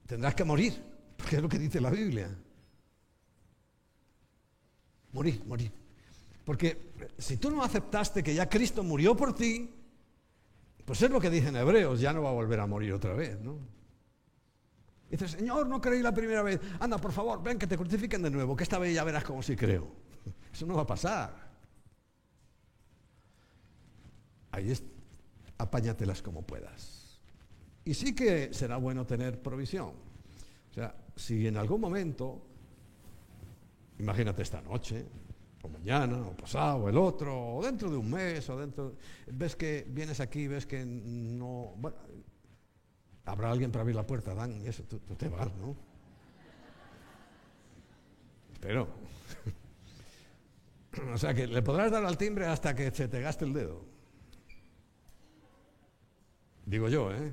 tendrás 0.06 0.34
que 0.34 0.44
morir, 0.44 0.82
porque 1.16 1.36
es 1.36 1.42
lo 1.42 1.48
que 1.48 1.58
dice 1.58 1.80
la 1.80 1.90
Biblia. 1.90 2.28
Morir, 5.12 5.44
morir. 5.46 5.72
Porque 6.44 6.92
si 7.18 7.36
tú 7.36 7.50
no 7.50 7.62
aceptaste 7.62 8.22
que 8.22 8.34
ya 8.34 8.48
Cristo 8.48 8.82
murió 8.82 9.16
por 9.16 9.34
ti, 9.34 9.70
pues 10.84 11.00
es 11.02 11.10
lo 11.10 11.20
que 11.20 11.30
dicen 11.30 11.56
Hebreos, 11.56 12.00
ya 12.00 12.12
no 12.12 12.22
va 12.22 12.30
a 12.30 12.34
volver 12.34 12.60
a 12.60 12.66
morir 12.66 12.92
otra 12.92 13.14
vez, 13.14 13.40
¿no? 13.40 13.58
Dice, 15.10 15.28
Señor, 15.28 15.68
no 15.68 15.80
creí 15.80 16.02
la 16.02 16.12
primera 16.12 16.42
vez. 16.42 16.60
Anda, 16.80 16.98
por 16.98 17.12
favor, 17.12 17.42
ven 17.42 17.58
que 17.58 17.66
te 17.66 17.76
crucifiquen 17.76 18.22
de 18.22 18.30
nuevo, 18.30 18.56
que 18.56 18.64
esta 18.64 18.78
vez 18.78 18.94
ya 18.94 19.04
verás 19.04 19.24
como 19.24 19.42
si 19.42 19.54
creo. 19.54 19.86
Eso 20.52 20.66
no 20.66 20.74
va 20.74 20.82
a 20.82 20.86
pasar. 20.86 21.44
Ahí 24.50 24.70
es, 24.70 24.82
apáñatelas 25.58 26.22
como 26.22 26.42
puedas. 26.42 27.20
Y 27.84 27.94
sí 27.94 28.14
que 28.14 28.52
será 28.52 28.76
bueno 28.78 29.06
tener 29.06 29.40
provisión. 29.40 29.92
O 30.70 30.74
sea, 30.74 30.94
si 31.16 31.46
en 31.46 31.56
algún 31.56 31.80
momento, 31.80 32.42
imagínate 33.98 34.42
esta 34.42 34.60
noche, 34.62 35.04
o 35.62 35.68
mañana, 35.68 36.26
o 36.26 36.36
pasado, 36.36 36.84
o 36.84 36.88
el 36.88 36.96
otro, 36.96 37.56
o 37.56 37.62
dentro 37.62 37.90
de 37.90 37.96
un 37.96 38.10
mes, 38.10 38.48
o 38.50 38.58
dentro, 38.58 38.96
ves 39.26 39.56
que 39.56 39.86
vienes 39.88 40.20
aquí, 40.20 40.48
ves 40.48 40.66
que 40.66 40.84
no, 40.84 41.74
bueno, 41.76 41.96
habrá 43.24 43.50
alguien 43.50 43.70
para 43.70 43.82
abrir 43.82 43.96
la 43.96 44.06
puerta, 44.06 44.34
Dan, 44.34 44.60
y 44.62 44.66
eso, 44.66 44.82
tú, 44.84 44.98
te 45.16 45.28
vas, 45.28 45.54
¿no? 45.56 45.76
Pero, 48.60 48.88
o 51.14 51.18
sea 51.18 51.34
que 51.34 51.46
le 51.46 51.62
podrás 51.62 51.92
dar 51.92 52.04
al 52.04 52.16
timbre 52.16 52.46
hasta 52.46 52.74
que 52.74 52.90
se 52.90 53.08
te 53.08 53.20
gaste 53.20 53.44
el 53.44 53.52
dedo. 53.52 53.93
Digo 56.66 56.88
yo, 56.88 57.12
¿eh? 57.12 57.32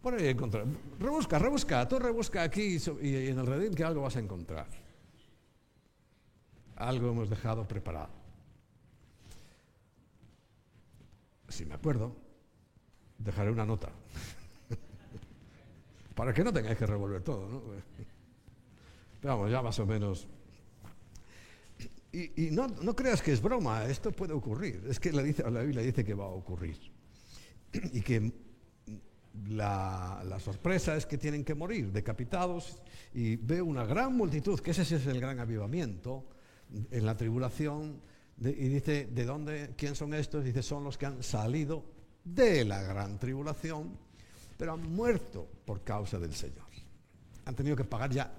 Por 0.00 0.14
ahí 0.14 0.28
encontrar. 0.28 0.64
Rebusca, 1.00 1.38
rebusca, 1.38 1.88
tú 1.88 1.98
rebusca 1.98 2.42
aquí 2.42 2.78
y 3.02 3.26
en 3.28 3.38
el 3.38 3.46
redín 3.46 3.74
que 3.74 3.82
algo 3.82 4.02
vas 4.02 4.16
a 4.16 4.20
encontrar. 4.20 4.68
Algo 6.76 7.10
hemos 7.10 7.28
dejado 7.28 7.66
preparado. 7.66 8.10
Si 11.48 11.64
me 11.64 11.74
acuerdo, 11.74 12.14
dejaré 13.18 13.50
una 13.50 13.66
nota. 13.66 13.90
Para 16.14 16.32
que 16.32 16.44
no 16.44 16.52
tengáis 16.52 16.78
que 16.78 16.86
revolver 16.86 17.22
todo, 17.22 17.48
¿no? 17.48 17.62
Pero 19.20 19.36
vamos, 19.36 19.50
ya 19.50 19.60
más 19.60 19.78
o 19.80 19.86
menos. 19.86 20.28
Y, 22.16 22.50
no, 22.50 22.96
creas 22.96 23.20
que 23.20 23.32
es 23.32 23.42
broma, 23.42 23.84
esto 23.84 24.10
puede 24.10 24.32
ocurrir. 24.32 24.82
Es 24.88 24.98
que 24.98 25.12
la, 25.12 25.22
dice, 25.22 25.42
la 25.50 25.60
Biblia 25.60 25.82
dice 25.82 26.02
que 26.02 26.14
va 26.14 26.24
a 26.24 26.28
ocurrir. 26.28 26.78
Y 27.92 28.00
que 28.00 28.32
la, 29.48 30.22
la, 30.24 30.40
sorpresa 30.40 30.96
es 30.96 31.04
que 31.04 31.18
tienen 31.18 31.44
que 31.44 31.54
morir 31.54 31.92
decapitados 31.92 32.80
y 33.12 33.36
veo 33.36 33.66
una 33.66 33.84
gran 33.84 34.16
multitud, 34.16 34.58
que 34.60 34.70
ese 34.70 34.82
es 34.82 35.06
el 35.06 35.20
gran 35.20 35.40
avivamiento 35.40 36.24
en 36.90 37.04
la 37.04 37.16
tribulación 37.16 38.00
y 38.38 38.68
dice, 38.68 39.06
¿de 39.06 39.24
dónde? 39.24 39.74
¿Quién 39.76 39.94
son 39.94 40.12
estos? 40.12 40.44
Dice, 40.44 40.62
son 40.62 40.84
los 40.84 40.98
que 40.98 41.06
han 41.06 41.22
salido 41.22 41.84
de 42.24 42.64
la 42.64 42.82
gran 42.82 43.18
tribulación, 43.18 43.96
pero 44.56 44.74
han 44.74 44.94
muerto 44.94 45.48
por 45.64 45.82
causa 45.82 46.18
del 46.18 46.34
Señor. 46.34 46.66
Han 47.46 47.54
tenido 47.54 47.76
que 47.76 47.84
pagar 47.84 48.10
ya 48.10 48.30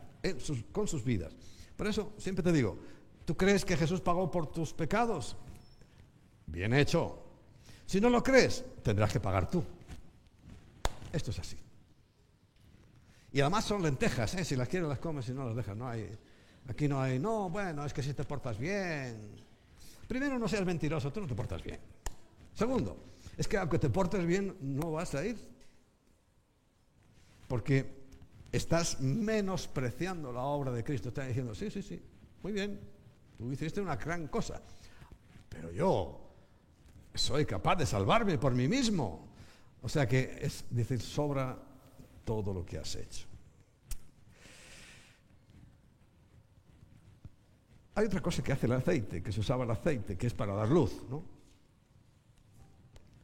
con 0.71 0.87
sus 0.87 1.03
vidas. 1.03 1.35
Por 1.75 1.87
eso 1.87 2.13
siempre 2.17 2.43
te 2.43 2.51
digo, 2.51 2.77
¿tú 3.27 3.35
crees 3.35 3.65
que 3.65 3.75
Jesús 3.75 3.99
pagó 3.99 4.31
por 4.31 4.47
tus 4.47 4.71
pecados? 4.73 5.35
Bien 6.45 6.73
hecho. 6.73 7.25
Si 7.85 7.99
no 7.99 8.09
lo 8.09 8.23
crees, 8.23 8.63
tendrás 8.81 9.11
que 9.11 9.19
pagar 9.19 9.49
tú. 9.49 9.61
Esto 11.11 11.31
es 11.31 11.39
así. 11.39 11.57
Y 13.33 13.41
además 13.41 13.65
son 13.65 13.83
lentejas, 13.83 14.33
¿eh? 14.35 14.45
si 14.45 14.55
las 14.55 14.69
quieres 14.69 14.87
las 14.87 14.99
comes, 14.99 15.25
si 15.25 15.33
no 15.33 15.45
las 15.45 15.57
dejas. 15.57 15.75
No 15.75 15.89
hay, 15.89 16.09
aquí 16.69 16.87
no 16.87 17.01
hay, 17.01 17.19
no, 17.19 17.49
bueno, 17.49 17.85
es 17.85 17.93
que 17.93 18.01
si 18.01 18.13
te 18.13 18.23
portas 18.23 18.57
bien, 18.57 19.35
Primero, 20.07 20.39
no 20.39 20.47
seas 20.47 20.65
mentiroso, 20.65 21.11
tú 21.11 21.19
no 21.19 21.27
te 21.27 21.35
portas 21.35 21.61
bien. 21.61 21.79
Segundo, 22.53 22.97
es 23.35 23.45
que 23.45 23.57
aunque 23.57 23.77
te 23.77 23.89
portes 23.89 24.25
bien, 24.25 24.55
no 24.61 24.93
vas 24.93 25.13
a 25.15 25.25
ir. 25.25 25.37
Porque 27.49 27.85
estás 28.53 29.01
menospreciando 29.01 30.31
la 30.31 30.41
obra 30.43 30.71
de 30.71 30.83
Cristo. 30.83 31.09
Estás 31.09 31.27
diciendo, 31.27 31.53
sí, 31.53 31.69
sí, 31.69 31.81
sí, 31.81 32.01
muy 32.41 32.53
bien, 32.53 32.79
tú 33.37 33.51
hiciste 33.51 33.81
una 33.81 33.95
gran 33.95 34.27
cosa. 34.27 34.61
Pero 35.49 35.71
yo 35.71 36.19
soy 37.13 37.45
capaz 37.45 37.75
de 37.75 37.85
salvarme 37.85 38.37
por 38.37 38.53
mí 38.53 38.67
mismo. 38.67 39.27
O 39.81 39.89
sea 39.89 40.07
que 40.07 40.39
es 40.41 40.65
decir, 40.69 41.01
sobra 41.01 41.57
todo 42.25 42.53
lo 42.53 42.65
que 42.65 42.77
has 42.77 42.95
hecho. 42.95 43.27
Hay 47.95 48.05
otra 48.05 48.21
cosa 48.21 48.43
que 48.43 48.51
hace 48.51 48.67
el 48.67 48.73
aceite, 48.73 49.23
que 49.23 49.31
se 49.31 49.39
usaba 49.39 49.63
el 49.63 49.71
aceite, 49.71 50.17
que 50.17 50.27
es 50.27 50.33
para 50.33 50.53
dar 50.53 50.69
luz, 50.69 51.03
¿no? 51.09 51.23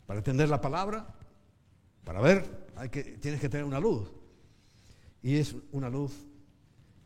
Para 0.07 0.19
entender 0.19 0.49
la 0.49 0.59
palabra, 0.59 1.13
para 2.03 2.21
ver, 2.21 2.67
hay 2.75 2.89
que, 2.89 3.03
tienes 3.03 3.39
que 3.39 3.49
tener 3.49 3.65
una 3.65 3.79
luz. 3.79 4.11
Y 5.21 5.37
es 5.37 5.55
una 5.71 5.89
luz 5.89 6.11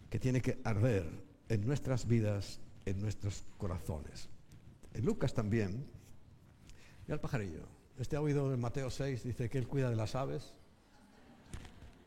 que 0.10 0.18
tiene 0.18 0.42
que 0.42 0.60
arder 0.64 1.10
en 1.50 1.66
nuestras 1.66 2.08
vidas, 2.08 2.62
en 2.90 3.02
nuestros 3.02 3.44
corazones. 3.58 4.30
En 4.94 5.06
Lucas 5.06 5.34
también, 5.34 5.86
mira 7.06 7.16
el 7.16 7.20
pajarillo. 7.20 7.62
Este 8.00 8.16
ha 8.16 8.22
oído 8.22 8.54
en 8.54 8.60
Mateo 8.60 8.90
6, 8.90 9.24
dice 9.24 9.50
que 9.50 9.58
él 9.58 9.68
cuida 9.68 9.90
de 9.90 9.96
las 9.96 10.16
aves. 10.16 10.54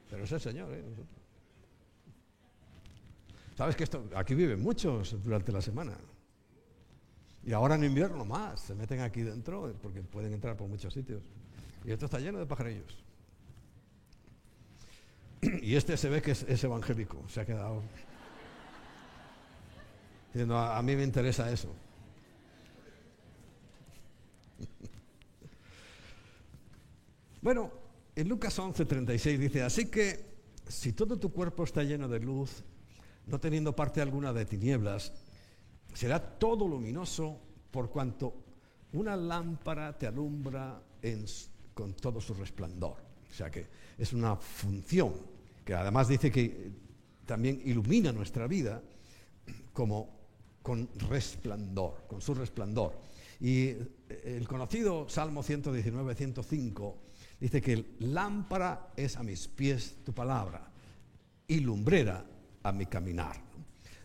Pero 0.09 0.25
es 0.25 0.33
el 0.33 0.41
Señor, 0.41 0.73
¿eh? 0.73 0.85
Sabes 3.57 3.77
que 3.77 3.85
esto, 3.85 4.09
aquí 4.17 4.35
viven 4.35 4.63
muchos 4.63 5.23
durante 5.23 5.53
la 5.53 5.61
semana. 5.61 5.97
Y 7.45 7.53
ahora 7.53 7.75
en 7.75 7.85
invierno 7.85 8.25
más, 8.25 8.61
se 8.61 8.75
meten 8.75 9.01
aquí 9.01 9.23
dentro 9.23 9.73
porque 9.83 10.01
pueden 10.03 10.33
entrar 10.33 10.57
por 10.57 10.69
muchos 10.69 10.95
sitios. 10.95 11.23
Y 11.85 11.93
esto 11.93 12.07
está 12.07 12.19
lleno 12.21 12.39
de 12.39 12.47
pajarillos. 12.47 13.05
Y 15.63 15.75
este 15.75 15.97
se 15.97 16.09
ve 16.09 16.23
que 16.23 16.33
es, 16.33 16.65
evangélico, 16.65 17.23
se 17.29 17.41
ha 17.41 17.47
quedado. 17.47 17.83
Diciendo, 20.33 20.57
a, 20.57 20.81
mí 20.83 20.95
me 20.95 21.03
interesa 21.03 21.51
eso. 21.51 21.69
Bueno, 27.43 27.73
en 28.15 28.29
Lucas 28.29 28.57
11:36 28.59 29.39
dice, 29.39 29.63
así 29.63 29.87
que 29.87 30.25
si 30.69 30.93
todo 30.93 31.19
tu 31.19 31.33
cuerpo 31.33 31.65
está 31.65 31.83
lleno 31.83 32.07
de 32.07 32.21
luz, 32.21 32.63
no 33.27 33.41
teniendo 33.41 33.75
parte 33.75 34.01
alguna 34.01 34.33
de 34.33 34.45
tinieblas, 34.45 35.13
será 35.95 36.21
todo 36.21 36.69
luminoso 36.69 37.41
por 37.71 37.91
cuanto 37.91 38.45
una 38.93 39.17
lámpara 39.17 39.97
te 39.99 40.07
alumbra 40.07 40.81
con 41.75 41.95
todo 41.95 42.21
su 42.21 42.35
resplandor. 42.35 42.99
O 43.29 43.35
sea 43.35 43.51
que 43.51 43.67
es 43.99 44.13
una 44.13 44.37
función 44.37 45.15
que 45.65 45.75
además 45.75 46.09
dice 46.09 46.31
que 46.31 46.71
también 47.27 47.61
ilumina 47.65 48.13
nuestra 48.13 48.47
vida 48.47 48.83
como 49.73 50.20
con 50.63 50.89
resplandor, 51.09 52.05
con 52.07 52.21
su 52.21 52.35
resplandor. 52.35 53.01
Y 53.41 53.71
el 54.25 54.47
conocido 54.47 55.09
Salmo 55.09 55.43
119, 55.43 56.15
105 56.15 56.99
dice 57.41 57.61
que 57.63 57.97
lámpara 58.01 58.93
es 58.97 59.17
a 59.17 59.23
mis 59.23 59.49
pies 59.49 59.97
tu 60.05 60.13
palabra 60.13 60.71
y 61.47 61.61
lumbrera 61.61 62.25
a 62.63 62.73
mi 62.73 62.87
caminar. 62.87 63.37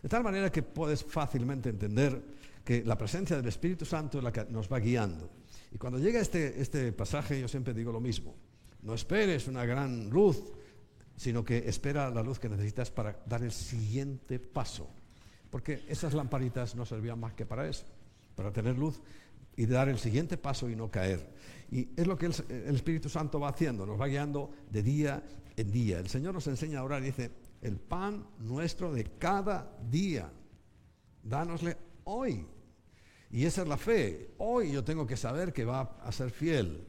De 0.02 0.08
tal 0.08 0.22
manera 0.22 0.50
que 0.50 0.62
puedes 0.62 1.04
fácilmente 1.04 1.68
entender 1.68 2.36
que 2.64 2.82
la 2.84 2.96
presencia 2.96 3.36
del 3.36 3.46
Espíritu 3.46 3.84
Santo 3.84 4.18
es 4.18 4.24
la 4.24 4.32
que 4.32 4.44
nos 4.46 4.72
va 4.72 4.78
guiando. 4.78 5.30
Y 5.72 5.78
cuando 5.78 5.98
llega 5.98 6.20
este, 6.20 6.60
este 6.60 6.92
pasaje 6.92 7.40
yo 7.40 7.48
siempre 7.48 7.74
digo 7.74 7.92
lo 7.92 8.00
mismo. 8.00 8.34
No 8.82 8.94
esperes 8.94 9.48
una 9.48 9.64
gran 9.64 10.10
luz, 10.10 10.42
sino 11.16 11.44
que 11.44 11.68
espera 11.68 12.10
la 12.10 12.22
luz 12.22 12.38
que 12.38 12.48
necesitas 12.48 12.90
para 12.90 13.22
dar 13.26 13.42
el 13.42 13.52
siguiente 13.52 14.38
paso. 14.38 14.88
Porque 15.50 15.84
esas 15.88 16.14
lamparitas 16.14 16.74
no 16.74 16.84
servían 16.84 17.20
más 17.20 17.34
que 17.34 17.46
para 17.46 17.68
eso, 17.68 17.84
para 18.34 18.52
tener 18.52 18.78
luz 18.78 19.00
y 19.56 19.66
dar 19.66 19.88
el 19.88 19.98
siguiente 19.98 20.36
paso 20.36 20.68
y 20.68 20.76
no 20.76 20.90
caer. 20.90 21.32
Y 21.70 21.88
es 21.96 22.06
lo 22.06 22.18
que 22.18 22.26
el, 22.26 22.34
el 22.48 22.74
Espíritu 22.74 23.08
Santo 23.08 23.40
va 23.40 23.48
haciendo, 23.48 23.86
nos 23.86 24.00
va 24.00 24.06
guiando 24.06 24.50
de 24.70 24.82
día 24.82 25.22
en 25.56 25.72
día. 25.72 25.98
El 25.98 26.08
Señor 26.08 26.34
nos 26.34 26.46
enseña 26.46 26.80
a 26.80 26.84
orar 26.84 27.02
y 27.02 27.06
dice, 27.06 27.30
el 27.62 27.78
pan 27.78 28.26
nuestro 28.38 28.92
de 28.92 29.04
cada 29.18 29.76
día. 29.90 30.30
Dánosle 31.22 31.76
hoy. 32.04 32.46
Y 33.30 33.44
esa 33.44 33.62
es 33.62 33.68
la 33.68 33.76
fe. 33.76 34.34
Hoy 34.38 34.72
yo 34.72 34.84
tengo 34.84 35.06
que 35.06 35.16
saber 35.16 35.52
que 35.52 35.64
va 35.64 35.98
a 36.02 36.12
ser 36.12 36.30
fiel. 36.30 36.86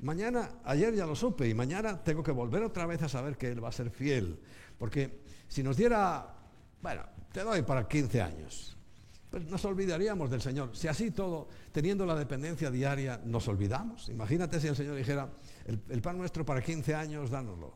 Mañana, 0.00 0.60
ayer 0.64 0.94
ya 0.94 1.06
lo 1.06 1.16
supe 1.16 1.48
y 1.48 1.54
mañana 1.54 2.02
tengo 2.04 2.22
que 2.22 2.30
volver 2.30 2.62
otra 2.62 2.86
vez 2.86 3.02
a 3.02 3.08
saber 3.08 3.36
que 3.36 3.48
Él 3.48 3.64
va 3.64 3.68
a 3.68 3.72
ser 3.72 3.90
fiel. 3.90 4.38
Porque 4.78 5.22
si 5.48 5.62
nos 5.62 5.76
diera, 5.76 6.37
bueno, 6.82 7.02
te 7.32 7.42
doy 7.42 7.62
para 7.62 7.86
15 7.86 8.22
años, 8.22 8.76
pues 9.30 9.44
nos 9.44 9.64
olvidaríamos 9.64 10.30
del 10.30 10.40
Señor. 10.40 10.74
Si 10.74 10.88
así 10.88 11.10
todo, 11.10 11.48
teniendo 11.72 12.06
la 12.06 12.14
dependencia 12.14 12.70
diaria, 12.70 13.20
nos 13.24 13.46
olvidamos. 13.48 14.08
Imagínate 14.08 14.58
si 14.60 14.68
el 14.68 14.76
Señor 14.76 14.96
dijera, 14.96 15.28
el, 15.66 16.00
pan 16.00 16.16
nuestro 16.16 16.46
para 16.46 16.62
15 16.62 16.94
años, 16.94 17.30
dánoslo. 17.30 17.74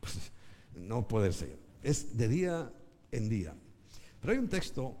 Pues, 0.00 0.32
no 0.74 1.06
puede 1.06 1.32
ser. 1.32 1.58
Es 1.82 2.16
de 2.16 2.28
día 2.28 2.72
en 3.12 3.28
día. 3.28 3.54
Pero 4.20 4.32
hay 4.32 4.38
un 4.38 4.48
texto 4.48 4.96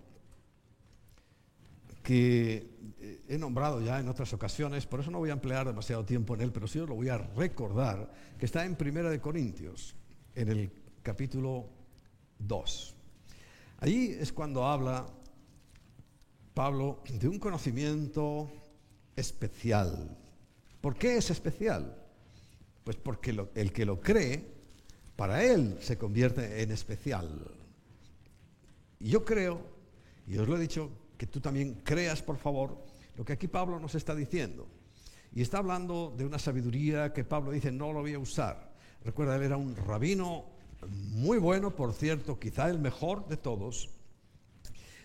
que 2.02 2.68
eh, 3.00 3.22
he 3.28 3.38
nombrado 3.38 3.80
ya 3.80 4.00
en 4.00 4.08
otras 4.08 4.32
ocasiones, 4.32 4.86
por 4.86 5.00
eso 5.00 5.10
no 5.10 5.18
voy 5.18 5.30
a 5.30 5.34
emplear 5.34 5.66
demasiado 5.66 6.04
tiempo 6.04 6.34
en 6.34 6.42
él, 6.42 6.52
pero 6.52 6.66
sí 6.66 6.78
os 6.78 6.88
lo 6.88 6.94
voy 6.94 7.08
a 7.08 7.18
recordar, 7.18 8.10
que 8.38 8.46
está 8.46 8.64
en 8.64 8.76
Primera 8.76 9.10
de 9.10 9.20
Corintios, 9.20 9.94
en 10.34 10.48
el 10.48 10.72
capítulo 11.02 11.68
2. 12.38 12.96
Allí 13.80 14.14
es 14.20 14.30
cuando 14.30 14.66
habla 14.66 15.06
Pablo 16.52 17.02
de 17.08 17.28
un 17.28 17.38
conocimiento 17.38 18.50
especial. 19.16 20.18
¿Por 20.82 20.96
qué 20.96 21.16
es 21.16 21.30
especial? 21.30 21.96
Pues 22.84 22.96
porque 22.96 23.34
el 23.54 23.72
que 23.72 23.86
lo 23.86 23.98
cree, 23.98 24.44
para 25.16 25.42
él 25.42 25.78
se 25.80 25.96
convierte 25.96 26.62
en 26.62 26.72
especial. 26.72 27.50
Y 28.98 29.08
yo 29.08 29.24
creo, 29.24 29.62
y 30.26 30.36
os 30.36 30.46
lo 30.46 30.56
he 30.56 30.60
dicho 30.60 30.90
que 31.16 31.26
tú 31.26 31.40
también 31.40 31.80
creas, 31.82 32.20
por 32.20 32.36
favor, 32.36 32.84
lo 33.16 33.24
que 33.24 33.32
aquí 33.32 33.48
Pablo 33.48 33.80
nos 33.80 33.94
está 33.94 34.14
diciendo. 34.14 34.66
Y 35.32 35.40
está 35.40 35.56
hablando 35.56 36.12
de 36.14 36.26
una 36.26 36.38
sabiduría 36.38 37.14
que 37.14 37.24
Pablo 37.24 37.50
dice, 37.50 37.72
no 37.72 37.94
lo 37.94 38.00
voy 38.00 38.12
a 38.12 38.18
usar. 38.18 38.74
Recuerda, 39.04 39.36
él 39.36 39.42
era 39.42 39.56
un 39.56 39.74
rabino 39.74 40.59
muy 40.88 41.38
bueno, 41.38 41.74
por 41.74 41.92
cierto, 41.92 42.38
quizá 42.38 42.68
el 42.70 42.78
mejor 42.78 43.26
de 43.28 43.36
todos. 43.36 43.90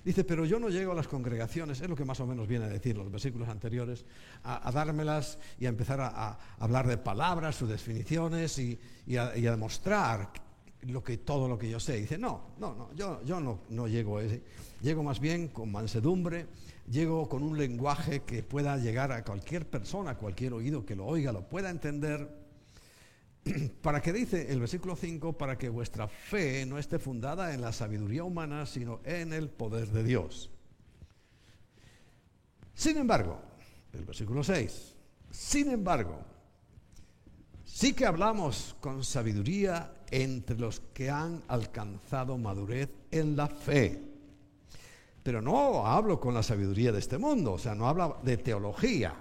Dice, 0.06 0.24
pero 0.24 0.46
yo 0.46 0.60
no 0.60 0.70
llego 0.70 0.92
a 0.92 0.96
las 0.96 1.08
congregaciones, 1.08 1.82
es 1.82 1.90
lo 1.90 1.96
que 1.96 2.06
más 2.06 2.20
o 2.20 2.28
menos 2.28 2.48
viene 2.48 2.66
a 2.66 2.70
decir 2.70 2.96
los 2.96 3.12
versículos 3.12 3.50
anteriores, 3.50 4.06
a, 4.44 4.72
dármelas 4.72 5.40
y 5.60 5.66
a 5.66 5.70
empezar 5.70 6.00
a, 6.00 6.38
hablar 6.60 6.86
de 6.86 6.98
palabras, 6.98 7.56
sus 7.56 7.70
definiciones 7.70 8.60
y, 8.60 8.80
a, 9.18 9.32
demostrar 9.32 10.32
lo 10.84 11.04
que, 11.04 11.18
todo 11.18 11.48
lo 11.48 11.58
que 11.58 11.72
yo 11.72 11.80
sé. 11.80 11.98
Dice, 11.98 12.20
no, 12.20 12.52
no, 12.60 12.76
no, 12.76 12.94
yo, 12.94 13.24
yo 13.24 13.40
no, 13.40 13.62
no 13.70 13.88
llego 13.88 14.20
a 14.20 14.24
ese. 14.24 14.44
Llego 14.82 15.02
más 15.02 15.20
bien 15.20 15.48
con 15.48 15.72
mansedumbre, 15.72 16.46
llego 16.88 17.28
con 17.28 17.42
un 17.42 17.58
lenguaje 17.58 18.22
que 18.22 18.44
pueda 18.44 18.78
llegar 18.78 19.12
a 19.12 19.24
cualquier 19.24 19.68
persona, 19.68 20.12
a 20.12 20.18
cualquier 20.18 20.54
oído 20.54 20.86
que 20.86 20.96
lo 20.96 21.08
oiga, 21.08 21.32
lo 21.32 21.50
pueda 21.50 21.72
entender. 21.72 22.45
¿Para 23.82 24.02
qué 24.02 24.12
dice 24.12 24.52
el 24.52 24.60
versículo 24.60 24.96
5? 24.96 25.34
Para 25.34 25.58
que 25.58 25.70
vuestra 25.70 26.08
fe 26.08 26.66
no 26.66 26.78
esté 26.78 27.00
fundada 27.00 27.54
en 27.54 27.62
la 27.62 27.72
sabiduría 27.72 28.24
humana, 28.24 28.66
sino 28.66 29.02
en 29.04 29.34
el 29.34 29.50
poder 29.50 29.90
de 29.90 30.04
Dios. 30.04 30.50
Sin 32.74 32.98
embargo, 32.98 33.40
el 33.94 34.04
versículo 34.04 34.44
6, 34.44 34.96
sin 35.32 35.70
embargo, 35.70 36.20
sí 37.64 37.94
que 37.94 38.06
hablamos 38.06 38.76
con 38.82 39.04
sabiduría 39.04 39.94
entre 40.12 40.58
los 40.58 40.80
que 40.80 41.10
han 41.10 41.44
alcanzado 41.48 42.38
madurez 42.38 42.90
en 43.12 43.36
la 43.36 43.48
fe. 43.48 44.02
Pero 45.24 45.42
no 45.42 45.86
hablo 45.86 46.20
con 46.20 46.34
la 46.34 46.44
sabiduría 46.44 46.92
de 46.92 47.00
este 47.00 47.18
mundo, 47.18 47.54
o 47.54 47.58
sea, 47.58 47.76
no 47.76 47.88
habla 47.88 48.18
de 48.24 48.38
teología, 48.38 49.16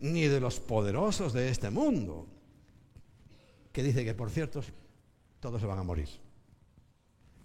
ni 0.00 0.22
de 0.22 0.40
los 0.40 0.58
poderosos 0.58 1.32
de 1.32 1.48
este 1.48 1.70
mundo, 1.70 2.26
que 3.72 3.82
dice 3.82 4.04
que 4.04 4.14
por 4.14 4.30
cierto 4.30 4.62
todos 5.40 5.60
se 5.60 5.66
van 5.66 5.78
a 5.78 5.82
morir, 5.82 6.08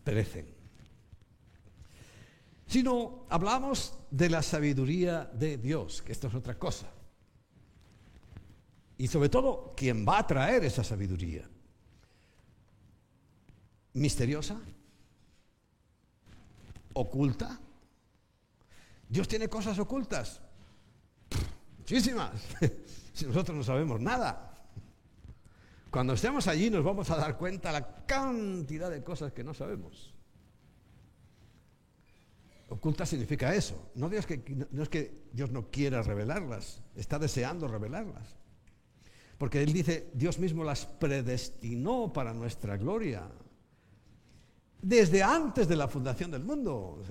perecen. 0.03 0.55
Sino 2.67 3.25
hablamos 3.29 3.93
de 4.11 4.29
la 4.29 4.43
sabiduría 4.43 5.25
de 5.25 5.57
Dios, 5.57 6.01
que 6.01 6.11
esto 6.11 6.27
es 6.27 6.35
otra 6.35 6.59
cosa. 6.59 6.91
Y 8.97 9.07
sobre 9.07 9.29
todo, 9.29 9.73
¿quién 9.77 10.05
va 10.05 10.19
a 10.19 10.27
traer 10.27 10.65
esa 10.65 10.83
sabiduría? 10.83 11.47
¿Misteriosa? 13.93 14.59
oculta? 16.97 17.59
¿Dios 19.07 19.27
tiene 19.27 19.47
cosas 19.47 19.77
ocultas? 19.79 20.41
Muchísimas. 21.77 22.31
si 23.13 23.25
nosotros 23.25 23.57
no 23.57 23.63
sabemos 23.63 24.01
nada. 24.01 24.56
Cuando 25.91 26.13
estemos 26.13 26.47
allí 26.47 26.69
nos 26.69 26.83
vamos 26.83 27.09
a 27.09 27.17
dar 27.17 27.37
cuenta 27.37 27.71
la 27.71 28.05
cantidad 28.05 28.89
de 28.89 29.03
cosas 29.03 29.31
que 29.31 29.43
no 29.43 29.53
sabemos. 29.53 30.13
Oculta 32.69 33.05
significa 33.05 33.55
eso. 33.55 33.91
No, 33.95 34.09
que, 34.09 34.67
no 34.71 34.83
es 34.83 34.89
que 34.89 35.27
Dios 35.31 35.51
no 35.51 35.71
quiera 35.71 36.01
revelarlas, 36.01 36.81
está 36.95 37.17
deseando 37.17 37.67
revelarlas. 37.67 38.35
Porque 39.37 39.61
Él 39.61 39.71
dice, 39.71 40.09
Dios 40.13 40.39
mismo 40.39 40.63
las 40.63 40.85
predestinó 40.85 42.11
para 42.11 42.33
nuestra 42.33 42.75
gloria 42.75 43.29
desde 44.81 45.23
antes 45.23 45.67
de 45.67 45.75
la 45.75 45.87
fundación 45.87 46.31
del 46.31 46.43
mundo. 46.43 47.01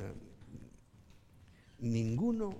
ninguno 1.78 2.54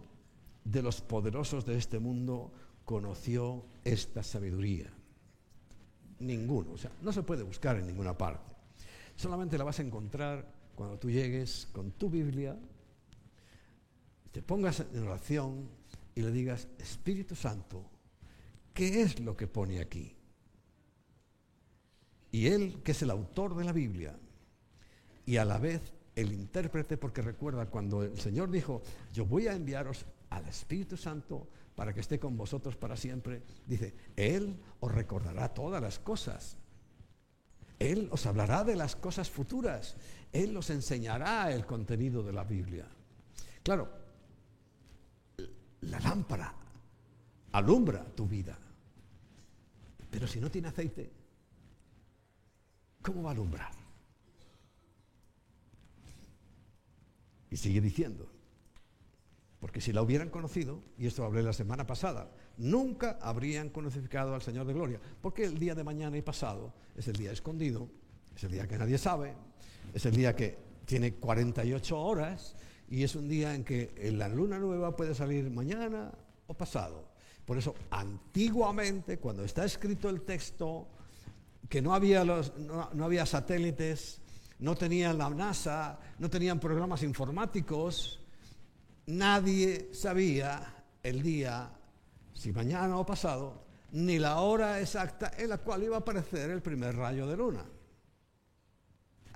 de 0.64 0.83
los 0.83 1.01
poderosos 1.01 1.64
de 1.64 1.79
este 1.79 1.99
mundo 1.99 2.53
conoció 2.85 3.67
esta 3.85 4.23
sabiduría. 4.23 4.96
Ninguno. 6.21 6.73
O 6.73 6.79
sea, 6.79 6.91
no 7.03 7.12
se 7.12 7.23
puede 7.23 7.43
buscar 7.43 7.77
en 7.77 7.87
ninguna 7.87 8.17
parte. 8.17 8.55
Solamente 9.17 9.59
la 9.59 9.64
vas 9.64 9.79
a 9.79 9.83
encontrar 9.83 10.47
cuando 10.75 10.99
tú 10.99 11.11
llegues 11.11 11.69
con 11.73 11.93
tu 11.93 12.11
Biblia, 12.11 12.57
te 14.31 14.43
pongas 14.43 14.81
en 14.81 15.03
oración 15.03 15.69
y 16.14 16.21
le 16.21 16.31
digas, 16.31 16.69
Espíritu 16.79 17.35
Santo, 17.35 17.83
¿qué 18.75 19.01
es 19.03 19.19
lo 19.21 19.37
que 19.37 19.47
pone 19.47 19.81
aquí? 19.81 20.14
Y 22.31 22.49
Él, 22.49 22.83
que 22.85 22.93
es 22.93 23.01
el 23.01 23.11
autor 23.11 23.57
de 23.57 23.64
la 23.64 23.73
Biblia, 23.73 24.14
y 25.25 25.39
a 25.39 25.45
la 25.47 25.59
vez 25.59 25.81
el 26.14 26.33
intérprete, 26.33 26.99
porque 26.99 27.23
recuerda 27.23 27.71
cuando 27.71 28.03
el 28.03 28.19
Señor 28.21 28.51
dijo, 28.51 28.83
yo 29.12 29.25
voy 29.25 29.49
a 29.49 29.55
enviaros 29.55 30.05
al 30.29 30.47
Espíritu 30.47 30.97
Santo 30.97 31.49
para 31.77 31.93
que 31.93 32.01
esté 32.01 32.18
con 32.18 32.37
vosotros 32.37 32.74
para 32.74 32.97
siempre, 32.97 33.43
dice, 33.66 33.95
Él 34.16 34.59
os 34.81 34.91
recordará 34.91 35.53
todas 35.53 35.81
las 35.81 35.99
cosas. 35.99 36.57
Él 37.79 38.09
os 38.11 38.24
hablará 38.24 38.64
de 38.64 38.74
las 38.74 38.97
cosas 38.97 39.31
futuras. 39.31 39.97
Él 40.33 40.57
os 40.57 40.70
enseñará 40.70 41.53
el 41.53 41.66
contenido 41.66 42.22
de 42.22 42.33
la 42.33 42.45
Biblia. 42.45 42.89
Claro, 43.62 43.91
la 45.83 46.01
lámpara 46.01 46.55
alumbra 47.53 48.07
tu 48.14 48.27
vida. 48.27 48.59
Pero 50.11 50.27
si 50.27 50.41
no 50.41 50.51
tiene 50.51 50.68
aceite, 50.68 51.12
¿cómo 53.03 53.22
va 53.22 53.31
a 53.31 53.33
alumbrar? 53.35 53.72
Y 57.51 57.57
sigue 57.59 57.83
diciendo, 57.83 58.33
porque 59.61 59.81
si 59.81 59.93
la 59.93 60.03
hubieran 60.03 60.31
conocido, 60.31 60.83
y 60.99 61.07
esto 61.07 61.25
hablé 61.25 61.43
la 61.43 61.53
semana 61.53 61.87
pasada, 61.87 62.31
nunca 62.59 63.19
habrían 63.21 63.71
conocido 63.71 64.35
al 64.35 64.43
Señor 64.43 64.67
de 64.67 64.75
Gloria, 64.75 65.01
porque 65.23 65.45
el 65.45 65.59
día 65.59 65.75
de 65.75 65.85
mañana 65.85 66.17
y 66.17 66.23
pasado 66.23 66.75
es 66.95 67.09
el 67.09 67.17
día 67.17 67.33
escondido, 67.33 67.89
es 68.35 68.45
el 68.45 68.53
día 68.53 68.67
que 68.67 68.79
nadie 68.79 68.99
sabe, 68.99 69.35
es 69.95 70.05
el 70.05 70.15
día 70.15 70.37
que 70.37 70.59
tiene 70.85 71.15
48 71.15 71.99
horas 71.99 72.55
y 72.89 73.03
es 73.03 73.17
un 73.17 73.29
día 73.29 73.55
en 73.55 73.65
que 73.65 74.13
la 74.13 74.29
luna 74.29 74.59
nueva 74.59 74.95
puede 74.95 75.15
salir 75.15 75.51
mañana 75.51 76.13
o 76.47 76.55
pasado. 76.55 77.09
Por 77.45 77.59
eso, 77.59 77.75
antiguamente, 77.91 79.19
cuando 79.19 79.45
está 79.45 79.65
escrito 79.65 80.09
el 80.09 80.23
texto, 80.23 80.89
que 81.69 81.81
no 81.81 81.95
había, 81.95 82.25
los, 82.25 82.57
no 82.59 83.05
había 83.05 83.25
satélites, 83.25 84.21
no 84.59 84.75
tenían 84.75 85.19
la 85.19 85.31
NASA, 85.31 85.99
no 86.19 86.31
tenían 86.31 86.61
programas 86.61 87.03
informáticos, 87.03 88.21
nadie 89.07 89.91
sabía 89.93 90.85
el 91.03 91.23
día, 91.23 91.71
si 92.35 92.53
mañana 92.53 92.99
o 92.99 93.07
pasado, 93.07 93.65
ni 93.93 94.19
la 94.19 94.41
hora 94.41 94.81
exacta 94.81 95.33
en 95.39 95.51
la 95.51 95.59
cual 95.59 95.85
iba 95.85 95.97
a 95.97 96.01
aparecer 96.01 96.51
el 96.51 96.63
primer 96.63 96.97
rayo 96.97 97.27
de 97.27 97.37
luna. 97.37 97.65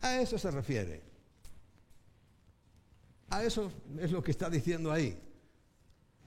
A 0.03 0.21
eso 0.21 0.39
se 0.39 0.51
refiere. 0.51 1.03
A 3.31 3.45
eso 3.45 3.73
es 3.99 4.11
lo 4.11 4.23
que 4.23 4.33
está 4.33 4.51
diciendo 4.51 4.91
ahí. 4.91 5.19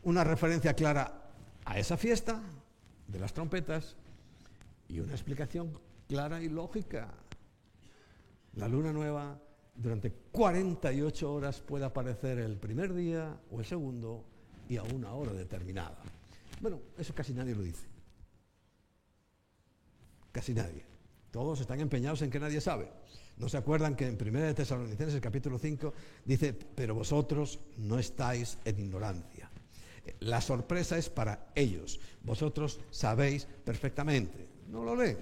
Una 0.03 0.23
referencia 0.23 0.73
clara 0.73 1.31
a 1.65 1.79
esa 1.79 1.97
fiesta 1.97 2.41
de 3.07 3.19
las 3.19 3.33
trompetas 3.33 3.95
y 4.87 4.99
una 4.99 5.13
explicación 5.13 5.77
clara 6.07 6.41
y 6.41 6.49
lógica 6.49 7.09
la 8.55 8.67
luna 8.67 8.93
nueva 8.93 9.39
durante 9.75 10.11
48 10.11 11.33
horas 11.33 11.61
puede 11.61 11.85
aparecer 11.85 12.39
el 12.39 12.57
primer 12.57 12.93
día 12.93 13.39
o 13.51 13.59
el 13.59 13.65
segundo 13.65 14.23
y 14.69 14.77
a 14.77 14.83
una 14.83 15.13
hora 15.13 15.33
determinada. 15.33 15.97
Bueno, 16.61 16.79
eso 16.97 17.13
casi 17.13 17.33
nadie 17.33 17.55
lo 17.55 17.63
dice. 17.63 17.87
Casi 20.31 20.53
nadie. 20.53 20.85
Todos 21.31 21.59
están 21.61 21.79
empeñados 21.79 22.21
en 22.21 22.29
que 22.29 22.39
nadie 22.39 22.61
sabe. 22.61 22.89
¿No 23.37 23.49
se 23.49 23.57
acuerdan 23.57 23.95
que 23.95 24.05
en 24.07 24.17
1 24.21 24.39
de 24.41 24.53
Tesalonicenses 24.53 25.19
capítulo 25.19 25.57
5 25.57 25.93
dice, 26.25 26.53
pero 26.53 26.93
vosotros 26.93 27.59
no 27.77 27.97
estáis 27.97 28.59
en 28.65 28.79
ignorancia? 28.79 29.49
La 30.19 30.41
sorpresa 30.41 30.97
es 30.97 31.09
para 31.09 31.51
ellos. 31.55 31.99
Vosotros 32.23 32.79
sabéis 32.91 33.47
perfectamente. 33.65 34.47
No 34.69 34.83
lo 34.83 34.95
leen. 34.95 35.17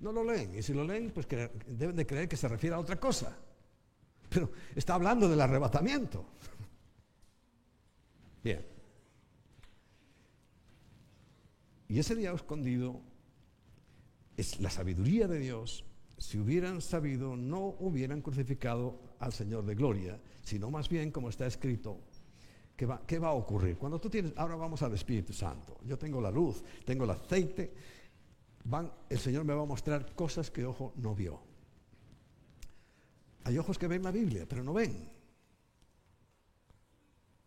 No 0.00 0.12
lo 0.12 0.24
leen. 0.24 0.54
Y 0.54 0.62
si 0.62 0.72
lo 0.72 0.84
leen, 0.84 1.10
pues 1.10 1.26
deben 1.66 1.96
de 1.96 2.06
creer 2.06 2.28
que 2.28 2.36
se 2.36 2.48
refiere 2.48 2.76
a 2.76 2.78
otra 2.78 2.98
cosa. 2.98 3.36
Pero 4.28 4.52
está 4.74 4.94
hablando 4.94 5.28
del 5.28 5.40
arrebatamiento. 5.40 6.24
Bien. 8.44 8.64
Y 11.88 11.98
ese 11.98 12.14
día 12.14 12.32
escondido 12.32 13.00
es 14.36 14.60
la 14.60 14.70
sabiduría 14.70 15.26
de 15.26 15.38
Dios. 15.38 15.84
Si 16.18 16.38
hubieran 16.38 16.80
sabido, 16.80 17.36
no 17.36 17.76
hubieran 17.80 18.20
crucificado 18.20 19.00
al 19.18 19.32
Señor 19.32 19.64
de 19.64 19.74
gloria, 19.74 20.20
sino 20.42 20.70
más 20.70 20.88
bien, 20.88 21.10
como 21.10 21.28
está 21.28 21.46
escrito, 21.46 22.00
¿qué 22.76 22.86
va, 22.86 23.02
qué 23.06 23.18
va 23.18 23.28
a 23.28 23.32
ocurrir? 23.32 23.76
Cuando 23.76 24.00
tú 24.00 24.10
tienes, 24.10 24.32
ahora 24.36 24.56
vamos 24.56 24.82
al 24.82 24.94
Espíritu 24.94 25.32
Santo, 25.32 25.78
yo 25.84 25.96
tengo 25.96 26.20
la 26.20 26.30
luz, 26.30 26.62
tengo 26.84 27.04
el 27.04 27.10
aceite, 27.10 27.72
van, 28.68 28.92
el 29.08 29.18
Señor 29.18 29.44
me 29.44 29.54
va 29.54 29.62
a 29.62 29.66
mostrar 29.66 30.14
cosas 30.14 30.50
que 30.50 30.64
ojo 30.64 30.92
no 30.96 31.14
vio. 31.14 31.40
Hay 33.44 33.56
ojos 33.56 33.78
que 33.78 33.88
ven 33.88 34.02
la 34.02 34.10
Biblia, 34.10 34.46
pero 34.46 34.62
no 34.62 34.74
ven. 34.74 35.10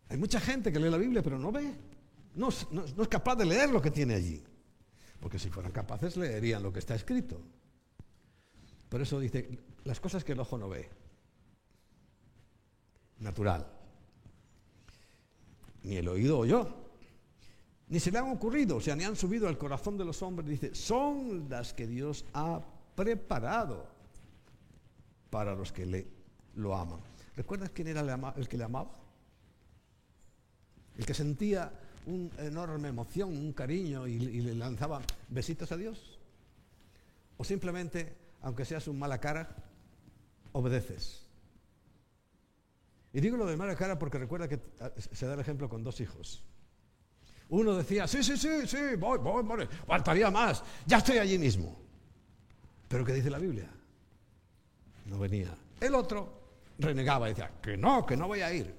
Hay 0.08 0.16
mucha 0.16 0.40
gente 0.40 0.72
que 0.72 0.80
lee 0.80 0.90
la 0.90 0.98
Biblia, 0.98 1.22
pero 1.22 1.38
no 1.38 1.52
ve. 1.52 1.74
No, 2.34 2.48
no, 2.72 2.84
es 2.84 3.08
capaz 3.08 3.36
de 3.36 3.46
leer 3.46 3.70
lo 3.70 3.80
que 3.80 3.90
tiene 3.90 4.14
allí. 4.14 4.42
Porque 5.20 5.38
si 5.38 5.48
fueran 5.48 5.70
capaces 5.70 6.16
leerían 6.16 6.62
lo 6.62 6.72
que 6.72 6.80
está 6.80 6.94
escrito. 6.94 7.40
Por 8.88 9.00
eso 9.00 9.20
dice, 9.20 9.58
las 9.84 10.00
cosas 10.00 10.24
que 10.24 10.32
el 10.32 10.40
ojo 10.40 10.58
no 10.58 10.68
ve. 10.68 10.90
Natural. 13.20 13.66
Ni 15.84 15.96
el 15.96 16.08
oído 16.08 16.40
oyó. 16.40 16.81
Ni 17.92 18.00
se 18.00 18.10
le 18.10 18.18
han 18.20 18.30
ocurrido, 18.30 18.76
o 18.76 18.80
sea, 18.80 18.96
ni 18.96 19.04
han 19.04 19.16
subido 19.16 19.46
al 19.46 19.58
corazón 19.58 19.98
de 19.98 20.06
los 20.06 20.22
hombres. 20.22 20.48
Dice, 20.48 20.74
son 20.74 21.46
las 21.50 21.74
que 21.74 21.86
Dios 21.86 22.24
ha 22.32 22.62
preparado 22.94 23.86
para 25.28 25.54
los 25.54 25.72
que 25.72 25.84
le, 25.84 26.06
lo 26.54 26.74
aman. 26.74 27.00
¿Recuerdas 27.36 27.68
quién 27.68 27.88
era 27.88 28.00
el 28.34 28.48
que 28.48 28.56
le 28.56 28.64
amaba? 28.64 28.92
El 30.96 31.04
que 31.04 31.12
sentía 31.12 31.70
una 32.06 32.30
enorme 32.42 32.88
emoción, 32.88 33.28
un 33.28 33.52
cariño 33.52 34.06
y, 34.06 34.18
le 34.18 34.54
lanzaban 34.54 35.02
besitos 35.28 35.70
a 35.70 35.76
Dios? 35.76 36.18
¿O 37.36 37.44
simplemente, 37.44 38.16
aunque 38.40 38.64
seas 38.64 38.88
un 38.88 38.98
mala 38.98 39.20
cara, 39.20 39.54
obedeces? 40.52 41.26
Y 43.12 43.20
digo 43.20 43.36
lo 43.36 43.44
de 43.44 43.58
mala 43.58 43.76
cara 43.76 43.98
porque 43.98 44.16
recuerda 44.16 44.48
que 44.48 44.60
ah, 44.80 44.90
se 44.96 45.26
da 45.26 45.34
el 45.34 45.40
ejemplo 45.40 45.68
con 45.68 45.84
dos 45.84 46.00
hijos. 46.00 46.42
Uno 47.52 47.76
decía, 47.76 48.08
sí, 48.08 48.22
sí, 48.22 48.38
sí, 48.38 48.66
sí, 48.66 48.96
voy, 48.98 49.18
voy, 49.18 49.42
voy, 49.42 49.68
faltaría 49.86 50.30
más, 50.30 50.64
ya 50.86 50.96
estoy 50.96 51.18
allí 51.18 51.36
mismo. 51.36 51.78
Pero 52.88 53.04
¿qué 53.04 53.12
dice 53.12 53.28
la 53.28 53.38
Biblia? 53.38 53.68
No 55.04 55.18
venía. 55.18 55.54
El 55.78 55.94
otro 55.94 56.32
renegaba 56.78 57.28
decía, 57.28 57.50
que 57.60 57.76
no, 57.76 58.06
que 58.06 58.16
no 58.16 58.26
voy 58.26 58.40
a 58.40 58.54
ir. 58.54 58.74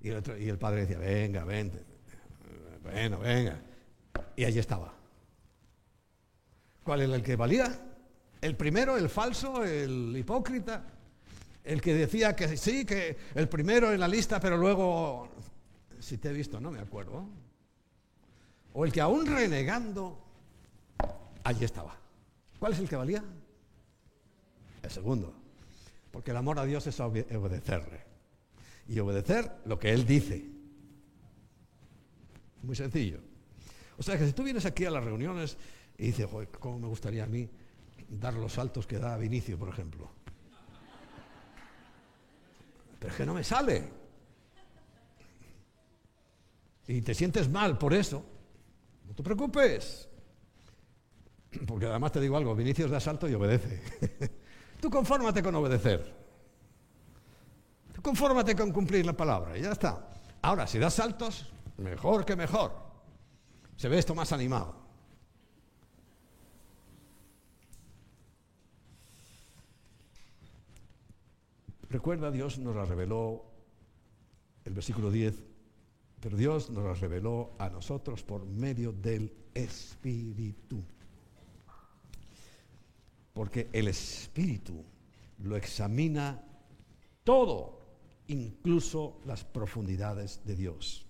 Y 0.00 0.08
el, 0.08 0.22
y 0.40 0.48
el 0.50 0.56
padre 0.56 0.82
decía, 0.82 0.98
venga, 0.98 1.42
vente. 1.42 1.82
Bueno, 2.84 3.18
venga. 3.18 3.60
Y 4.36 4.44
allí 4.44 4.60
estaba. 4.60 4.94
¿Cuál 6.84 7.00
era 7.02 7.16
el 7.16 7.24
que 7.24 7.34
valía? 7.34 7.76
¿El 8.40 8.56
primero, 8.56 8.96
el 8.96 9.08
falso, 9.08 9.64
el 9.64 10.16
hipócrita? 10.16 10.84
El 11.64 11.80
que 11.80 11.92
decía 11.92 12.36
que 12.36 12.56
sí, 12.56 12.84
que 12.84 13.16
el 13.34 13.48
primero 13.48 13.92
en 13.92 13.98
la 13.98 14.06
lista, 14.06 14.38
pero 14.38 14.56
luego, 14.56 15.28
si 15.98 16.18
te 16.18 16.28
he 16.28 16.32
visto, 16.32 16.60
no 16.60 16.70
me 16.70 16.78
acuerdo. 16.78 17.42
O 18.74 18.84
el 18.84 18.92
que 18.92 19.00
aún 19.00 19.24
renegando, 19.24 20.18
allí 21.44 21.64
estaba. 21.64 21.96
¿Cuál 22.58 22.72
es 22.72 22.80
el 22.80 22.88
que 22.88 22.96
valía? 22.96 23.24
El 24.82 24.90
segundo. 24.90 25.32
Porque 26.10 26.32
el 26.32 26.36
amor 26.36 26.58
a 26.58 26.64
Dios 26.64 26.84
es 26.88 26.98
obedecerle. 26.98 28.02
Y 28.88 28.98
obedecer 28.98 29.60
lo 29.64 29.78
que 29.78 29.92
Él 29.92 30.04
dice. 30.04 30.44
Muy 32.62 32.74
sencillo. 32.74 33.20
O 33.96 34.02
sea 34.02 34.18
que 34.18 34.26
si 34.26 34.32
tú 34.32 34.42
vienes 34.42 34.66
aquí 34.66 34.84
a 34.84 34.90
las 34.90 35.04
reuniones 35.04 35.56
y 35.96 36.06
dices, 36.06 36.28
¿cómo 36.58 36.80
me 36.80 36.88
gustaría 36.88 37.22
a 37.22 37.28
mí 37.28 37.48
dar 38.08 38.34
los 38.34 38.54
saltos 38.54 38.88
que 38.88 38.98
da 38.98 39.16
Vinicio, 39.16 39.56
por 39.56 39.68
ejemplo? 39.68 40.10
Pero 42.98 43.12
es 43.12 43.16
que 43.16 43.24
no 43.24 43.34
me 43.34 43.44
sale. 43.44 43.88
Y 46.88 47.00
te 47.02 47.14
sientes 47.14 47.48
mal 47.48 47.78
por 47.78 47.94
eso. 47.94 48.33
No 49.14 49.16
te 49.16 49.22
preocupes. 49.22 50.08
Porque 51.66 51.86
además 51.86 52.10
te 52.12 52.20
digo 52.20 52.36
algo, 52.36 52.54
Vinicius 52.54 52.90
da 52.90 52.98
salto 52.98 53.28
y 53.28 53.34
obedece. 53.34 53.80
Tú 54.80 54.90
confórmate 54.90 55.42
con 55.42 55.54
obedecer. 55.54 56.12
Tú 57.92 58.02
confórmate 58.02 58.56
con 58.56 58.72
cumplir 58.72 59.06
la 59.06 59.12
palabra 59.12 59.56
y 59.56 59.62
ya 59.62 59.72
está. 59.72 60.10
Ahora, 60.42 60.66
si 60.66 60.78
das 60.78 60.94
saltos, 60.94 61.54
Mejor 61.76 62.24
que 62.24 62.36
mejor. 62.36 62.72
Se 63.76 63.88
ve 63.88 63.98
esto 63.98 64.14
más 64.14 64.32
animado. 64.32 64.82
Recuerda, 71.88 72.30
Dios 72.30 72.58
nos 72.58 72.74
la 72.74 72.84
reveló, 72.84 73.44
el 74.64 74.74
versículo 74.74 75.10
10, 75.10 75.44
pero 76.24 76.38
Dios 76.38 76.70
nos 76.70 76.82
la 76.82 76.94
reveló 76.94 77.52
a 77.58 77.68
nosotros 77.68 78.22
por 78.22 78.46
medio 78.46 78.92
del 78.92 79.30
Espíritu. 79.52 80.82
Porque 83.34 83.68
el 83.70 83.88
Espíritu 83.88 84.82
lo 85.40 85.54
examina 85.54 86.42
todo, 87.24 87.78
incluso 88.28 89.20
las 89.26 89.44
profundidades 89.44 90.40
de 90.46 90.56
Dios. 90.56 91.04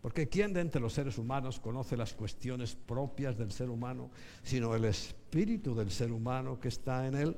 Porque 0.00 0.30
¿quién 0.30 0.54
de 0.54 0.62
entre 0.62 0.80
los 0.80 0.94
seres 0.94 1.18
humanos 1.18 1.60
conoce 1.60 1.94
las 1.94 2.14
cuestiones 2.14 2.74
propias 2.74 3.36
del 3.36 3.52
ser 3.52 3.68
humano, 3.68 4.10
sino 4.42 4.74
el 4.74 4.86
espíritu 4.86 5.74
del 5.74 5.90
ser 5.90 6.12
humano 6.12 6.58
que 6.58 6.68
está 6.68 7.06
en 7.06 7.14
él? 7.14 7.36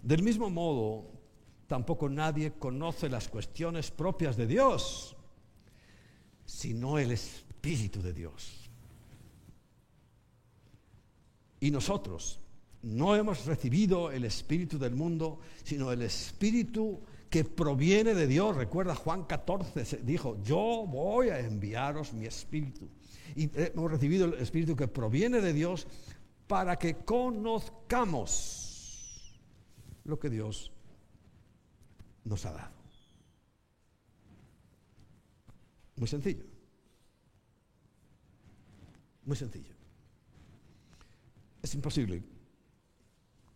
Del 0.00 0.22
mismo 0.22 0.48
modo, 0.48 1.04
tampoco 1.66 2.08
nadie 2.08 2.52
conoce 2.52 3.10
las 3.10 3.28
cuestiones 3.28 3.90
propias 3.90 4.38
de 4.38 4.46
Dios, 4.46 5.13
sino 6.54 6.98
el 6.98 7.10
espíritu 7.10 8.00
de 8.00 8.12
Dios. 8.12 8.70
Y 11.60 11.70
nosotros 11.70 12.38
no 12.82 13.16
hemos 13.16 13.46
recibido 13.46 14.10
el 14.12 14.24
espíritu 14.24 14.78
del 14.78 14.94
mundo, 14.94 15.40
sino 15.64 15.90
el 15.90 16.02
espíritu 16.02 17.00
que 17.28 17.44
proviene 17.44 18.14
de 18.14 18.26
Dios. 18.28 18.56
Recuerda 18.56 18.94
Juan 18.94 19.24
14, 19.24 20.02
dijo, 20.04 20.40
yo 20.44 20.86
voy 20.86 21.30
a 21.30 21.40
enviaros 21.40 22.12
mi 22.12 22.26
espíritu. 22.26 22.88
Y 23.34 23.50
hemos 23.54 23.90
recibido 23.90 24.26
el 24.26 24.34
espíritu 24.34 24.76
que 24.76 24.86
proviene 24.86 25.40
de 25.40 25.52
Dios 25.52 25.88
para 26.46 26.76
que 26.76 26.98
conozcamos 26.98 28.20
lo 30.04 30.20
que 30.20 30.30
Dios 30.30 30.70
nos 32.24 32.46
ha 32.46 32.52
dado. 32.52 32.73
Muy 35.96 36.08
sencillo. 36.08 36.44
Muy 39.24 39.36
sencillo. 39.36 39.74
Es 41.62 41.74
imposible 41.74 42.22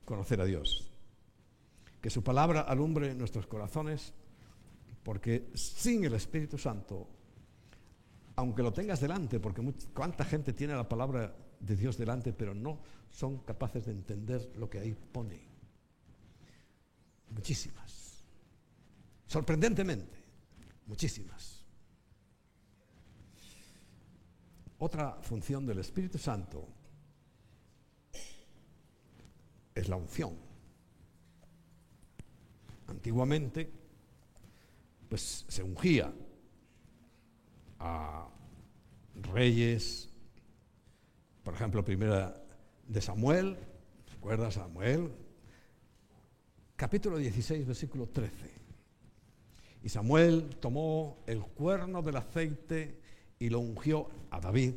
conocer 0.05 0.41
a 0.41 0.45
Dios 0.45 0.91
que 2.01 2.11
su 2.11 2.23
palabra 2.23 2.63
alumbre 2.63 3.15
nuestros 3.15 3.47
corazones, 3.47 4.15
porque 5.03 5.51
sin 5.55 6.05
el 6.05 6.15
Espíritu 6.15 6.57
Santo, 6.57 7.09
aunque 8.37 8.63
lo 8.63 8.73
tengas 8.73 9.01
delante, 9.01 9.41
porque 9.41 9.63
cuánta 9.93 10.25
gente 10.25 10.53
tiene 10.53 10.75
la 10.75 10.89
palabra 10.89 11.37
de 11.59 11.77
Dios 11.77 11.99
delante, 11.99 12.33
pero 12.33 12.55
no 12.55 12.81
son 13.11 13.39
capaces 13.39 13.87
de 13.87 13.93
entender 13.93 14.53
lo 14.57 14.71
que 14.71 14.79
ahí 14.79 14.95
pone. 14.95 15.41
Muchísimas. 17.31 18.25
Sorprendentemente, 19.27 20.25
muchísimas. 20.87 21.58
Otra 24.79 25.19
función 25.23 25.67
del 25.67 25.81
Espíritu 25.81 26.19
Santo 26.19 26.69
es 29.75 29.89
la 29.89 29.97
unción. 29.97 30.37
Antiguamente, 32.87 33.71
pues 35.09 35.45
se 35.49 35.63
ungía 35.63 36.13
a 37.81 38.29
reyes, 39.33 40.11
por 41.43 41.55
ejemplo, 41.55 41.85
primera 41.85 42.41
de 42.87 43.01
Samuel, 43.01 43.57
¿recuerda 44.13 44.51
Samuel? 44.51 45.13
Capítulo 46.77 47.19
16, 47.19 47.67
versículo 47.67 48.09
13. 48.09 48.59
Y 49.83 49.89
Samuel 49.89 50.57
tomó 50.61 51.23
el 51.27 51.41
cuerno 51.43 52.03
del 52.03 52.17
aceite 52.17 52.98
y 53.39 53.49
lo 53.49 53.61
ungió 53.61 54.09
a 54.31 54.41
David 54.41 54.75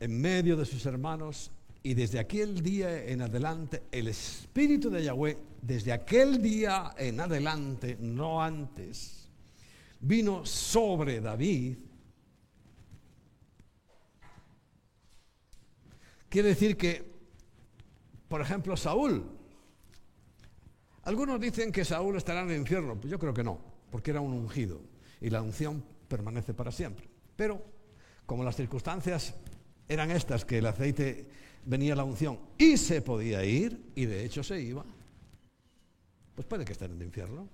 en 0.00 0.20
medio 0.20 0.56
de 0.56 0.64
sus 0.64 0.86
hermanos 0.86 1.50
y 1.82 1.94
desde 1.94 2.18
aquel 2.18 2.62
día 2.62 3.04
en 3.04 3.22
adelante 3.22 3.82
el 3.90 4.08
espíritu 4.08 4.90
de 4.90 5.04
Yahweh, 5.04 5.36
desde 5.62 5.92
aquel 5.92 6.42
día 6.42 6.94
en 6.96 7.20
adelante, 7.20 7.96
no 8.00 8.42
antes, 8.42 9.28
vino 10.00 10.44
sobre 10.44 11.20
David. 11.20 11.78
Quiere 16.28 16.48
decir 16.48 16.76
que, 16.76 17.04
por 18.28 18.40
ejemplo, 18.40 18.76
Saúl, 18.76 19.24
algunos 21.02 21.40
dicen 21.40 21.72
que 21.72 21.84
Saúl 21.84 22.16
estará 22.16 22.42
en 22.42 22.50
el 22.50 22.58
infierno, 22.58 22.94
pues 23.00 23.10
yo 23.10 23.18
creo 23.18 23.34
que 23.34 23.42
no, 23.42 23.58
porque 23.90 24.10
era 24.12 24.20
un 24.20 24.32
ungido 24.32 24.80
y 25.20 25.30
la 25.30 25.42
unción 25.42 25.82
permanece 26.08 26.54
para 26.54 26.70
siempre. 26.70 27.09
Pero 27.40 27.58
como 28.26 28.44
las 28.44 28.54
circunstancias 28.54 29.32
eran 29.88 30.10
estas, 30.10 30.44
que 30.44 30.58
el 30.58 30.66
aceite 30.66 31.26
venía 31.64 31.96
la 31.96 32.04
unción 32.04 32.38
y 32.58 32.76
se 32.76 33.00
podía 33.00 33.42
ir, 33.42 33.92
y 33.94 34.04
de 34.04 34.26
hecho 34.26 34.42
se 34.42 34.60
iba, 34.60 34.84
pues 36.34 36.46
puede 36.46 36.66
que 36.66 36.72
esté 36.72 36.84
en 36.84 36.96
el 36.96 37.02
infierno. 37.02 37.48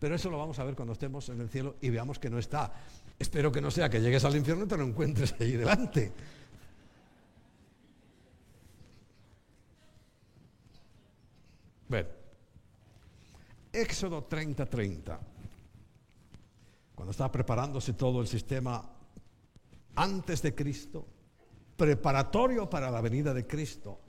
Pero 0.00 0.16
eso 0.16 0.28
lo 0.30 0.38
vamos 0.38 0.58
a 0.58 0.64
ver 0.64 0.74
cuando 0.74 0.94
estemos 0.94 1.28
en 1.28 1.42
el 1.42 1.48
cielo 1.48 1.76
y 1.80 1.90
veamos 1.90 2.18
que 2.18 2.28
no 2.28 2.40
está. 2.40 2.72
Espero 3.16 3.52
que 3.52 3.60
no 3.60 3.70
sea 3.70 3.88
que 3.88 4.00
llegues 4.00 4.24
al 4.24 4.34
infierno 4.34 4.64
y 4.64 4.66
te 4.66 4.76
lo 4.76 4.82
encuentres 4.82 5.32
ahí 5.38 5.52
delante. 5.52 6.12
Bueno, 11.88 12.08
Éxodo 13.72 14.26
30:30. 14.28 15.35
Cuando 16.96 17.10
está 17.10 17.30
preparándose 17.30 17.92
todo 17.92 18.22
el 18.22 18.26
sistema 18.26 18.82
antes 19.94 20.40
de 20.40 20.54
Cristo, 20.54 21.06
preparatorio 21.76 22.68
para 22.68 22.90
la 22.90 23.02
venida 23.02 23.34
de 23.34 23.46
Cristo, 23.46 24.00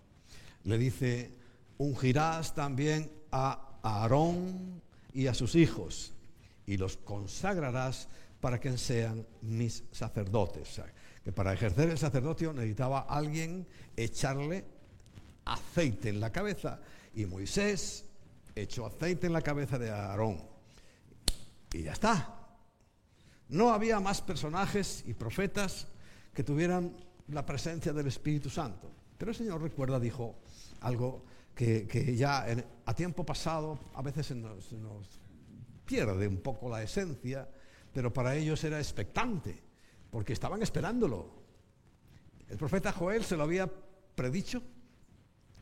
le 0.63 0.77
dice, 0.77 1.35
ungirás 1.77 2.55
también 2.55 3.11
a 3.29 3.79
Aarón 3.83 4.81
y 5.13 5.27
a 5.27 5.33
sus 5.33 5.55
hijos 5.55 6.13
y 6.65 6.77
los 6.77 6.95
consagrarás 6.95 8.07
para 8.39 8.59
que 8.59 8.77
sean 8.77 9.27
mis 9.41 9.83
sacerdotes. 9.91 10.81
que 11.25 11.33
para 11.33 11.51
ejercer 11.51 11.89
el 11.89 11.97
sacerdocio 11.97 12.53
necesitaba 12.53 13.01
alguien 13.01 13.67
echarle 13.97 14.63
aceite 15.43 16.07
en 16.07 16.21
la 16.21 16.31
cabeza 16.31 16.79
y 17.13 17.25
Moisés 17.25 18.05
echó 18.55 18.85
aceite 18.85 19.27
en 19.27 19.33
la 19.33 19.41
cabeza 19.41 19.77
de 19.77 19.91
Aarón. 19.91 20.41
Y 21.73 21.83
ya 21.83 21.91
está. 21.91 22.36
No 23.49 23.71
había 23.71 23.99
más 23.99 24.21
personajes 24.21 25.03
y 25.07 25.13
profetas 25.13 25.87
que 26.33 26.43
tuvieran 26.43 26.95
la 27.29 27.45
presencia 27.45 27.93
del 27.93 28.07
Espíritu 28.07 28.49
Santo. 28.49 28.91
Pero 29.17 29.31
el 29.31 29.37
Señor 29.37 29.61
recuerda, 29.61 29.99
dijo 29.99 30.35
algo 30.81 31.23
que, 31.55 32.15
ya 32.15 32.45
a 32.85 32.93
tiempo 32.93 33.25
pasado 33.25 33.79
a 33.95 34.01
veces 34.01 34.27
se 34.27 34.35
nos, 34.35 34.71
nos 34.73 35.19
pierde 35.85 36.27
un 36.27 36.37
poco 36.37 36.69
la 36.69 36.83
esencia, 36.83 37.49
pero 37.93 38.13
para 38.13 38.35
ellos 38.35 38.63
era 38.63 38.77
expectante, 38.77 39.63
porque 40.11 40.33
estaban 40.33 40.61
esperándolo. 40.61 41.31
El 42.47 42.57
profeta 42.57 42.91
Joel 42.91 43.23
se 43.23 43.35
lo 43.35 43.43
había 43.43 43.69
predicho, 44.15 44.61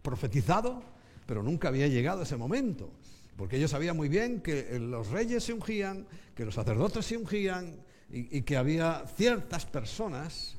profetizado, 0.02 0.84
pero 1.26 1.42
nunca 1.42 1.70
había 1.70 1.88
llegado 1.88 2.24
ese 2.24 2.38
momento, 2.38 2.92
porque 3.36 3.58
ellos 3.58 3.72
sabían 3.72 3.98
muy 3.98 4.08
bien 4.08 4.42
que 4.42 4.80
los 4.80 5.10
reyes 5.10 5.44
se 5.44 5.54
ungían, 5.54 6.08
que 6.34 6.46
los 6.46 6.56
sacerdotes 6.56 7.06
se 7.06 7.18
ungían 7.18 7.84
y, 8.10 8.42
que 8.44 8.56
había 8.56 9.06
ciertas 9.16 9.66
personas, 9.66 10.56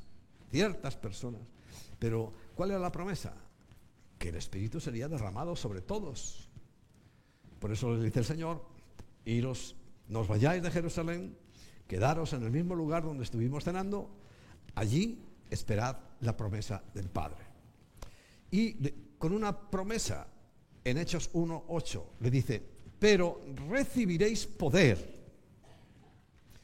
ciertas 0.50 0.96
personas, 0.96 1.40
pero 1.98 2.34
¿cuál 2.54 2.72
era 2.72 2.80
la 2.80 2.92
promesa? 2.92 3.34
Que 4.18 4.28
el 4.28 4.36
Espíritu 4.36 4.80
sería 4.80 5.08
derramado 5.08 5.56
sobre 5.56 5.80
todos. 5.80 6.50
Por 7.58 7.72
eso 7.72 7.94
les 7.94 8.02
dice 8.02 8.18
el 8.18 8.24
Señor, 8.26 8.62
iros, 9.24 9.76
no 10.08 10.20
os 10.20 10.28
vayáis 10.28 10.62
de 10.62 10.70
Jerusalén, 10.70 11.36
quedaros 11.86 12.32
en 12.34 12.42
el 12.42 12.50
mismo 12.50 12.74
lugar 12.74 13.04
donde 13.04 13.24
estuvimos 13.24 13.64
cenando, 13.64 14.10
allí 14.74 15.22
esperad 15.48 15.96
la 16.20 16.36
promesa 16.36 16.82
del 16.92 17.08
Padre. 17.08 17.44
Y 18.50 18.76
con 19.18 19.32
una 19.32 19.70
promesa 19.70 20.26
en 20.86 20.98
Hechos 20.98 21.32
1.8 21.32 22.02
le 22.20 22.30
dice, 22.30 22.62
pero 23.00 23.42
recibiréis 23.68 24.46
poder. 24.46 25.16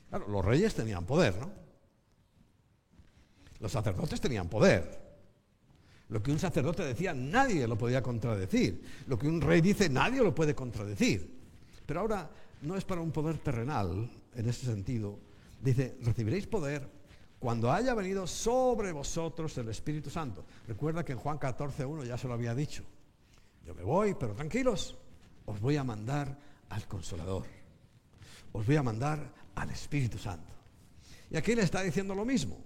Claro, 0.08 0.28
los 0.28 0.44
reyes 0.44 0.72
tenían 0.74 1.04
poder, 1.04 1.36
¿no? 1.38 1.50
Los 3.58 3.72
sacerdotes 3.72 4.20
tenían 4.20 4.48
poder. 4.48 5.02
Lo 6.08 6.22
que 6.22 6.30
un 6.30 6.38
sacerdote 6.38 6.84
decía, 6.84 7.12
nadie 7.14 7.66
lo 7.66 7.76
podía 7.76 8.00
contradecir. 8.00 8.84
Lo 9.08 9.18
que 9.18 9.26
un 9.26 9.40
rey 9.40 9.60
dice, 9.60 9.88
nadie 9.88 10.22
lo 10.22 10.32
puede 10.32 10.54
contradecir. 10.54 11.40
Pero 11.84 12.00
ahora 12.00 12.30
no 12.60 12.76
es 12.76 12.84
para 12.84 13.00
un 13.00 13.10
poder 13.10 13.38
terrenal, 13.38 14.08
en 14.36 14.48
ese 14.48 14.66
sentido. 14.66 15.18
Dice, 15.60 15.96
recibiréis 16.02 16.46
poder 16.46 16.88
cuando 17.40 17.72
haya 17.72 17.92
venido 17.94 18.28
sobre 18.28 18.92
vosotros 18.92 19.58
el 19.58 19.68
Espíritu 19.68 20.10
Santo. 20.10 20.44
Recuerda 20.68 21.04
que 21.04 21.12
en 21.12 21.18
Juan 21.18 21.40
14.1 21.40 22.04
ya 22.04 22.16
se 22.16 22.28
lo 22.28 22.34
había 22.34 22.54
dicho. 22.54 22.84
Yo 23.64 23.74
me 23.74 23.82
voy, 23.82 24.14
pero 24.14 24.34
tranquilos, 24.34 24.96
os 25.46 25.60
voy 25.60 25.76
a 25.76 25.84
mandar 25.84 26.36
al 26.68 26.86
Consolador. 26.88 27.46
Os 28.52 28.66
voy 28.66 28.76
a 28.76 28.82
mandar 28.82 29.32
al 29.54 29.70
Espíritu 29.70 30.18
Santo. 30.18 30.52
Y 31.30 31.36
aquí 31.36 31.54
le 31.54 31.62
está 31.62 31.82
diciendo 31.82 32.14
lo 32.14 32.24
mismo. 32.24 32.58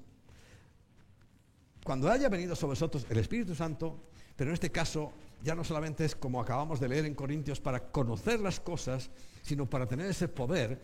Cuando 1.85 2.11
haya 2.11 2.29
venido 2.29 2.57
sobre 2.57 2.71
vosotros 2.71 3.07
el 3.09 3.19
Espíritu 3.19 3.55
Santo, 3.55 4.09
pero 4.35 4.51
en 4.51 4.55
este 4.55 4.73
caso 4.73 5.13
ya 5.43 5.55
no 5.55 5.63
solamente 5.63 6.05
es 6.05 6.17
como 6.17 6.41
acabamos 6.41 6.81
de 6.81 6.89
leer 6.89 7.05
en 7.05 7.15
Corintios 7.15 7.61
para 7.61 7.93
conocer 7.93 8.41
las 8.41 8.59
cosas, 8.59 9.11
sino 9.43 9.71
para 9.71 9.87
tener 9.87 10.07
ese 10.07 10.27
poder, 10.27 10.81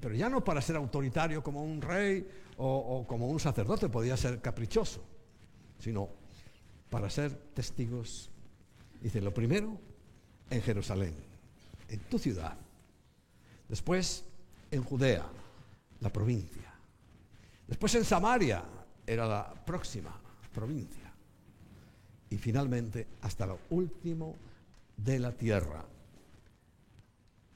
pero 0.00 0.14
ya 0.14 0.28
no 0.28 0.42
para 0.42 0.60
ser 0.60 0.76
autoritario 0.76 1.42
como 1.42 1.62
un 1.62 1.80
rey 1.80 2.26
o, 2.56 2.66
o 2.66 3.06
como 3.06 3.28
un 3.28 3.38
sacerdote, 3.38 3.88
podía 3.88 4.16
ser 4.16 4.40
caprichoso, 4.40 5.04
sino 5.78 6.08
para 6.88 7.08
ser 7.08 7.32
testigos 7.54 8.30
Dice, 9.00 9.20
lo 9.20 9.32
primero 9.32 9.78
en 10.50 10.62
Jerusalén, 10.62 11.14
en 11.88 12.00
tu 12.00 12.18
ciudad. 12.18 12.56
Después 13.68 14.24
en 14.70 14.82
Judea, 14.82 15.26
la 16.00 16.12
provincia. 16.12 16.74
Después 17.66 17.94
en 17.94 18.04
Samaria, 18.04 18.64
era 19.06 19.26
la 19.26 19.54
próxima 19.64 20.16
provincia. 20.52 21.12
Y 22.28 22.36
finalmente 22.36 23.06
hasta 23.22 23.46
lo 23.46 23.58
último 23.70 24.36
de 24.96 25.18
la 25.18 25.32
tierra. 25.32 25.84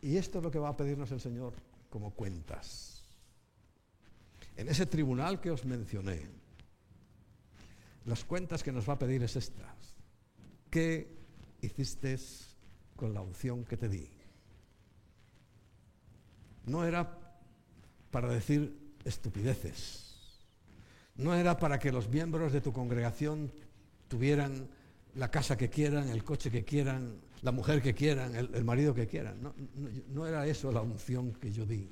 Y 0.03 0.17
esto 0.17 0.39
es 0.39 0.45
lo 0.45 0.51
que 0.51 0.59
va 0.59 0.71
a 0.71 0.77
pedirnos 0.77 1.11
el 1.13 1.21
Señor 1.21 1.55
como 1.91 2.11
cuentas. 2.11 3.05
En 4.57 4.69
ese 4.69 4.87
tribunal 4.87 5.41
que 5.41 5.51
os 5.51 5.65
mencioné, 5.65 6.27
las 8.05 8.25
cuentas 8.25 8.63
que 8.63 8.73
nos 8.73 8.89
va 8.89 8.95
a 8.95 8.99
pedir 8.99 9.23
es 9.23 9.37
estas. 9.37 9.95
¿Qué 10.71 11.24
hiciste 11.65 12.19
con 12.97 13.15
la 13.15 13.21
unción 13.21 13.65
que 13.65 13.77
te 13.77 13.89
di. 13.89 14.09
No 16.67 16.85
era 16.85 17.19
para 18.11 18.29
decir 18.29 18.95
estupideces. 19.05 20.05
No 21.17 21.35
era 21.35 21.59
para 21.59 21.79
que 21.79 21.93
los 21.93 22.09
miembros 22.09 22.53
de 22.53 22.61
tu 22.61 22.73
congregación 22.73 23.53
tuvieran 24.09 24.69
la 25.15 25.31
casa 25.31 25.57
que 25.57 25.71
quieran, 25.71 26.09
el 26.09 26.25
coche 26.25 26.51
que 26.51 26.65
quieran, 26.65 27.21
la 27.43 27.53
mujer 27.53 27.83
que 27.83 27.95
quieran, 27.95 28.35
el, 28.35 28.65
marido 28.65 28.95
que 28.95 29.07
quieran. 29.07 29.41
No, 29.43 29.55
no, 30.09 30.27
era 30.27 30.47
eso 30.47 30.73
la 30.73 30.81
unción 30.81 31.33
que 31.35 31.53
yo 31.53 31.67
di. 31.67 31.89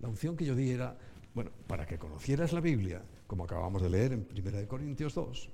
La 0.00 0.08
unción 0.08 0.36
que 0.36 0.44
yo 0.44 0.54
di 0.54 0.70
era, 0.70 0.96
bueno, 1.34 1.50
para 1.66 1.86
que 1.86 1.98
conocieras 1.98 2.52
la 2.52 2.60
Biblia, 2.60 3.02
como 3.26 3.44
acabamos 3.44 3.82
de 3.82 3.90
leer 3.90 4.12
en 4.12 4.26
1 4.30 4.68
Corintios 4.68 5.14
2, 5.14 5.50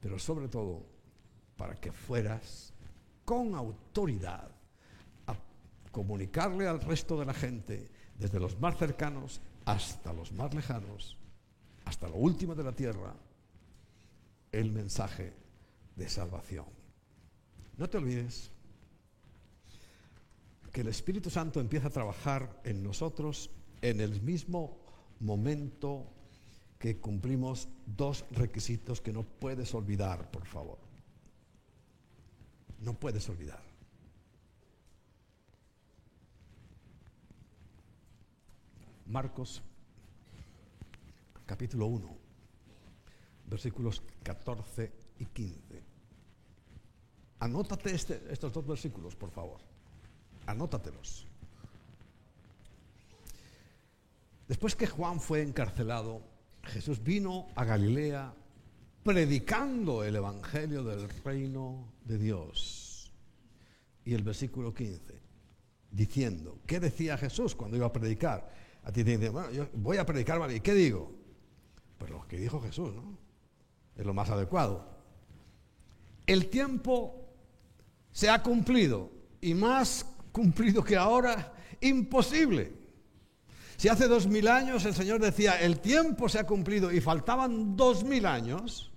pero 0.00 0.18
sobre 0.18 0.48
todo 0.48 0.97
para 1.58 1.74
que 1.74 1.92
fueras 1.92 2.72
con 3.24 3.54
autoridad 3.54 4.48
a 5.26 5.34
comunicarle 5.92 6.66
al 6.66 6.80
resto 6.80 7.18
de 7.18 7.26
la 7.26 7.34
gente, 7.34 7.90
desde 8.16 8.40
los 8.40 8.58
más 8.58 8.78
cercanos 8.78 9.42
hasta 9.66 10.14
los 10.14 10.32
más 10.32 10.54
lejanos, 10.54 11.18
hasta 11.84 12.08
lo 12.08 12.14
último 12.14 12.54
de 12.54 12.64
la 12.64 12.72
tierra, 12.72 13.12
el 14.50 14.72
mensaje 14.72 15.34
de 15.94 16.08
salvación. 16.08 16.64
No 17.76 17.90
te 17.90 17.98
olvides 17.98 18.50
que 20.72 20.80
el 20.80 20.88
Espíritu 20.88 21.28
Santo 21.28 21.60
empieza 21.60 21.88
a 21.88 21.90
trabajar 21.90 22.60
en 22.64 22.82
nosotros 22.82 23.50
en 23.82 24.00
el 24.00 24.22
mismo 24.22 24.78
momento 25.20 26.06
que 26.78 26.98
cumplimos 26.98 27.68
dos 27.84 28.24
requisitos 28.30 29.00
que 29.00 29.12
no 29.12 29.24
puedes 29.24 29.74
olvidar, 29.74 30.30
por 30.30 30.46
favor. 30.46 30.87
No 32.78 32.94
puedes 32.94 33.28
olvidar. 33.28 33.62
Marcos 39.06 39.62
capítulo 41.46 41.86
1, 41.86 42.16
versículos 43.46 44.02
14 44.22 44.92
y 45.18 45.24
15. 45.24 45.82
Anótate 47.40 47.94
este, 47.94 48.22
estos 48.30 48.52
dos 48.52 48.66
versículos, 48.66 49.16
por 49.16 49.30
favor. 49.30 49.60
Anótatelos. 50.46 51.26
Después 54.46 54.76
que 54.76 54.86
Juan 54.86 55.20
fue 55.20 55.42
encarcelado, 55.42 56.22
Jesús 56.64 57.02
vino 57.02 57.48
a 57.54 57.64
Galilea 57.64 58.34
predicando 59.08 60.04
el 60.04 60.16
Evangelio 60.16 60.84
del 60.84 61.08
reino 61.24 61.94
de 62.04 62.18
Dios. 62.18 63.10
Y 64.04 64.12
el 64.12 64.22
versículo 64.22 64.74
15, 64.74 65.18
diciendo, 65.90 66.58
¿qué 66.66 66.78
decía 66.78 67.16
Jesús 67.16 67.54
cuando 67.54 67.78
iba 67.78 67.86
a 67.86 67.92
predicar? 67.92 68.52
A 68.84 68.92
ti 68.92 69.02
te 69.04 69.16
dicen, 69.16 69.32
bueno, 69.32 69.50
yo 69.50 69.66
voy 69.72 69.96
a 69.96 70.04
predicar. 70.04 70.52
¿Y 70.52 70.60
qué 70.60 70.74
digo? 70.74 71.10
Pues 71.96 72.10
lo 72.10 72.28
que 72.28 72.36
dijo 72.36 72.60
Jesús, 72.60 72.94
¿no? 72.94 73.16
Es 73.96 74.04
lo 74.04 74.12
más 74.12 74.28
adecuado. 74.28 74.86
El 76.26 76.50
tiempo 76.50 77.32
se 78.12 78.28
ha 78.28 78.42
cumplido 78.42 79.10
y 79.40 79.54
más 79.54 80.04
cumplido 80.32 80.84
que 80.84 80.96
ahora, 80.96 81.54
imposible. 81.80 82.74
Si 83.78 83.88
hace 83.88 84.06
dos 84.06 84.26
mil 84.26 84.48
años 84.48 84.84
el 84.84 84.94
Señor 84.94 85.18
decía, 85.18 85.58
el 85.58 85.80
tiempo 85.80 86.28
se 86.28 86.38
ha 86.38 86.44
cumplido 86.44 86.92
y 86.92 87.00
faltaban 87.00 87.74
dos 87.74 88.04
mil 88.04 88.26
años, 88.26 88.92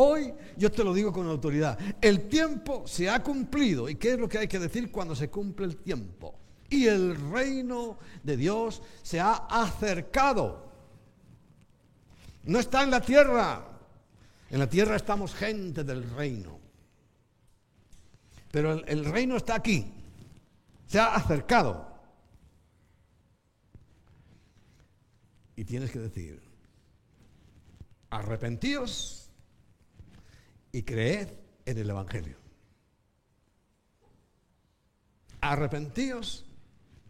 hoy 0.00 0.32
yo 0.56 0.70
te 0.70 0.84
lo 0.84 0.94
digo 0.94 1.12
con 1.12 1.26
autoridad, 1.26 1.78
el 2.00 2.28
tiempo 2.28 2.86
se 2.86 3.10
ha 3.10 3.22
cumplido. 3.22 3.88
¿Y 3.88 3.96
qué 3.96 4.12
es 4.12 4.18
lo 4.18 4.28
que 4.28 4.38
hay 4.38 4.48
que 4.48 4.58
decir 4.58 4.90
cuando 4.90 5.14
se 5.14 5.28
cumple 5.28 5.66
el 5.66 5.76
tiempo? 5.76 6.38
Y 6.70 6.86
el 6.86 7.30
reino 7.30 7.98
de 8.22 8.36
Dios 8.36 8.82
se 9.02 9.20
ha 9.20 9.34
acercado. 9.34 10.70
No 12.44 12.60
está 12.60 12.82
en 12.82 12.90
la 12.90 13.00
tierra. 13.00 13.64
En 14.50 14.58
la 14.60 14.68
tierra 14.68 14.96
estamos 14.96 15.34
gente 15.34 15.82
del 15.84 16.08
reino. 16.10 16.58
Pero 18.50 18.72
el, 18.72 19.04
reino 19.04 19.36
está 19.36 19.56
aquí. 19.56 19.92
Se 20.86 20.98
ha 20.98 21.14
acercado. 21.14 21.86
Y 25.56 25.64
tienes 25.64 25.90
que 25.90 25.98
decir, 25.98 26.40
arrepentíos 28.10 29.17
y 30.72 30.82
creed 30.82 31.28
en 31.64 31.78
el 31.78 31.90
Evangelio. 31.90 32.36
Arrepentíos 35.40 36.44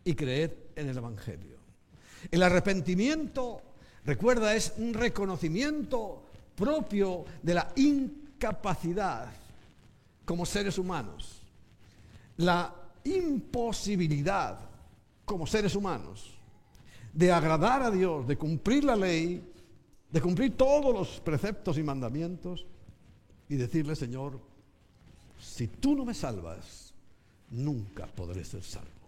y 0.05 0.15
creed 0.15 0.53
en 0.77 0.89
el 0.89 0.97
Evangelio. 0.97 1.59
El 2.31 2.43
arrepentimiento, 2.43 3.63
recuerda, 4.05 4.55
es 4.55 4.75
un 4.77 4.95
reconocimiento 4.95 6.25
propio 6.55 7.25
de 7.43 7.55
la 7.55 7.73
incapacidad 7.77 9.33
como 10.25 10.45
seres 10.45 10.77
humanos, 10.79 11.43
la 12.37 12.75
imposibilidad 13.05 14.59
como 15.25 15.47
seres 15.47 15.75
humanos 15.75 16.35
de 17.13 17.33
agradar 17.33 17.83
a 17.83 17.91
Dios, 17.91 18.27
de 18.27 18.37
cumplir 18.37 18.85
la 18.85 18.97
ley, 18.97 19.43
de 20.11 20.21
cumplir 20.21 20.57
todos 20.57 20.93
los 20.95 21.21
preceptos 21.21 21.79
y 21.79 21.83
mandamientos 21.83 22.67
y 23.49 23.57
decirle, 23.57 23.97
Señor, 23.97 24.41
si 25.41 25.69
tú 25.69 25.95
no 25.95 26.05
me 26.05 26.15
salvas, 26.15 26.93
nunca 27.51 28.07
podré 28.07 28.45
ser 28.45 28.63
salvo 28.63 28.99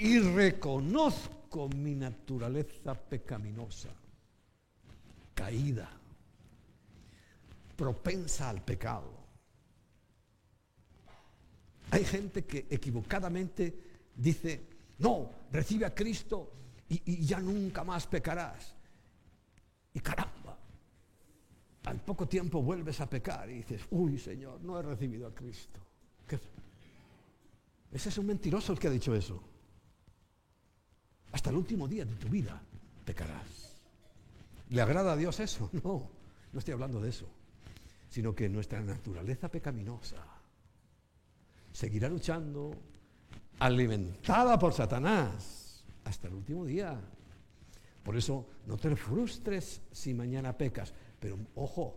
y 0.00 0.18
reconozco 0.18 1.68
mi 1.68 1.94
naturaleza 1.94 2.94
pecaminosa, 2.94 3.90
caída, 5.34 5.90
propensa 7.76 8.48
al 8.48 8.62
pecado. 8.62 9.10
Hay 11.90 12.04
gente 12.04 12.44
que 12.44 12.66
equivocadamente 12.70 13.74
dice, 14.16 14.62
no, 14.98 15.30
recibe 15.52 15.86
a 15.86 15.94
Cristo 15.94 16.50
y, 16.88 17.24
ya 17.26 17.40
nunca 17.40 17.84
más 17.84 18.06
pecarás. 18.06 18.74
Y 19.92 20.00
caramba, 20.00 20.32
al 21.84 22.00
poco 22.00 22.28
tiempo 22.28 22.62
vuelves 22.62 23.00
a 23.00 23.08
pecar 23.08 23.48
y 23.50 23.54
dices, 23.54 23.82
uy 23.90 24.18
Señor, 24.18 24.60
no 24.62 24.78
he 24.78 24.82
recibido 24.82 25.26
a 25.26 25.34
Cristo. 25.34 25.80
Ese 27.92 28.08
es 28.08 28.18
un 28.18 28.26
mentiroso 28.26 28.72
el 28.72 28.78
que 28.78 28.86
ha 28.86 28.90
dicho 28.90 29.14
eso. 29.14 29.42
Hasta 31.32 31.50
el 31.50 31.56
último 31.56 31.88
día 31.88 32.04
de 32.04 32.14
tu 32.14 32.28
vida 32.28 32.60
pecarás. 33.04 33.76
¿Le 34.70 34.80
agrada 34.80 35.12
a 35.12 35.16
Dios 35.16 35.40
eso? 35.40 35.70
No, 35.84 36.08
no 36.52 36.58
estoy 36.58 36.74
hablando 36.74 37.00
de 37.00 37.08
eso. 37.10 37.26
Sino 38.08 38.34
que 38.34 38.48
nuestra 38.48 38.80
naturaleza 38.80 39.48
pecaminosa 39.48 40.24
seguirá 41.72 42.08
luchando, 42.08 42.72
alimentada 43.58 44.58
por 44.58 44.72
Satanás, 44.72 45.84
hasta 46.04 46.28
el 46.28 46.34
último 46.34 46.64
día. 46.64 47.00
Por 48.02 48.16
eso 48.16 48.46
no 48.66 48.76
te 48.76 48.94
frustres 48.96 49.82
si 49.92 50.14
mañana 50.14 50.56
pecas. 50.56 50.92
Pero 51.20 51.38
ojo, 51.54 51.96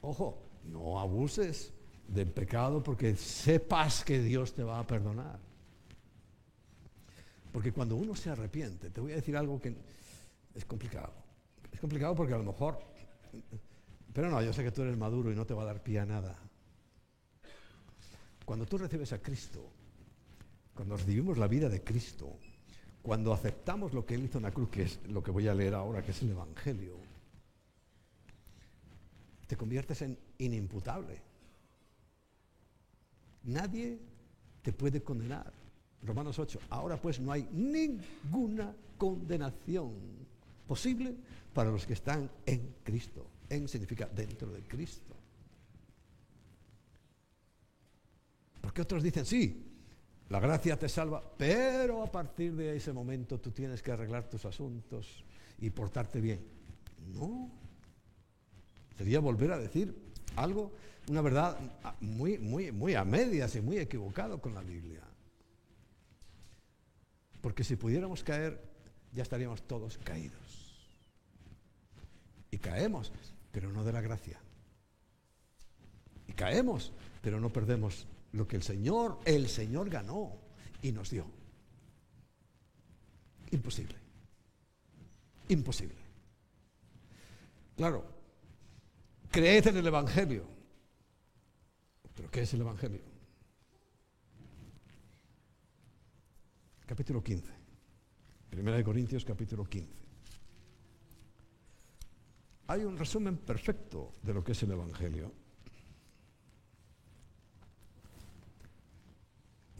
ojo, 0.00 0.42
no 0.64 0.98
abuses 0.98 1.72
del 2.08 2.30
pecado 2.30 2.82
porque 2.82 3.14
sepas 3.16 4.04
que 4.04 4.20
Dios 4.20 4.52
te 4.52 4.64
va 4.64 4.80
a 4.80 4.86
perdonar. 4.86 5.38
Porque 7.52 7.72
cuando 7.72 7.96
uno 7.96 8.14
se 8.14 8.30
arrepiente, 8.30 8.90
te 8.90 9.00
voy 9.00 9.12
a 9.12 9.16
decir 9.16 9.36
algo 9.36 9.60
que 9.60 9.74
es 10.54 10.64
complicado. 10.64 11.12
Es 11.72 11.80
complicado 11.80 12.14
porque 12.14 12.34
a 12.34 12.38
lo 12.38 12.44
mejor, 12.44 12.80
pero 14.12 14.28
no, 14.28 14.42
yo 14.42 14.52
sé 14.52 14.64
que 14.64 14.72
tú 14.72 14.82
eres 14.82 14.96
maduro 14.96 15.32
y 15.32 15.36
no 15.36 15.46
te 15.46 15.54
va 15.54 15.62
a 15.62 15.66
dar 15.66 15.82
pie 15.82 16.00
a 16.00 16.06
nada. 16.06 16.36
Cuando 18.44 18.66
tú 18.66 18.78
recibes 18.78 19.12
a 19.12 19.22
Cristo, 19.22 19.70
cuando 20.74 20.96
recibimos 20.96 21.38
la 21.38 21.46
vida 21.46 21.68
de 21.68 21.82
Cristo, 21.84 22.36
cuando 23.02 23.32
aceptamos 23.32 23.94
lo 23.94 24.04
que 24.04 24.14
Él 24.14 24.24
hizo 24.24 24.38
en 24.38 24.44
la 24.44 24.50
cruz, 24.50 24.68
que 24.68 24.82
es 24.82 25.00
lo 25.08 25.22
que 25.22 25.30
voy 25.30 25.46
a 25.46 25.54
leer 25.54 25.74
ahora, 25.74 26.02
que 26.02 26.10
es 26.10 26.22
el 26.22 26.30
Evangelio, 26.30 26.96
te 29.50 29.56
conviertes 29.56 30.00
en 30.02 30.16
inimputable. 30.38 31.20
Nadie 33.42 33.98
te 34.62 34.72
puede 34.72 35.02
condenar. 35.02 35.52
Romanos 36.04 36.38
8. 36.38 36.60
Ahora 36.70 36.96
pues 37.02 37.18
no 37.18 37.32
hay 37.32 37.48
ninguna 37.50 38.72
condenación 38.96 39.90
posible 40.68 41.16
para 41.52 41.68
los 41.68 41.84
que 41.84 41.94
están 41.94 42.30
en 42.46 42.76
Cristo. 42.84 43.26
En 43.48 43.66
significa 43.66 44.06
dentro 44.06 44.52
de 44.52 44.62
Cristo. 44.62 45.16
Porque 48.60 48.82
otros 48.82 49.02
dicen, 49.02 49.26
sí, 49.26 49.66
la 50.28 50.38
gracia 50.38 50.78
te 50.78 50.88
salva, 50.88 51.24
pero 51.36 52.04
a 52.04 52.12
partir 52.12 52.54
de 52.54 52.76
ese 52.76 52.92
momento 52.92 53.40
tú 53.40 53.50
tienes 53.50 53.82
que 53.82 53.90
arreglar 53.90 54.30
tus 54.30 54.44
asuntos 54.44 55.24
y 55.58 55.70
portarte 55.70 56.20
bien. 56.20 56.38
No. 57.12 57.50
Sería 59.00 59.18
volver 59.18 59.50
a 59.50 59.58
decir 59.58 59.96
algo, 60.36 60.72
una 61.08 61.22
verdad 61.22 61.58
muy, 62.02 62.36
muy, 62.36 62.70
muy 62.70 62.94
a 62.94 63.02
medias 63.02 63.56
y 63.56 63.62
muy 63.62 63.78
equivocado 63.78 64.42
con 64.42 64.52
la 64.52 64.60
Biblia. 64.60 65.00
Porque 67.40 67.64
si 67.64 67.76
pudiéramos 67.76 68.22
caer, 68.22 68.62
ya 69.14 69.22
estaríamos 69.22 69.62
todos 69.62 69.96
caídos. 69.96 70.76
Y 72.50 72.58
caemos, 72.58 73.10
pero 73.50 73.72
no 73.72 73.84
de 73.84 73.92
la 73.94 74.02
gracia. 74.02 74.38
Y 76.28 76.34
caemos, 76.34 76.92
pero 77.22 77.40
no 77.40 77.50
perdemos 77.50 78.06
lo 78.32 78.46
que 78.46 78.56
el 78.56 78.62
Señor, 78.62 79.18
el 79.24 79.48
Señor 79.48 79.88
ganó 79.88 80.36
y 80.82 80.92
nos 80.92 81.08
dio. 81.08 81.24
Imposible. 83.50 83.96
Imposible. 85.48 85.96
Claro, 87.78 88.19
creed 89.30 89.66
en 89.68 89.76
el 89.76 89.86
Evangelio. 89.86 90.44
¿Pero 92.14 92.30
qué 92.30 92.42
es 92.42 92.54
el 92.54 92.60
Evangelio? 92.60 93.10
capítulo 96.90 97.22
15. 97.22 97.48
Primera 98.50 98.76
de 98.76 98.82
Corintios, 98.82 99.24
capítulo 99.24 99.64
15. 99.64 99.88
Hay 102.66 102.82
un 102.82 102.98
resumen 102.98 103.36
perfecto 103.36 104.10
de 104.24 104.34
lo 104.34 104.42
que 104.42 104.52
es 104.52 104.62
el 104.64 104.72
Evangelio. 104.72 105.32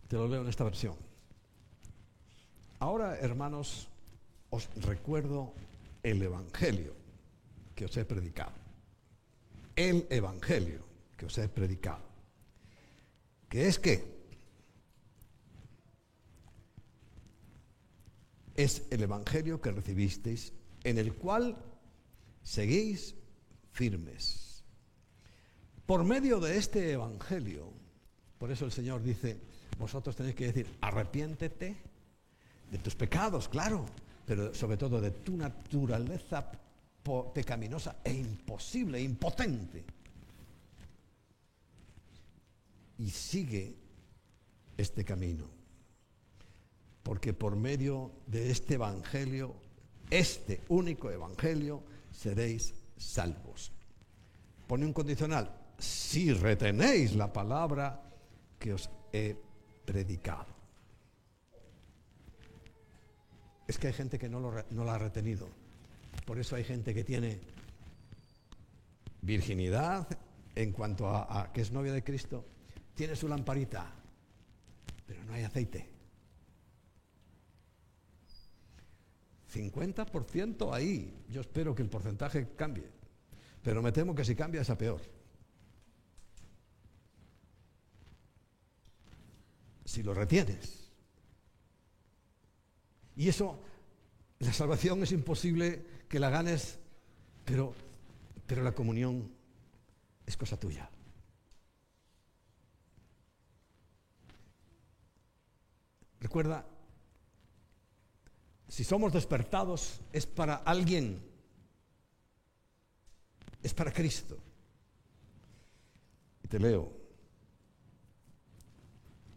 Te 0.06 0.14
lo 0.14 0.28
leo 0.28 0.42
en 0.42 0.48
esta 0.48 0.62
versión. 0.62 0.94
Ahora, 2.78 3.18
hermanos, 3.18 3.88
os 4.50 4.68
recuerdo 4.76 5.52
el 6.04 6.22
Evangelio 6.22 6.94
que 7.74 7.86
os 7.86 7.96
he 7.96 8.04
predicado. 8.04 8.59
El 9.80 10.06
Evangelio 10.10 10.84
que 11.16 11.24
os 11.24 11.38
he 11.38 11.48
predicado. 11.48 12.04
Que 13.48 13.66
es 13.66 13.78
que 13.78 14.04
es 18.54 18.82
el 18.90 19.02
Evangelio 19.02 19.58
que 19.58 19.72
recibisteis, 19.72 20.52
en 20.84 20.98
el 20.98 21.14
cual 21.14 21.56
seguís 22.42 23.14
firmes. 23.72 24.62
Por 25.86 26.04
medio 26.04 26.40
de 26.40 26.58
este 26.58 26.92
Evangelio, 26.92 27.72
por 28.36 28.50
eso 28.50 28.66
el 28.66 28.72
Señor 28.72 29.02
dice, 29.02 29.40
vosotros 29.78 30.14
tenéis 30.14 30.34
que 30.34 30.52
decir, 30.52 30.76
arrepiéntete 30.82 31.74
de 32.70 32.78
tus 32.80 32.94
pecados, 32.96 33.48
claro, 33.48 33.86
pero 34.26 34.52
sobre 34.52 34.76
todo 34.76 35.00
de 35.00 35.10
tu 35.10 35.38
naturaleza 35.38 36.52
pecaminosa 37.02 38.00
e 38.04 38.12
imposible, 38.12 39.00
impotente. 39.00 39.84
Y 42.98 43.10
sigue 43.10 43.74
este 44.76 45.04
camino. 45.04 45.46
Porque 47.02 47.32
por 47.32 47.56
medio 47.56 48.12
de 48.26 48.50
este 48.50 48.74
Evangelio, 48.74 49.54
este 50.10 50.62
único 50.68 51.10
Evangelio, 51.10 51.82
seréis 52.10 52.74
salvos. 52.96 53.72
Pone 54.66 54.84
un 54.84 54.92
condicional, 54.92 55.50
si 55.78 56.32
retenéis 56.32 57.14
la 57.14 57.32
palabra 57.32 58.02
que 58.58 58.74
os 58.74 58.90
he 59.12 59.34
predicado. 59.84 60.54
Es 63.66 63.78
que 63.78 63.86
hay 63.86 63.92
gente 63.92 64.18
que 64.18 64.28
no, 64.28 64.40
lo, 64.40 64.64
no 64.70 64.84
la 64.84 64.94
ha 64.94 64.98
retenido. 64.98 65.48
Por 66.30 66.38
eso 66.38 66.54
hay 66.54 66.62
gente 66.62 66.94
que 66.94 67.02
tiene 67.02 67.40
virginidad 69.20 70.06
en 70.54 70.70
cuanto 70.70 71.08
a, 71.08 71.50
que 71.52 71.60
es 71.60 71.72
novia 71.72 71.92
de 71.92 72.04
Cristo, 72.04 72.46
tiene 72.94 73.16
su 73.16 73.26
lamparita, 73.26 73.92
pero 75.08 75.24
no 75.24 75.32
hay 75.32 75.42
aceite. 75.42 75.90
50% 79.52 80.72
ahí. 80.72 81.24
Yo 81.28 81.40
espero 81.40 81.74
que 81.74 81.82
el 81.82 81.88
porcentaje 81.88 82.54
cambie. 82.54 82.88
Pero 83.60 83.82
me 83.82 83.90
temo 83.90 84.14
que 84.14 84.24
si 84.24 84.36
cambia 84.36 84.60
es 84.60 84.70
a 84.70 84.78
peor. 84.78 85.00
Si 89.84 90.04
lo 90.04 90.14
retienes. 90.14 90.92
Y 93.16 93.28
eso, 93.28 93.64
la 94.40 94.52
salvación 94.54 95.02
es 95.02 95.12
imposible 95.12 95.84
que 96.08 96.18
la 96.18 96.30
ganes, 96.30 96.78
pero, 97.44 97.74
pero 98.46 98.62
la 98.62 98.72
comunión 98.72 99.30
es 100.26 100.36
cosa 100.36 100.58
tuya. 100.58 100.90
Recuerda, 106.20 106.66
si 108.66 108.82
somos 108.82 109.12
despertados 109.12 110.00
es 110.12 110.26
para 110.26 110.56
alguien, 110.56 111.22
es 113.62 113.74
para 113.74 113.92
Cristo. 113.92 114.38
Y 116.42 116.48
te 116.48 116.58
leo, 116.58 116.90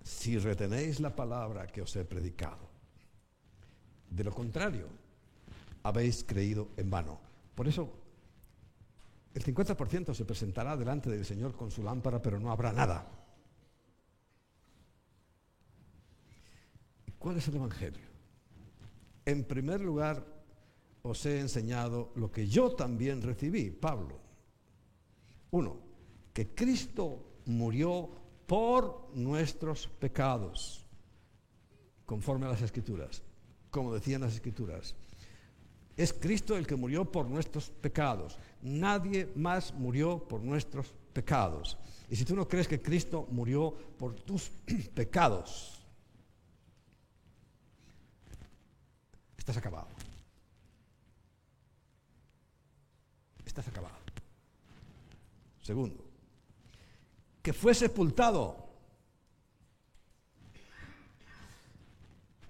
si 0.02 0.38
retenéis 0.38 1.02
la 1.02 1.14
palabra 1.14 1.68
que 1.68 1.82
os 1.82 1.94
he 1.98 2.06
predicado, 2.06 2.73
de 4.16 4.24
lo 4.24 4.32
contrario, 4.32 4.88
habéis 5.84 6.24
creído 6.24 6.70
en 6.78 6.90
vano. 6.90 7.20
Por 7.56 7.68
eso, 7.68 7.92
el 9.34 9.44
50% 9.44 10.14
se 10.14 10.26
presentará 10.26 10.78
delante 10.78 11.10
del 11.10 11.26
Señor 11.26 11.56
con 11.56 11.72
su 11.72 11.82
lámpara, 11.82 12.22
pero 12.22 12.40
no 12.40 12.52
habrá 12.52 12.72
nada. 12.72 13.10
¿Cuál 17.18 17.38
es 17.38 17.48
el 17.48 17.56
Evangelio? 17.56 18.06
En 19.26 19.46
primer 19.46 19.82
lugar, 19.82 20.24
os 21.02 21.26
he 21.26 21.40
enseñado 21.40 22.12
lo 22.16 22.32
que 22.32 22.48
yo 22.48 22.76
también 22.76 23.22
recibí, 23.22 23.72
Pablo. 23.72 24.20
Uno, 25.52 25.78
que 26.34 26.54
Cristo 26.54 27.40
murió 27.46 28.10
por 28.46 29.10
nuestros 29.16 29.88
pecados, 29.88 30.86
conforme 32.06 32.46
a 32.46 32.50
las 32.50 32.62
Escrituras 32.62 33.24
como 33.74 33.92
decían 33.92 34.22
las 34.22 34.36
escrituras. 34.36 34.94
Es 35.98 36.14
Cristo 36.14 36.56
el 36.56 36.68
que 36.68 36.76
murió 36.76 37.12
por 37.12 37.28
nuestros 37.28 37.72
pecados. 37.72 38.38
Nadie 38.62 39.32
más 39.36 39.74
murió 39.74 40.20
por 40.28 40.42
nuestros 40.42 40.94
pecados. 41.12 41.76
Y 42.08 42.16
si 42.16 42.24
tú 42.24 42.36
no 42.36 42.48
crees 42.48 42.68
que 42.68 42.82
Cristo 42.82 43.28
murió 43.32 43.76
por 43.98 44.14
tus 44.14 44.52
pecados, 44.94 45.84
estás 49.36 49.58
acabado. 49.58 49.88
Estás 53.44 53.68
acabado. 53.68 53.98
Segundo, 55.64 56.06
que 57.42 57.54
fue 57.54 57.74
sepultado 57.74 58.63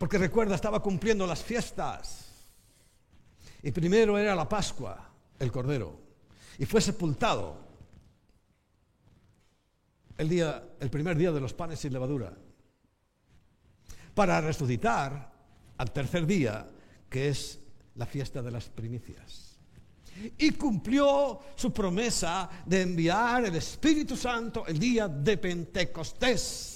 Porque 0.03 0.17
recuerda, 0.17 0.55
estaba 0.55 0.81
cumpliendo 0.81 1.25
las 1.25 1.41
fiestas. 1.41 2.25
Y 3.61 3.71
primero 3.71 4.17
era 4.17 4.35
la 4.35 4.49
Pascua, 4.49 5.09
el 5.39 5.49
Cordero. 5.49 5.97
Y 6.59 6.65
fue 6.65 6.81
sepultado 6.81 7.57
el, 10.17 10.27
día, 10.27 10.61
el 10.81 10.89
primer 10.89 11.15
día 11.15 11.31
de 11.31 11.39
los 11.39 11.53
panes 11.53 11.79
sin 11.79 11.93
levadura. 11.93 12.33
Para 14.13 14.41
resucitar 14.41 15.31
al 15.77 15.91
tercer 15.93 16.25
día, 16.25 16.67
que 17.09 17.29
es 17.29 17.61
la 17.95 18.05
fiesta 18.05 18.41
de 18.41 18.51
las 18.51 18.67
primicias. 18.67 19.57
Y 20.37 20.51
cumplió 20.51 21.39
su 21.55 21.71
promesa 21.71 22.49
de 22.65 22.81
enviar 22.81 23.45
el 23.45 23.55
Espíritu 23.55 24.17
Santo 24.17 24.67
el 24.67 24.77
día 24.77 25.07
de 25.07 25.37
Pentecostés. 25.37 26.72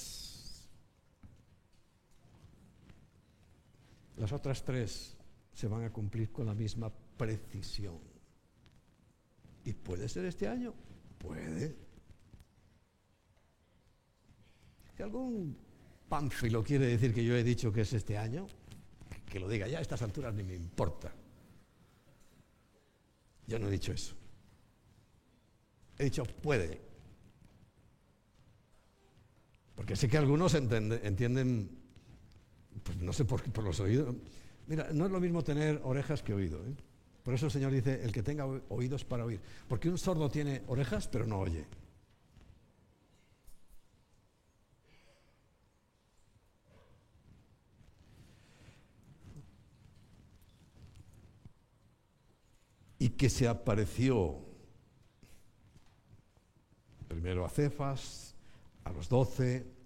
Las 4.18 4.32
otras 4.32 4.64
tres 4.64 5.16
se 5.54 5.68
van 5.68 5.84
a 5.84 5.92
cumplir 5.92 6.32
con 6.32 6.48
la 6.48 6.54
misma 6.54 6.92
precisión. 7.18 8.00
¿Y 9.64 9.74
puede 9.74 10.10
ser 10.10 10.26
este 10.26 10.48
año? 10.48 10.74
Puede. 11.18 11.76
Si 14.96 15.04
algún 15.04 15.58
pánfilo 16.10 16.64
quiere 16.64 16.88
decir 16.88 17.14
que 17.14 17.24
yo 17.24 17.36
he 17.36 17.44
dicho 17.44 17.72
que 17.72 17.82
es 17.82 17.94
este 17.94 18.18
año, 18.18 18.48
que 19.26 19.40
lo 19.40 19.48
diga 19.48 19.68
ya, 19.68 19.80
a 19.80 19.82
estas 19.82 20.02
alturas 20.02 20.34
ni 20.34 20.44
me 20.44 20.56
importa. 20.56 21.14
Yo 23.46 23.60
no 23.60 23.68
he 23.68 23.72
dicho 23.72 23.92
eso. 23.92 24.16
He 25.98 26.06
dicho 26.06 26.24
puede. 26.24 26.82
Porque 29.76 29.96
sé 29.96 30.08
que 30.08 30.18
algunos 30.18 30.56
entienden 30.56 31.87
pues 32.88 33.02
no 33.02 33.12
sé 33.12 33.26
por, 33.26 33.44
por 33.52 33.66
los 33.66 33.80
oídos. 33.82 34.16
Mira, 34.66 34.88
no 34.94 35.06
es 35.06 35.12
lo 35.12 35.20
mismo 35.20 35.44
tener 35.44 35.82
orejas 35.84 36.24
que 36.24 36.34
oído. 36.34 36.66
¿eh? 36.66 36.74
Por 37.22 37.34
eso 37.34 37.48
el 37.48 37.52
Señor 37.52 37.74
dice, 37.74 38.02
el 38.04 38.14
que 38.14 38.24
tenga 38.24 38.46
oídos 38.70 39.04
para 39.04 39.26
oír. 39.26 39.42
Porque 39.68 39.90
un 39.90 39.98
sordo 39.98 40.30
tiene 40.30 40.64
orejas, 40.68 41.10
pero 41.10 41.28
no 41.28 41.40
oye. 41.40 41.66
Y 53.00 53.10
que 53.10 53.30
se 53.30 53.48
apareció 53.48 54.40
primero 57.10 57.46
a 57.46 57.50
Cefas, 57.50 58.36
a 58.86 58.92
los 58.92 59.10
doce, 59.10 59.77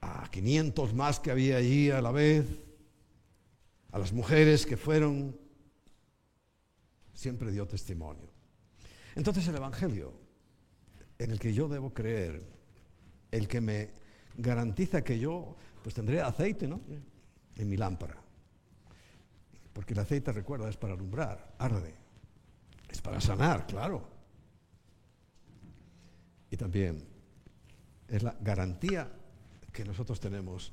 a 0.00 0.28
500 0.30 0.94
más 0.94 1.20
que 1.20 1.30
había 1.30 1.56
allí 1.56 1.90
a 1.90 2.00
la 2.00 2.10
vez, 2.10 2.46
a 3.92 3.98
las 3.98 4.12
mujeres 4.12 4.66
que 4.66 4.76
fueron, 4.76 5.38
siempre 7.12 7.50
dio 7.50 7.66
testimonio. 7.66 8.30
Entonces 9.14 9.46
el 9.48 9.56
Evangelio, 9.56 10.12
en 11.18 11.30
el 11.30 11.38
que 11.38 11.52
yo 11.52 11.68
debo 11.68 11.92
creer, 11.92 12.42
el 13.30 13.46
que 13.46 13.60
me 13.60 13.90
garantiza 14.36 15.02
que 15.02 15.18
yo 15.18 15.56
pues 15.82 15.94
tendré 15.94 16.20
aceite 16.20 16.66
¿no? 16.66 16.80
en 17.56 17.68
mi 17.68 17.76
lámpara. 17.76 18.16
Porque 19.72 19.94
el 19.94 20.00
aceite, 20.00 20.32
recuerda, 20.32 20.68
es 20.68 20.76
para 20.76 20.94
alumbrar, 20.94 21.54
arde. 21.58 21.94
Es 22.88 23.00
para 23.00 23.20
sanar, 23.20 23.66
claro. 23.66 24.08
Y 26.50 26.56
también 26.56 27.06
es 28.08 28.22
la 28.22 28.36
garantía 28.40 29.08
que 29.72 29.84
nosotros 29.84 30.20
tenemos 30.20 30.72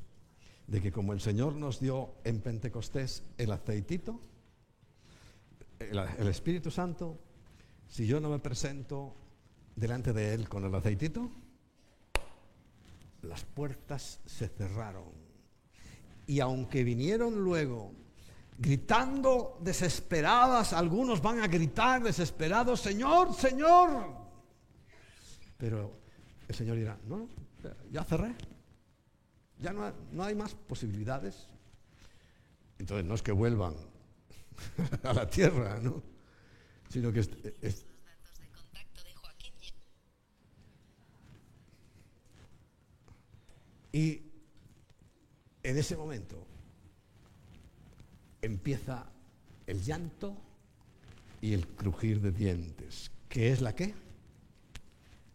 de 0.68 0.82
que 0.82 0.92
como 0.92 1.14
el 1.14 1.22
Señor 1.22 1.56
nos 1.56 1.80
dio 1.80 2.16
en 2.24 2.42
Pentecostés 2.42 3.24
el 3.38 3.52
aceitito, 3.52 4.20
el, 5.80 6.28
Espíritu 6.28 6.72
Santo, 6.72 7.20
si 7.88 8.06
yo 8.06 8.20
no 8.20 8.30
me 8.30 8.40
presento 8.40 9.16
delante 9.76 10.12
de 10.12 10.34
Él 10.34 10.50
con 10.50 10.66
el 10.66 10.76
aceitito, 10.76 11.30
las 13.22 13.44
puertas 13.46 14.20
se 14.26 14.48
cerraron. 14.50 15.06
Y 16.26 16.40
aunque 16.42 16.84
vinieron 16.84 17.42
luego 17.42 17.94
gritando 18.58 19.58
desesperadas, 19.62 20.74
algunos 20.74 21.22
van 21.22 21.40
a 21.40 21.48
gritar 21.48 22.04
desesperados, 22.04 22.82
Señor, 22.82 23.34
Señor. 23.34 24.18
Pero 25.58 25.98
el 26.48 26.56
Señor 26.56 26.76
dirá, 26.76 26.98
no, 27.08 27.30
ya 27.92 28.04
cerré, 28.04 28.36
ya 29.60 29.74
no, 29.74 29.92
no 30.12 30.24
hay 30.24 30.36
más 30.36 30.54
posibilidades. 30.54 31.48
Entonces 32.80 33.06
no 33.06 33.16
es 33.16 33.22
que 33.22 33.32
vuelvan 33.32 33.76
a 35.04 35.14
la 35.14 35.30
tierra, 35.30 35.80
¿no? 35.82 36.04
Sino 36.90 37.12
que 37.12 37.20
es, 37.20 37.86
Y 43.92 44.22
en 45.64 45.78
ese 45.78 45.98
momento 45.98 46.46
empieza 48.44 49.10
el 49.66 49.82
llanto 49.82 50.38
y 51.42 51.54
el 51.54 51.68
crujir 51.68 52.22
de 52.22 52.32
dientes. 52.32 53.10
¿Qué 53.28 53.52
es 53.52 53.62
la 53.62 53.74
qué? 53.74 53.96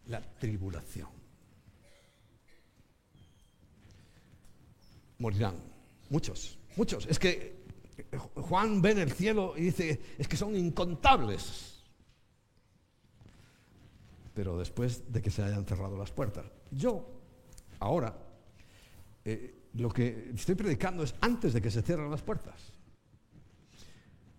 La 0.07 0.21
tribulación. 0.21 1.22
Morirán. 5.23 5.55
Muchos, 6.09 6.59
muchos. 6.75 7.05
Es 7.05 7.17
que 7.17 7.63
Juan 8.35 8.81
ve 8.81 8.91
en 8.91 8.97
el 8.97 9.11
cielo 9.13 9.53
y 9.55 9.61
dice, 9.61 10.01
es 10.17 10.27
que 10.27 10.35
son 10.35 10.53
incontables. 10.53 11.81
Pero 14.33 14.57
después 14.57 15.13
de 15.13 15.21
que 15.21 15.31
se 15.31 15.41
hayan 15.41 15.65
cerrado 15.65 15.97
las 15.97 16.11
puertas. 16.11 16.43
Yo, 16.71 17.07
ahora, 17.79 18.13
eh, 19.23 19.69
lo 19.75 19.89
que 19.89 20.31
estoy 20.35 20.55
predicando 20.55 21.03
es 21.03 21.15
antes 21.21 21.53
de 21.53 21.61
que 21.61 21.71
se 21.71 21.81
cierren 21.83 22.11
las 22.11 22.21
puertas. 22.21 22.73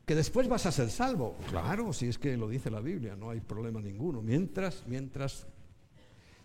Que 0.05 0.15
después 0.15 0.48
vas 0.48 0.66
a 0.66 0.73
ser 0.73 0.90
salvo. 0.90 1.39
Claro, 1.48 1.94
si 1.94 2.09
es 2.09 2.19
que 2.19 2.36
lo 2.36 2.47
dice 2.47 2.70
la 2.70 2.81
Biblia, 2.81 3.16
no 3.16 3.31
hay 3.31 3.40
problema 3.40 3.81
ninguno. 3.81 4.20
Mientras, 4.20 4.85
mientras, 4.86 5.47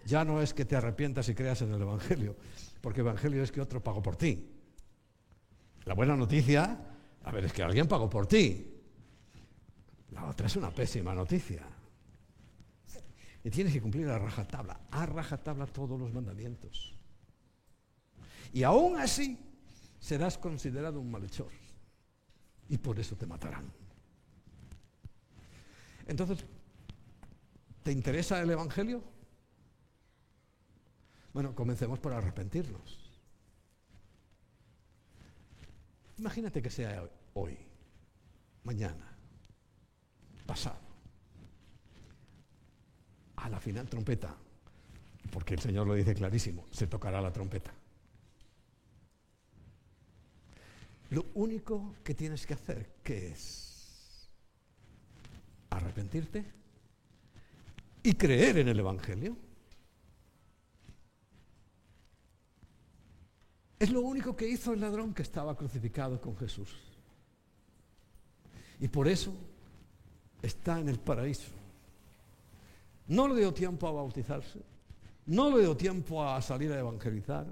ya 0.06 0.24
no 0.24 0.42
es 0.42 0.54
que 0.54 0.64
te 0.64 0.78
arrepientas 0.78 1.28
y 1.28 1.36
creas 1.36 1.62
en 1.62 1.74
el 1.74 1.82
Evangelio, 1.82 2.38
porque 2.82 3.02
el 3.02 3.08
Evangelio 3.08 3.44
es 3.44 3.52
que 3.52 3.62
otro 3.62 3.84
pagó 3.84 4.02
por 4.02 4.16
ti. 4.16 4.50
La 5.86 5.94
buena 5.94 6.16
noticia, 6.16 6.78
a 7.24 7.32
ver, 7.32 7.46
es 7.46 7.54
que 7.54 7.64
alguien 7.64 7.88
pagó 7.88 8.10
por 8.10 8.28
ti. 8.28 8.76
La 10.12 10.26
otra 10.26 10.48
es 10.48 10.56
una 10.56 10.72
pésima 10.72 11.14
noticia. 11.14 11.66
Y 13.44 13.50
tienes 13.50 13.74
que 13.74 13.82
cumplir 13.82 14.08
a 14.10 14.20
rajatabla, 14.20 14.80
a 14.92 15.06
rajatabla 15.06 15.66
todos 15.68 16.00
los 16.00 16.14
mandamientos. 16.14 16.96
Y 18.54 18.64
aún 18.64 18.98
así 18.98 19.38
serás 20.00 20.38
considerado 20.38 21.00
un 21.00 21.12
malhechor. 21.12 21.52
Y 22.68 22.78
por 22.78 23.00
eso 23.00 23.16
te 23.16 23.26
matarán. 23.26 23.72
Entonces, 26.08 26.46
¿te 27.84 27.92
interesa 27.92 28.42
el 28.42 28.50
Evangelio? 28.50 29.04
Bueno, 31.34 31.54
comencemos 31.54 32.00
por 32.00 32.14
arrepentirnos. 32.14 33.10
Imagínate 36.18 36.62
que 36.62 36.70
sea 36.70 37.08
hoy, 37.34 37.58
mañana, 38.64 39.18
pasado. 40.46 40.80
A 43.38 43.48
la 43.48 43.60
final 43.60 43.88
trompeta, 43.88 44.36
porque 45.32 45.54
el 45.54 45.62
Señor 45.62 45.88
lo 45.88 45.94
dice 45.94 46.14
clarísimo, 46.14 46.68
se 46.72 46.88
tocará 46.88 47.22
la 47.22 47.32
trompeta. 47.32 47.72
Lo 51.12 51.26
único 51.36 51.96
que 52.04 52.14
tienes 52.14 52.46
que 52.46 52.54
hacer, 52.54 52.98
¿qué 53.04 53.30
es? 53.30 54.30
Arrepentirte 55.70 56.46
y 58.04 58.14
creer 58.14 58.58
en 58.60 58.68
el 58.68 58.80
Evangelio. 58.80 59.38
Es 63.80 63.92
lo 63.92 64.02
único 64.02 64.36
que 64.36 64.48
hizo 64.48 64.74
el 64.74 64.82
ladrón 64.82 65.14
que 65.14 65.22
estaba 65.22 65.56
crucificado 65.56 66.20
con 66.20 66.36
Jesús. 66.36 66.76
Y 68.82 68.90
por 68.90 69.08
eso 69.08 69.34
está 70.42 70.80
en 70.80 70.90
el 70.90 71.00
paraíso. 71.00 71.52
No 73.08 73.28
le 73.30 73.40
dio 73.40 73.54
tiempo 73.54 73.88
a 73.88 73.92
bautizarse, 73.92 74.60
no 75.28 75.50
le 75.50 75.62
dio 75.62 75.78
tiempo 75.78 76.24
a 76.24 76.42
salir 76.42 76.72
a 76.74 76.80
evangelizar, 76.80 77.48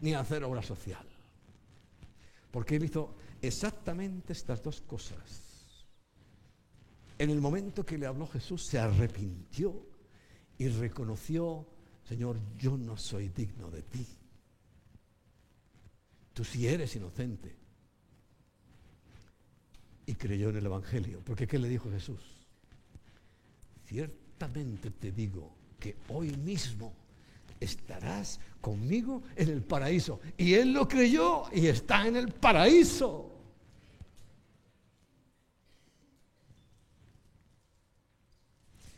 ni 0.00 0.12
a 0.12 0.20
hacer 0.20 0.44
obra 0.44 0.62
social. 0.62 1.06
Porque 2.50 2.76
él 2.76 2.84
hizo 2.84 3.14
exactamente 3.40 4.34
estas 4.34 4.62
dos 4.62 4.82
cosas. 4.82 5.86
En 7.18 7.30
el 7.30 7.40
momento 7.40 7.84
que 7.84 7.96
le 7.96 8.06
habló 8.06 8.26
Jesús, 8.26 8.64
se 8.66 8.78
arrepintió 8.78 9.86
y 10.58 10.68
reconoció, 10.68 11.66
Señor, 12.04 12.38
yo 12.56 12.76
no 12.76 12.96
soy 12.96 13.28
digno 13.30 13.70
de 13.70 13.82
ti. 13.82 14.06
Tú 16.32 16.44
sí 16.44 16.66
eres 16.66 16.94
inocente. 16.96 17.56
Y 20.06 20.14
creyó 20.14 20.50
en 20.50 20.56
el 20.56 20.66
Evangelio. 20.66 21.20
Porque 21.24 21.46
¿qué 21.46 21.58
le 21.58 21.68
dijo 21.68 21.90
Jesús? 21.90 22.20
Ciertamente 23.86 24.90
te 24.90 25.12
digo 25.12 25.54
que 25.78 25.96
hoy 26.08 26.30
mismo 26.36 26.94
estarás 27.60 28.40
conmigo 28.60 29.22
en 29.36 29.48
el 29.50 29.62
paraíso. 29.62 30.20
Y 30.36 30.54
él 30.54 30.72
lo 30.72 30.88
creyó 30.88 31.44
y 31.52 31.66
está 31.66 32.06
en 32.06 32.16
el 32.16 32.32
paraíso. 32.32 33.28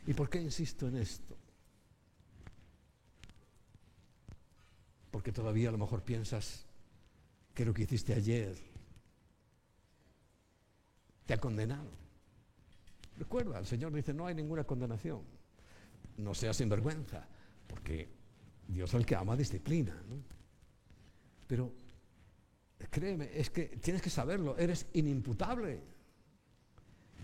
¿Y 0.07 0.13
por 0.13 0.29
qué 0.29 0.41
insisto 0.41 0.87
en 0.87 0.97
esto? 0.97 1.35
Porque 5.11 5.31
todavía 5.31 5.69
a 5.69 5.71
lo 5.71 5.77
mejor 5.77 6.03
piensas 6.03 6.64
que 7.55 7.65
lo 7.65 7.73
que 7.73 7.83
hiciste 7.83 8.13
ayer 8.13 8.55
te 11.25 11.33
ha 11.33 11.39
condenado. 11.39 11.89
Recuerda, 13.17 13.59
el 13.59 13.65
Señor 13.65 13.93
dice, 13.93 14.13
no 14.13 14.27
hay 14.27 14.35
ninguna 14.35 14.65
condenación. 14.65 15.21
No 16.17 16.35
seas 16.35 16.57
sinvergüenza, 16.57 17.25
porque 17.65 18.09
Dios 18.67 18.93
el 18.93 19.05
que 19.05 19.15
ama 19.15 19.37
disciplina. 19.37 19.95
Pero 21.47 21.71
créeme, 22.91 23.29
es 23.33 23.49
que 23.49 23.67
tienes 23.81 24.01
que 24.01 24.09
saberlo, 24.09 24.57
eres 24.57 24.87
inimputable. 24.93 25.81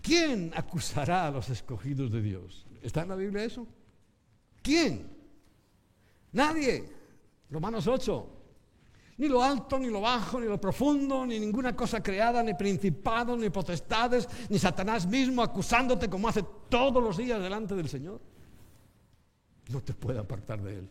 ¿Quién 0.00 0.50
acusará 0.56 1.28
a 1.28 1.30
los 1.30 1.50
escogidos 1.50 2.10
de 2.10 2.22
Dios? 2.22 2.66
¿Está 2.82 3.02
en 3.02 3.08
la 3.10 3.16
Biblia 3.16 3.44
eso? 3.44 3.66
¿Quién? 4.62 5.08
Nadie. 6.32 6.90
Romanos 7.50 7.86
8. 7.86 8.41
Ni 9.18 9.28
lo 9.28 9.42
alto, 9.42 9.78
ni 9.78 9.88
lo 9.88 10.00
bajo, 10.00 10.40
ni 10.40 10.46
lo 10.46 10.60
profundo, 10.60 11.26
ni 11.26 11.38
ninguna 11.38 11.76
cosa 11.76 12.02
creada, 12.02 12.42
ni 12.42 12.54
principados, 12.54 13.38
ni 13.38 13.50
potestades, 13.50 14.28
ni 14.48 14.58
Satanás 14.58 15.06
mismo 15.06 15.42
acusándote 15.42 16.08
como 16.08 16.28
hace 16.28 16.42
todos 16.68 17.02
los 17.02 17.16
días 17.16 17.40
delante 17.40 17.74
del 17.74 17.88
Señor. 17.88 18.20
No 19.68 19.80
te 19.80 19.92
puede 19.92 20.18
apartar 20.18 20.62
de 20.62 20.78
Él. 20.78 20.88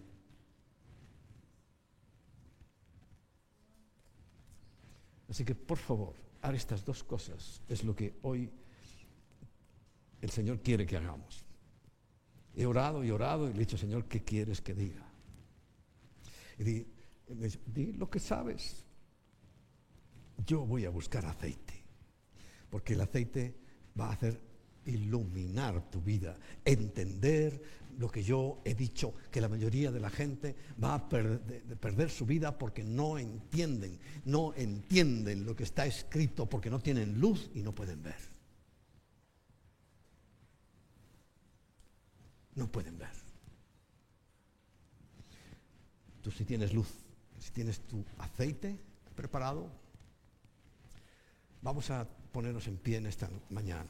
Así 5.29 5.45
que, 5.45 5.55
por 5.55 5.77
favor, 5.77 6.13
haz 6.41 6.53
estas 6.53 6.83
dos 6.83 7.03
cosas. 7.03 7.61
Es 7.69 7.83
lo 7.83 7.95
que 7.95 8.19
hoy 8.21 8.51
el 10.21 10.29
Señor 10.29 10.59
quiere 10.59 10.85
que 10.85 10.97
hagamos. 10.97 11.45
He 12.53 12.65
orado 12.65 13.03
y 13.03 13.11
orado 13.11 13.49
y 13.49 13.53
le 13.53 13.55
he 13.55 13.59
dicho, 13.59 13.77
Señor, 13.77 14.05
¿qué 14.05 14.23
quieres 14.23 14.61
que 14.61 14.73
diga? 14.73 15.07
Y 16.59 16.85
di 17.65 17.93
lo 17.93 18.09
que 18.09 18.19
sabes. 18.19 18.85
Yo 20.45 20.65
voy 20.65 20.85
a 20.85 20.89
buscar 20.89 21.25
aceite, 21.25 21.83
porque 22.69 22.93
el 22.93 23.01
aceite 23.01 23.55
va 23.99 24.07
a 24.07 24.13
hacer 24.13 24.41
iluminar 24.85 25.89
tu 25.91 26.01
vida, 26.01 26.37
entender 26.65 27.61
lo 27.97 28.09
que 28.09 28.23
yo 28.23 28.61
he 28.65 28.73
dicho, 28.73 29.13
que 29.29 29.41
la 29.41 29.49
mayoría 29.49 29.91
de 29.91 29.99
la 29.99 30.09
gente 30.09 30.55
va 30.81 30.95
a 30.95 31.09
perder, 31.09 32.09
su 32.09 32.25
vida 32.25 32.57
porque 32.57 32.83
no 32.83 33.17
entienden, 33.17 33.99
no 34.25 34.53
entienden 34.55 35.45
lo 35.45 35.55
que 35.55 35.63
está 35.63 35.85
escrito 35.85 36.49
porque 36.49 36.69
no 36.69 36.79
tienen 36.79 37.19
luz 37.19 37.49
y 37.53 37.61
no 37.61 37.75
pueden 37.75 38.01
ver. 38.01 38.31
No 42.55 42.71
pueden 42.71 42.97
ver. 42.97 43.13
Tú 46.21 46.31
si 46.31 46.45
tienes 46.45 46.73
luz, 46.73 46.89
si 47.41 47.51
tienes 47.51 47.79
tu 47.81 48.05
aceite 48.19 48.77
preparado, 49.15 49.67
vamos 51.61 51.89
a 51.89 52.07
ponernos 52.31 52.67
en 52.67 52.77
pie 52.77 52.97
en 52.97 53.07
esta 53.07 53.27
mañana. 53.49 53.89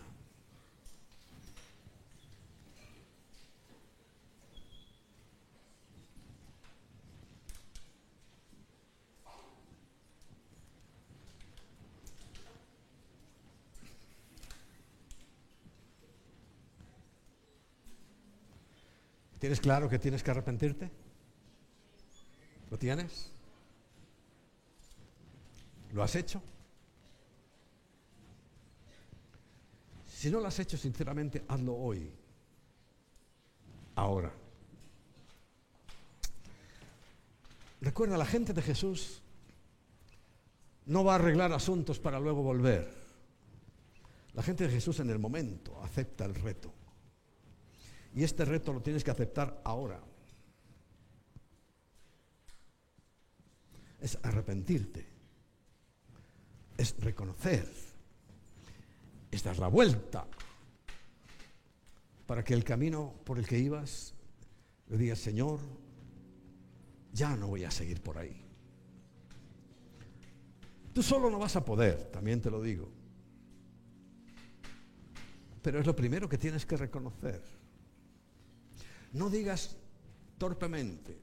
¿Tienes 19.40 19.60
claro 19.60 19.90
que 19.90 20.00
tienes 20.00 20.24
que 20.24 20.32
arrepentirte? 20.32 20.90
¿Lo 22.70 22.78
tienes? 22.78 23.41
¿Lo 25.94 26.04
has 26.04 26.16
hecho? 26.16 26.42
Si 30.08 30.30
no 30.30 30.40
lo 30.40 30.48
has 30.48 30.60
hecho 30.60 30.78
sinceramente, 30.78 31.44
hazlo 31.48 31.76
hoy. 31.76 32.12
Ahora. 33.96 34.32
Recuerda, 37.82 38.18
la 38.18 38.26
gente 38.26 38.54
de 38.54 38.62
Jesús 38.62 39.22
no 40.86 41.04
va 41.04 41.14
a 41.14 41.16
arreglar 41.16 41.52
asuntos 41.52 42.00
para 42.00 42.20
luego 42.20 42.44
volver. 42.44 43.02
La 44.34 44.44
gente 44.44 44.66
de 44.66 44.74
Jesús 44.74 45.00
en 45.00 45.10
el 45.10 45.20
momento 45.20 45.82
acepta 45.82 46.26
el 46.26 46.36
reto. 46.36 46.72
Y 48.14 48.24
este 48.24 48.46
reto 48.46 48.74
lo 48.74 48.82
tienes 48.82 49.04
que 49.04 49.12
aceptar 49.12 49.62
ahora. 49.64 50.00
Es 54.00 54.18
arrepentirte. 54.22 55.11
Es 56.82 56.96
reconocer. 57.00 57.72
Es 59.30 59.44
dar 59.44 59.60
la 59.60 59.68
vuelta. 59.68 60.26
Para 62.26 62.44
que 62.44 62.56
el 62.56 62.64
camino 62.64 63.14
por 63.24 63.38
el 63.38 63.46
que 63.46 63.60
ibas 63.60 64.16
le 64.88 64.98
digas, 64.98 65.20
Señor, 65.20 65.60
ya 67.14 67.36
no 67.36 67.50
voy 67.50 67.66
a 67.66 67.70
seguir 67.70 68.02
por 68.02 68.18
ahí. 68.18 68.44
Tú 70.92 71.04
solo 71.04 71.30
no 71.30 71.38
vas 71.38 71.56
a 71.56 71.64
poder, 71.64 72.10
también 72.10 72.42
te 72.42 72.50
lo 72.50 72.64
digo. 72.64 72.90
Pero 75.62 75.82
es 75.82 75.86
lo 75.86 75.96
primero 75.96 76.28
que 76.28 76.40
tienes 76.40 76.66
que 76.66 76.78
reconocer. 76.78 77.44
No 79.14 79.30
digas 79.30 79.78
torpemente, 80.40 81.22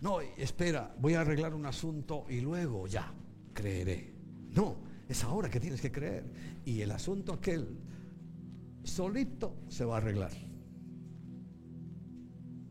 no, 0.00 0.22
espera, 0.22 0.94
voy 0.98 1.12
a 1.12 1.20
arreglar 1.20 1.52
un 1.52 1.66
asunto 1.66 2.24
y 2.30 2.40
luego 2.40 2.86
ya 2.86 3.12
creeré. 3.52 4.15
No, 4.56 4.76
es 5.08 5.22
ahora 5.22 5.48
que 5.48 5.60
tienes 5.60 5.80
que 5.80 5.92
creer. 5.92 6.24
Y 6.64 6.80
el 6.80 6.90
asunto 6.90 7.34
aquel 7.34 7.78
solito 8.82 9.54
se 9.68 9.84
va 9.84 9.94
a 9.94 9.98
arreglar. 9.98 10.32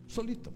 Solito. 0.08 0.52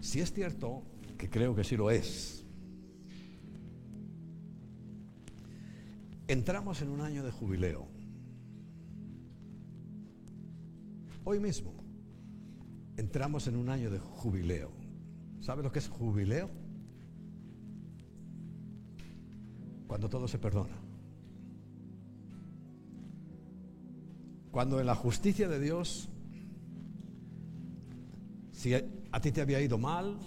Si 0.00 0.20
es 0.20 0.32
cierto, 0.32 0.82
que 1.18 1.28
creo 1.28 1.54
que 1.54 1.64
sí 1.64 1.76
lo 1.76 1.90
es, 1.90 2.40
Entramos 6.30 6.80
en 6.80 6.90
un 6.90 7.00
año 7.00 7.24
de 7.24 7.32
jubileo. 7.32 7.88
Hoy 11.24 11.40
mismo 11.40 11.74
entramos 12.96 13.48
en 13.48 13.56
un 13.56 13.68
año 13.68 13.90
de 13.90 13.98
jubileo. 13.98 14.79
¿Sabe 15.40 15.62
lo 15.62 15.72
que 15.72 15.78
es 15.78 15.88
jubileo? 15.88 16.50
Cuando 19.86 20.08
todo 20.08 20.28
se 20.28 20.38
perdona. 20.38 20.76
Cuando 24.50 24.80
en 24.80 24.86
la 24.86 24.94
justicia 24.94 25.48
de 25.48 25.60
Dios, 25.60 26.08
si 28.52 28.74
a 28.74 29.20
ti 29.20 29.32
te 29.32 29.40
había 29.40 29.60
ido 29.60 29.78
mal 29.78 30.18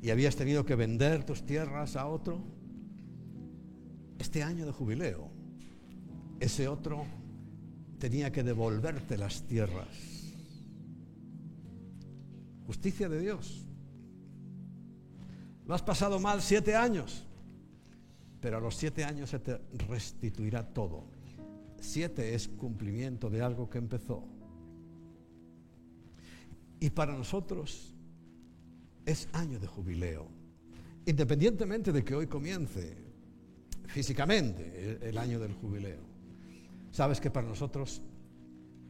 y 0.00 0.10
habías 0.10 0.36
tenido 0.36 0.64
que 0.64 0.76
vender 0.76 1.24
tus 1.24 1.44
tierras 1.44 1.96
a 1.96 2.06
otro, 2.06 2.40
este 4.18 4.42
año 4.42 4.66
de 4.66 4.72
jubileo, 4.72 5.30
ese 6.38 6.68
otro 6.68 7.04
tenía 7.98 8.30
que 8.30 8.42
devolverte 8.42 9.18
las 9.18 9.42
tierras. 9.42 9.88
Justicia 12.66 13.08
de 13.08 13.20
Dios. 13.20 13.67
Lo 15.68 15.74
has 15.74 15.82
pasado 15.82 16.18
mal 16.18 16.40
siete 16.40 16.74
años, 16.74 17.26
pero 18.40 18.56
a 18.56 18.60
los 18.60 18.74
siete 18.74 19.04
años 19.04 19.28
se 19.28 19.38
te 19.38 19.60
restituirá 19.86 20.66
todo. 20.66 21.04
Siete 21.78 22.34
es 22.34 22.48
cumplimiento 22.48 23.28
de 23.28 23.42
algo 23.42 23.68
que 23.68 23.76
empezó. 23.76 24.24
Y 26.80 26.88
para 26.88 27.12
nosotros 27.12 27.94
es 29.04 29.28
año 29.34 29.60
de 29.60 29.66
jubileo. 29.66 30.26
Independientemente 31.04 31.92
de 31.92 32.02
que 32.02 32.14
hoy 32.14 32.26
comience, 32.26 32.96
físicamente 33.88 34.98
el, 35.02 35.18
año 35.18 35.38
del 35.38 35.52
jubileo. 35.52 36.00
Sabes 36.92 37.20
que 37.20 37.30
para 37.30 37.46
nosotros 37.46 38.00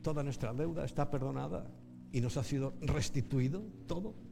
toda 0.00 0.22
nuestra 0.22 0.55
deuda 0.55 0.84
está 0.84 1.10
perdonada 1.10 1.68
y 2.12 2.20
nos 2.20 2.36
ha 2.36 2.44
sido 2.44 2.74
restituido 2.80 3.64
todo. 3.88 4.27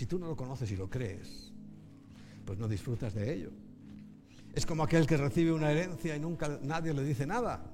Si 0.00 0.06
tú 0.06 0.18
no 0.18 0.28
lo 0.28 0.34
conoces 0.34 0.72
y 0.72 0.76
lo 0.78 0.88
crees, 0.88 1.52
pues 2.46 2.58
no 2.58 2.66
disfrutas 2.66 3.12
de 3.12 3.34
ello. 3.34 3.50
Es 4.54 4.64
como 4.64 4.82
aquel 4.82 5.06
que 5.06 5.18
recibe 5.18 5.52
una 5.52 5.70
herencia 5.70 6.16
y 6.16 6.20
nunca 6.20 6.58
nadie 6.62 6.94
le 6.94 7.04
dice 7.04 7.26
nada. 7.26 7.70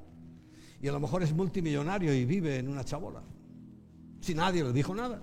Y 0.82 0.88
a 0.88 0.92
lo 0.92 0.98
mejor 0.98 1.22
es 1.22 1.32
multimillonario 1.32 2.12
y 2.12 2.24
vive 2.24 2.58
en 2.58 2.66
una 2.66 2.84
chabola. 2.84 3.22
Si 4.20 4.34
nadie 4.34 4.64
le 4.64 4.72
dijo 4.72 4.92
nada. 4.92 5.22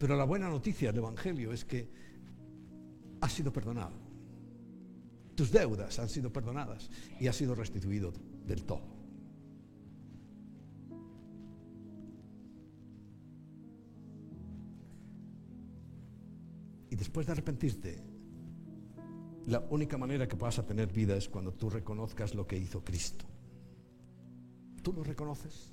Pero 0.00 0.16
la 0.16 0.24
buena 0.24 0.48
noticia 0.48 0.88
del 0.88 0.98
Evangelio 0.98 1.52
es 1.52 1.64
que 1.64 1.88
has 3.20 3.32
sido 3.32 3.52
perdonado. 3.52 3.94
Tus 5.36 5.52
deudas 5.52 5.96
han 6.00 6.08
sido 6.08 6.32
perdonadas 6.32 6.90
y 7.20 7.28
has 7.28 7.36
sido 7.36 7.54
restituido 7.54 8.12
del 8.48 8.64
todo. 8.64 8.99
Después 17.00 17.26
de 17.26 17.32
arrepentirte, 17.32 17.98
la 19.46 19.60
única 19.70 19.96
manera 19.96 20.28
que 20.28 20.36
vas 20.36 20.58
a 20.58 20.66
tener 20.66 20.92
vida 20.92 21.16
es 21.16 21.30
cuando 21.30 21.54
tú 21.54 21.70
reconozcas 21.70 22.34
lo 22.34 22.46
que 22.46 22.58
hizo 22.58 22.84
Cristo. 22.84 23.24
¿Tú 24.82 24.92
lo 24.92 25.02
reconoces? 25.02 25.72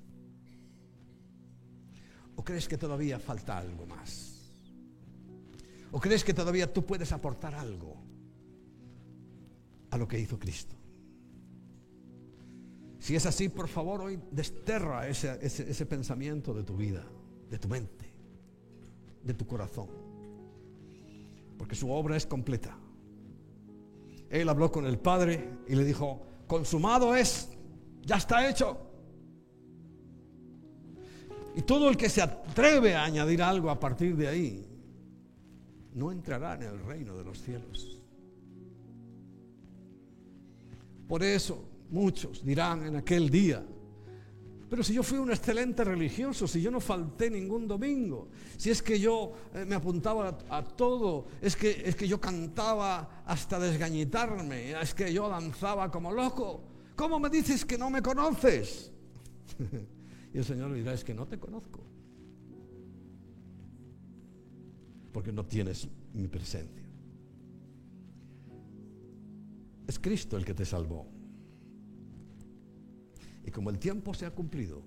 ¿O 2.37 2.43
crees 2.45 2.69
que 2.69 2.77
todavía 2.77 3.19
falta 3.19 3.57
algo 3.57 3.85
más? 3.85 4.53
¿O 5.91 5.99
crees 5.99 6.23
que 6.23 6.33
todavía 6.33 6.71
tú 6.71 6.85
puedes 6.85 7.11
aportar 7.11 7.55
algo 7.55 7.97
a 9.91 9.97
lo 9.97 10.07
que 10.07 10.17
hizo 10.17 10.39
Cristo? 10.39 10.77
Si 12.99 13.17
es 13.17 13.25
así, 13.25 13.49
por 13.49 13.67
favor, 13.67 13.99
hoy 13.99 14.17
desterra 14.31 15.09
ese, 15.09 15.37
ese, 15.41 15.85
pensamiento 15.85 16.53
de 16.53 16.63
tu 16.63 16.77
vida, 16.77 17.05
de 17.49 17.59
tu 17.59 17.67
mente, 17.67 18.05
de 19.23 19.33
tu 19.33 19.45
corazón. 19.45 20.06
Porque 21.57 21.75
su 21.75 21.89
obra 21.91 22.15
es 22.15 22.25
completa. 22.25 22.77
Él 24.29 24.49
habló 24.49 24.71
con 24.71 24.85
el 24.85 24.99
Padre 24.99 25.49
y 25.67 25.75
le 25.75 25.83
dijo, 25.83 26.21
consumado 26.47 27.15
es, 27.15 27.49
ya 28.03 28.17
está 28.17 28.49
hecho. 28.49 28.77
Y 31.55 31.61
todo 31.63 31.89
el 31.89 31.97
que 31.97 32.09
se 32.09 32.21
atreve 32.21 32.95
a 32.95 33.03
añadir 33.03 33.41
algo 33.41 33.69
a 33.69 33.79
partir 33.79 34.15
de 34.15 34.27
ahí, 34.27 34.67
no 35.93 36.11
entrará 36.11 36.55
en 36.55 36.63
el 36.63 36.79
reino 36.85 37.17
de 37.17 37.23
los 37.23 37.41
cielos. 37.41 37.99
Por 41.07 41.23
eso 41.23 41.63
muchos 41.89 42.45
dirán 42.45 42.85
en 42.85 42.97
aquel 42.97 43.29
día, 43.29 43.65
pero 44.69 44.83
si 44.83 44.93
yo 44.93 45.03
fui 45.03 45.17
un 45.17 45.31
excelente 45.31 45.83
religioso, 45.83 46.47
si 46.47 46.61
yo 46.61 46.69
no 46.71 46.79
falté 46.79 47.29
ningún 47.29 47.67
domingo, 47.67 48.29
si 48.57 48.69
es 48.69 48.81
que 48.81 48.99
yo 48.99 49.33
eh, 49.53 49.65
me 49.65 49.75
apuntaba 49.75 50.37
a, 50.49 50.63
todo, 50.63 51.27
es 51.41 51.55
que, 51.55 51.83
es 51.85 51.95
que 51.95 52.07
yo 52.07 52.19
cantaba 52.19 53.23
hasta 53.25 53.59
desgañitarme, 53.59 54.79
es 54.79 54.93
que 54.93 55.13
yo 55.13 55.29
danzaba 55.29 55.89
como 55.89 56.11
loco, 56.11 56.63
¿cómo 56.95 57.19
me 57.19 57.29
dices 57.29 57.65
que 57.65 57.77
no 57.77 57.89
me 57.89 58.01
conoces? 58.01 58.91
y 60.33 60.37
el 60.37 60.45
Señor 60.45 60.73
dirá, 60.73 60.93
es 60.93 61.03
que 61.03 61.13
no 61.13 61.27
te 61.27 61.39
conozco. 61.39 61.87
porque 65.17 65.31
no 65.31 65.43
tienes 65.43 65.89
mi 66.13 66.27
presencia. 66.27 66.85
Es 69.87 69.97
Cristo 69.97 70.37
el 70.37 70.45
que 70.45 70.53
te 70.53 70.63
salvó. 70.63 71.07
Y 73.47 73.51
como 73.51 73.69
el 73.69 73.79
tiempo 73.79 74.13
se 74.13 74.25
ha 74.25 74.31
cumplido, 74.31 74.83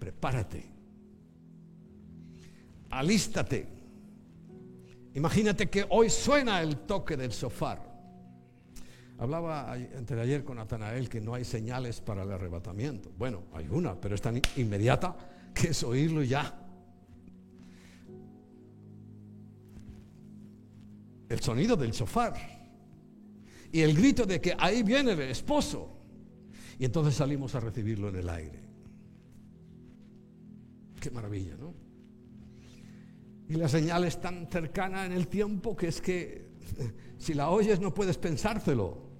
prepárate, 0.00 0.64
alístate. 2.90 3.68
Imagínate 5.14 5.70
que 5.70 5.86
hoy 5.88 6.10
suena 6.10 6.60
el 6.60 6.76
toque 6.78 7.16
del 7.16 7.32
sofá. 7.32 7.78
Hablaba 9.16 9.76
de 9.76 10.20
ayer 10.20 10.42
con 10.42 10.56
Natanael 10.56 11.08
que 11.08 11.20
no 11.20 11.34
hay 11.34 11.44
señales 11.44 12.00
para 12.00 12.24
el 12.24 12.32
arrebatamiento. 12.32 13.12
Bueno, 13.16 13.44
hay 13.52 13.68
una, 13.70 13.94
pero 13.94 14.16
es 14.16 14.20
tan 14.20 14.42
inmediata 14.56 15.16
que 15.54 15.68
es 15.68 15.84
oírlo 15.84 16.24
ya. 16.24 16.66
el 21.28 21.40
sonido 21.40 21.76
del 21.76 21.92
chofar 21.92 22.59
y 23.72 23.80
el 23.80 23.94
grito 23.94 24.26
de 24.26 24.40
que 24.40 24.54
ahí 24.58 24.82
viene 24.82 25.12
el 25.12 25.20
esposo. 25.22 25.96
Y 26.78 26.84
entonces 26.84 27.14
salimos 27.14 27.54
a 27.54 27.60
recibirlo 27.60 28.08
en 28.08 28.16
el 28.16 28.28
aire. 28.28 28.60
Qué 31.00 31.10
maravilla, 31.10 31.56
¿no? 31.56 31.74
Y 33.48 33.54
la 33.54 33.68
señal 33.68 34.04
es 34.04 34.20
tan 34.20 34.46
cercana 34.48 35.04
en 35.04 35.12
el 35.12 35.28
tiempo 35.28 35.76
que 35.76 35.88
es 35.88 36.00
que 36.00 36.50
si 37.18 37.34
la 37.34 37.50
oyes 37.50 37.80
no 37.80 37.92
puedes 37.92 38.16
pensárselo. 38.16 39.10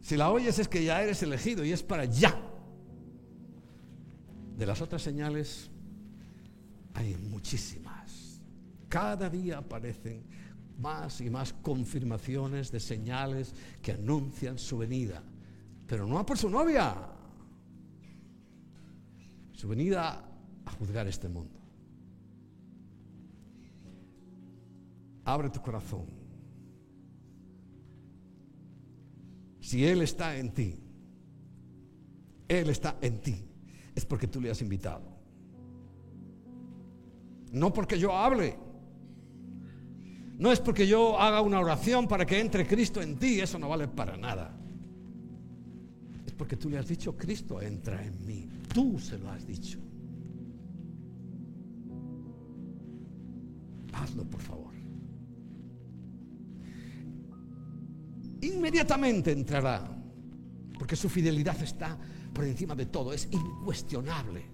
Si 0.00 0.16
la 0.16 0.30
oyes 0.30 0.58
es 0.58 0.68
que 0.68 0.84
ya 0.84 1.02
eres 1.02 1.22
elegido 1.22 1.64
y 1.64 1.72
es 1.72 1.82
para 1.82 2.04
ya. 2.04 2.40
De 4.56 4.66
las 4.66 4.80
otras 4.80 5.02
señales 5.02 5.70
hay 6.94 7.14
muchísimas. 7.16 8.40
Cada 8.88 9.30
día 9.30 9.58
aparecen 9.58 10.24
más 10.78 11.20
y 11.20 11.28
más 11.28 11.52
confirmaciones 11.52 12.70
de 12.70 12.80
señales 12.80 13.52
que 13.82 13.92
anuncian 13.92 14.58
su 14.58 14.78
venida. 14.78 15.22
Pero 15.86 16.06
no 16.06 16.24
por 16.24 16.38
su 16.38 16.48
novia. 16.48 16.94
Su 19.52 19.68
venida 19.68 20.24
a 20.64 20.70
juzgar 20.72 21.06
este 21.08 21.28
mundo. 21.28 21.58
Abre 25.24 25.50
tu 25.50 25.60
corazón. 25.60 26.06
Si 29.60 29.84
Él 29.84 30.00
está 30.00 30.38
en 30.38 30.54
ti, 30.54 30.80
Él 32.46 32.70
está 32.70 32.96
en 33.02 33.20
ti, 33.20 33.44
es 33.94 34.06
porque 34.06 34.26
tú 34.26 34.40
le 34.40 34.50
has 34.50 34.62
invitado. 34.62 35.02
No 37.52 37.72
porque 37.72 37.98
yo 37.98 38.16
hable. 38.16 38.67
No 40.38 40.52
es 40.52 40.60
porque 40.60 40.86
yo 40.86 41.18
haga 41.18 41.40
una 41.40 41.60
oración 41.60 42.06
para 42.06 42.24
que 42.24 42.40
entre 42.40 42.66
Cristo 42.66 43.02
en 43.02 43.18
ti, 43.18 43.40
eso 43.40 43.58
no 43.58 43.68
vale 43.68 43.88
para 43.88 44.16
nada. 44.16 44.56
Es 46.26 46.32
porque 46.32 46.56
tú 46.56 46.70
le 46.70 46.78
has 46.78 46.86
dicho, 46.86 47.16
Cristo 47.16 47.60
entra 47.60 48.04
en 48.04 48.24
mí. 48.24 48.48
Tú 48.72 48.98
se 48.98 49.18
lo 49.18 49.30
has 49.30 49.46
dicho. 49.46 49.78
Hazlo, 53.92 54.24
por 54.24 54.40
favor. 54.40 54.68
inmediatamente 58.40 59.32
entrará, 59.32 59.88
porque 60.78 60.96
su 60.96 61.08
fidelidad 61.08 61.60
está 61.62 61.98
por 62.32 62.44
encima 62.44 62.74
de 62.74 62.86
todo, 62.86 63.12
es 63.12 63.28
incuestionable. 63.30 64.44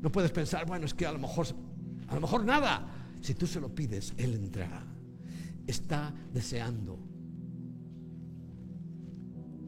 No 0.00 0.10
puedes 0.10 0.30
pensar, 0.32 0.66
bueno, 0.66 0.86
es 0.86 0.94
que 0.94 1.06
a 1.06 1.12
lo 1.12 1.18
mejor, 1.18 1.46
a 2.08 2.14
lo 2.14 2.20
mejor 2.20 2.44
nada. 2.44 3.01
Si 3.22 3.34
tú 3.34 3.46
se 3.46 3.60
lo 3.60 3.72
pides, 3.72 4.12
Él 4.16 4.34
entrará. 4.34 4.82
Está 5.66 6.12
deseando. 6.34 6.98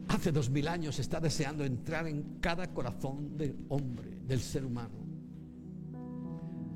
Hace 0.09 0.33
dos 0.33 0.51
mil 0.51 0.67
años 0.67 0.99
está 0.99 1.21
deseando 1.21 1.65
entrar 1.65 2.07
en 2.09 2.41
cada 2.41 2.73
corazón 2.75 3.37
del 3.39 3.57
hombre, 3.69 4.19
del 4.27 4.41
ser 4.41 4.65
humano. 4.65 5.05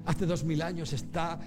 Hace 0.07 0.25
dos 0.25 0.45
mil 0.45 0.63
años 0.63 0.93
está 0.93 1.39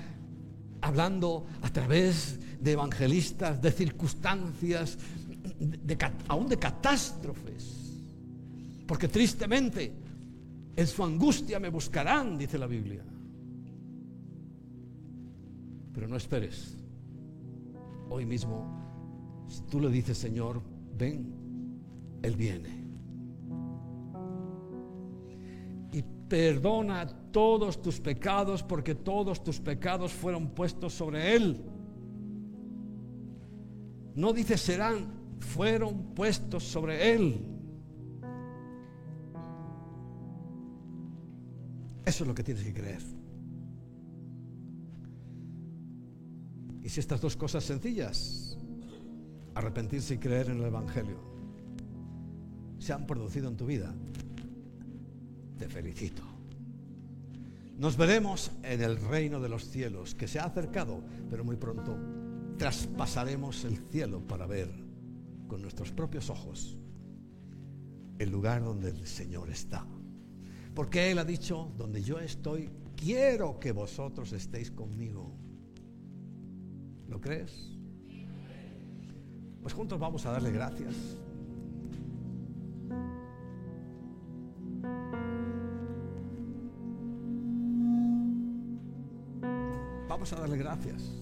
hablando 0.81 1.47
a 1.61 1.69
través 1.69 2.39
de 2.59 2.73
evangelistas, 2.73 3.61
de 3.61 3.71
circunstancias, 3.71 4.97
aún 6.27 6.49
de 6.49 6.57
catástrofes. 6.57 7.77
Porque 8.85 9.07
tristemente 9.07 9.93
en 10.75 10.87
su 10.87 11.03
angustia 11.03 11.59
me 11.59 11.69
buscarán, 11.69 12.37
dice 12.37 12.57
la 12.57 12.67
Biblia. 12.67 13.03
Pero 15.93 16.07
no 16.07 16.15
esperes. 16.15 16.77
Hoy 18.09 18.26
mismo, 18.26 19.45
si 19.47 19.61
tú 19.63 19.80
le 19.80 19.89
dices, 19.89 20.18
Señor, 20.18 20.61
ven, 20.97 21.34
Él 22.22 22.35
viene. 22.35 22.81
perdona 26.31 27.05
todos 27.34 27.81
tus 27.81 27.99
pecados 27.99 28.63
porque 28.63 28.95
todos 28.95 29.43
tus 29.43 29.59
pecados 29.59 30.13
fueron 30.13 30.47
puestos 30.51 30.93
sobre 30.93 31.35
Él. 31.35 31.61
No 34.15 34.31
dice 34.31 34.57
serán, 34.57 35.11
fueron 35.41 36.15
puestos 36.15 36.63
sobre 36.63 37.13
Él. 37.13 37.45
Eso 42.05 42.23
es 42.23 42.27
lo 42.30 42.34
que 42.34 42.43
tienes 42.43 42.63
que 42.63 42.73
creer. 42.73 43.20
Si 46.89 46.99
estas 46.99 47.21
dos 47.21 47.37
cosas 47.37 47.63
sencillas, 47.63 48.57
arrepentirse 49.55 50.15
y 50.15 50.17
creer 50.17 50.49
en 50.49 50.59
el 50.59 50.65
Evangelio, 50.65 51.19
se 52.79 52.91
han 52.93 53.07
producido 53.07 53.47
en 53.47 53.55
tu 53.55 53.65
vida, 53.65 53.93
te 55.57 55.69
felicito. 55.69 56.23
Nos 57.77 57.95
veremos 57.95 58.51
en 58.63 58.81
el 58.81 58.97
reino 58.97 59.39
de 59.39 59.49
los 59.49 59.69
cielos, 59.69 60.15
que 60.15 60.27
se 60.27 60.39
ha 60.39 60.43
acercado, 60.43 61.03
pero 61.29 61.43
muy 61.43 61.55
pronto 61.55 61.97
traspasaremos 62.57 63.63
el 63.63 63.77
cielo 63.89 64.27
para 64.27 64.45
ver 64.45 64.69
con 65.47 65.61
nuestros 65.61 65.91
propios 65.91 66.29
ojos 66.29 66.77
el 68.19 68.29
lugar 68.29 68.63
donde 68.63 68.89
el 68.89 69.07
Señor 69.07 69.49
está. 69.49 69.85
Porque 70.75 71.09
Él 71.09 71.17
ha 71.17 71.25
dicho, 71.25 71.71
donde 71.75 72.03
yo 72.03 72.19
estoy, 72.19 72.69
quiero 72.95 73.59
que 73.59 73.71
vosotros 73.71 74.31
estéis 74.31 74.69
conmigo. 74.69 75.40
¿Lo 77.11 77.19
crees? 77.19 77.69
Pues 79.61 79.73
juntos 79.73 79.99
vamos 79.99 80.25
a 80.25 80.31
darle 80.31 80.49
gracias. 80.49 80.95
Vamos 90.07 90.31
a 90.31 90.35
darle 90.38 90.57
gracias. 90.57 91.21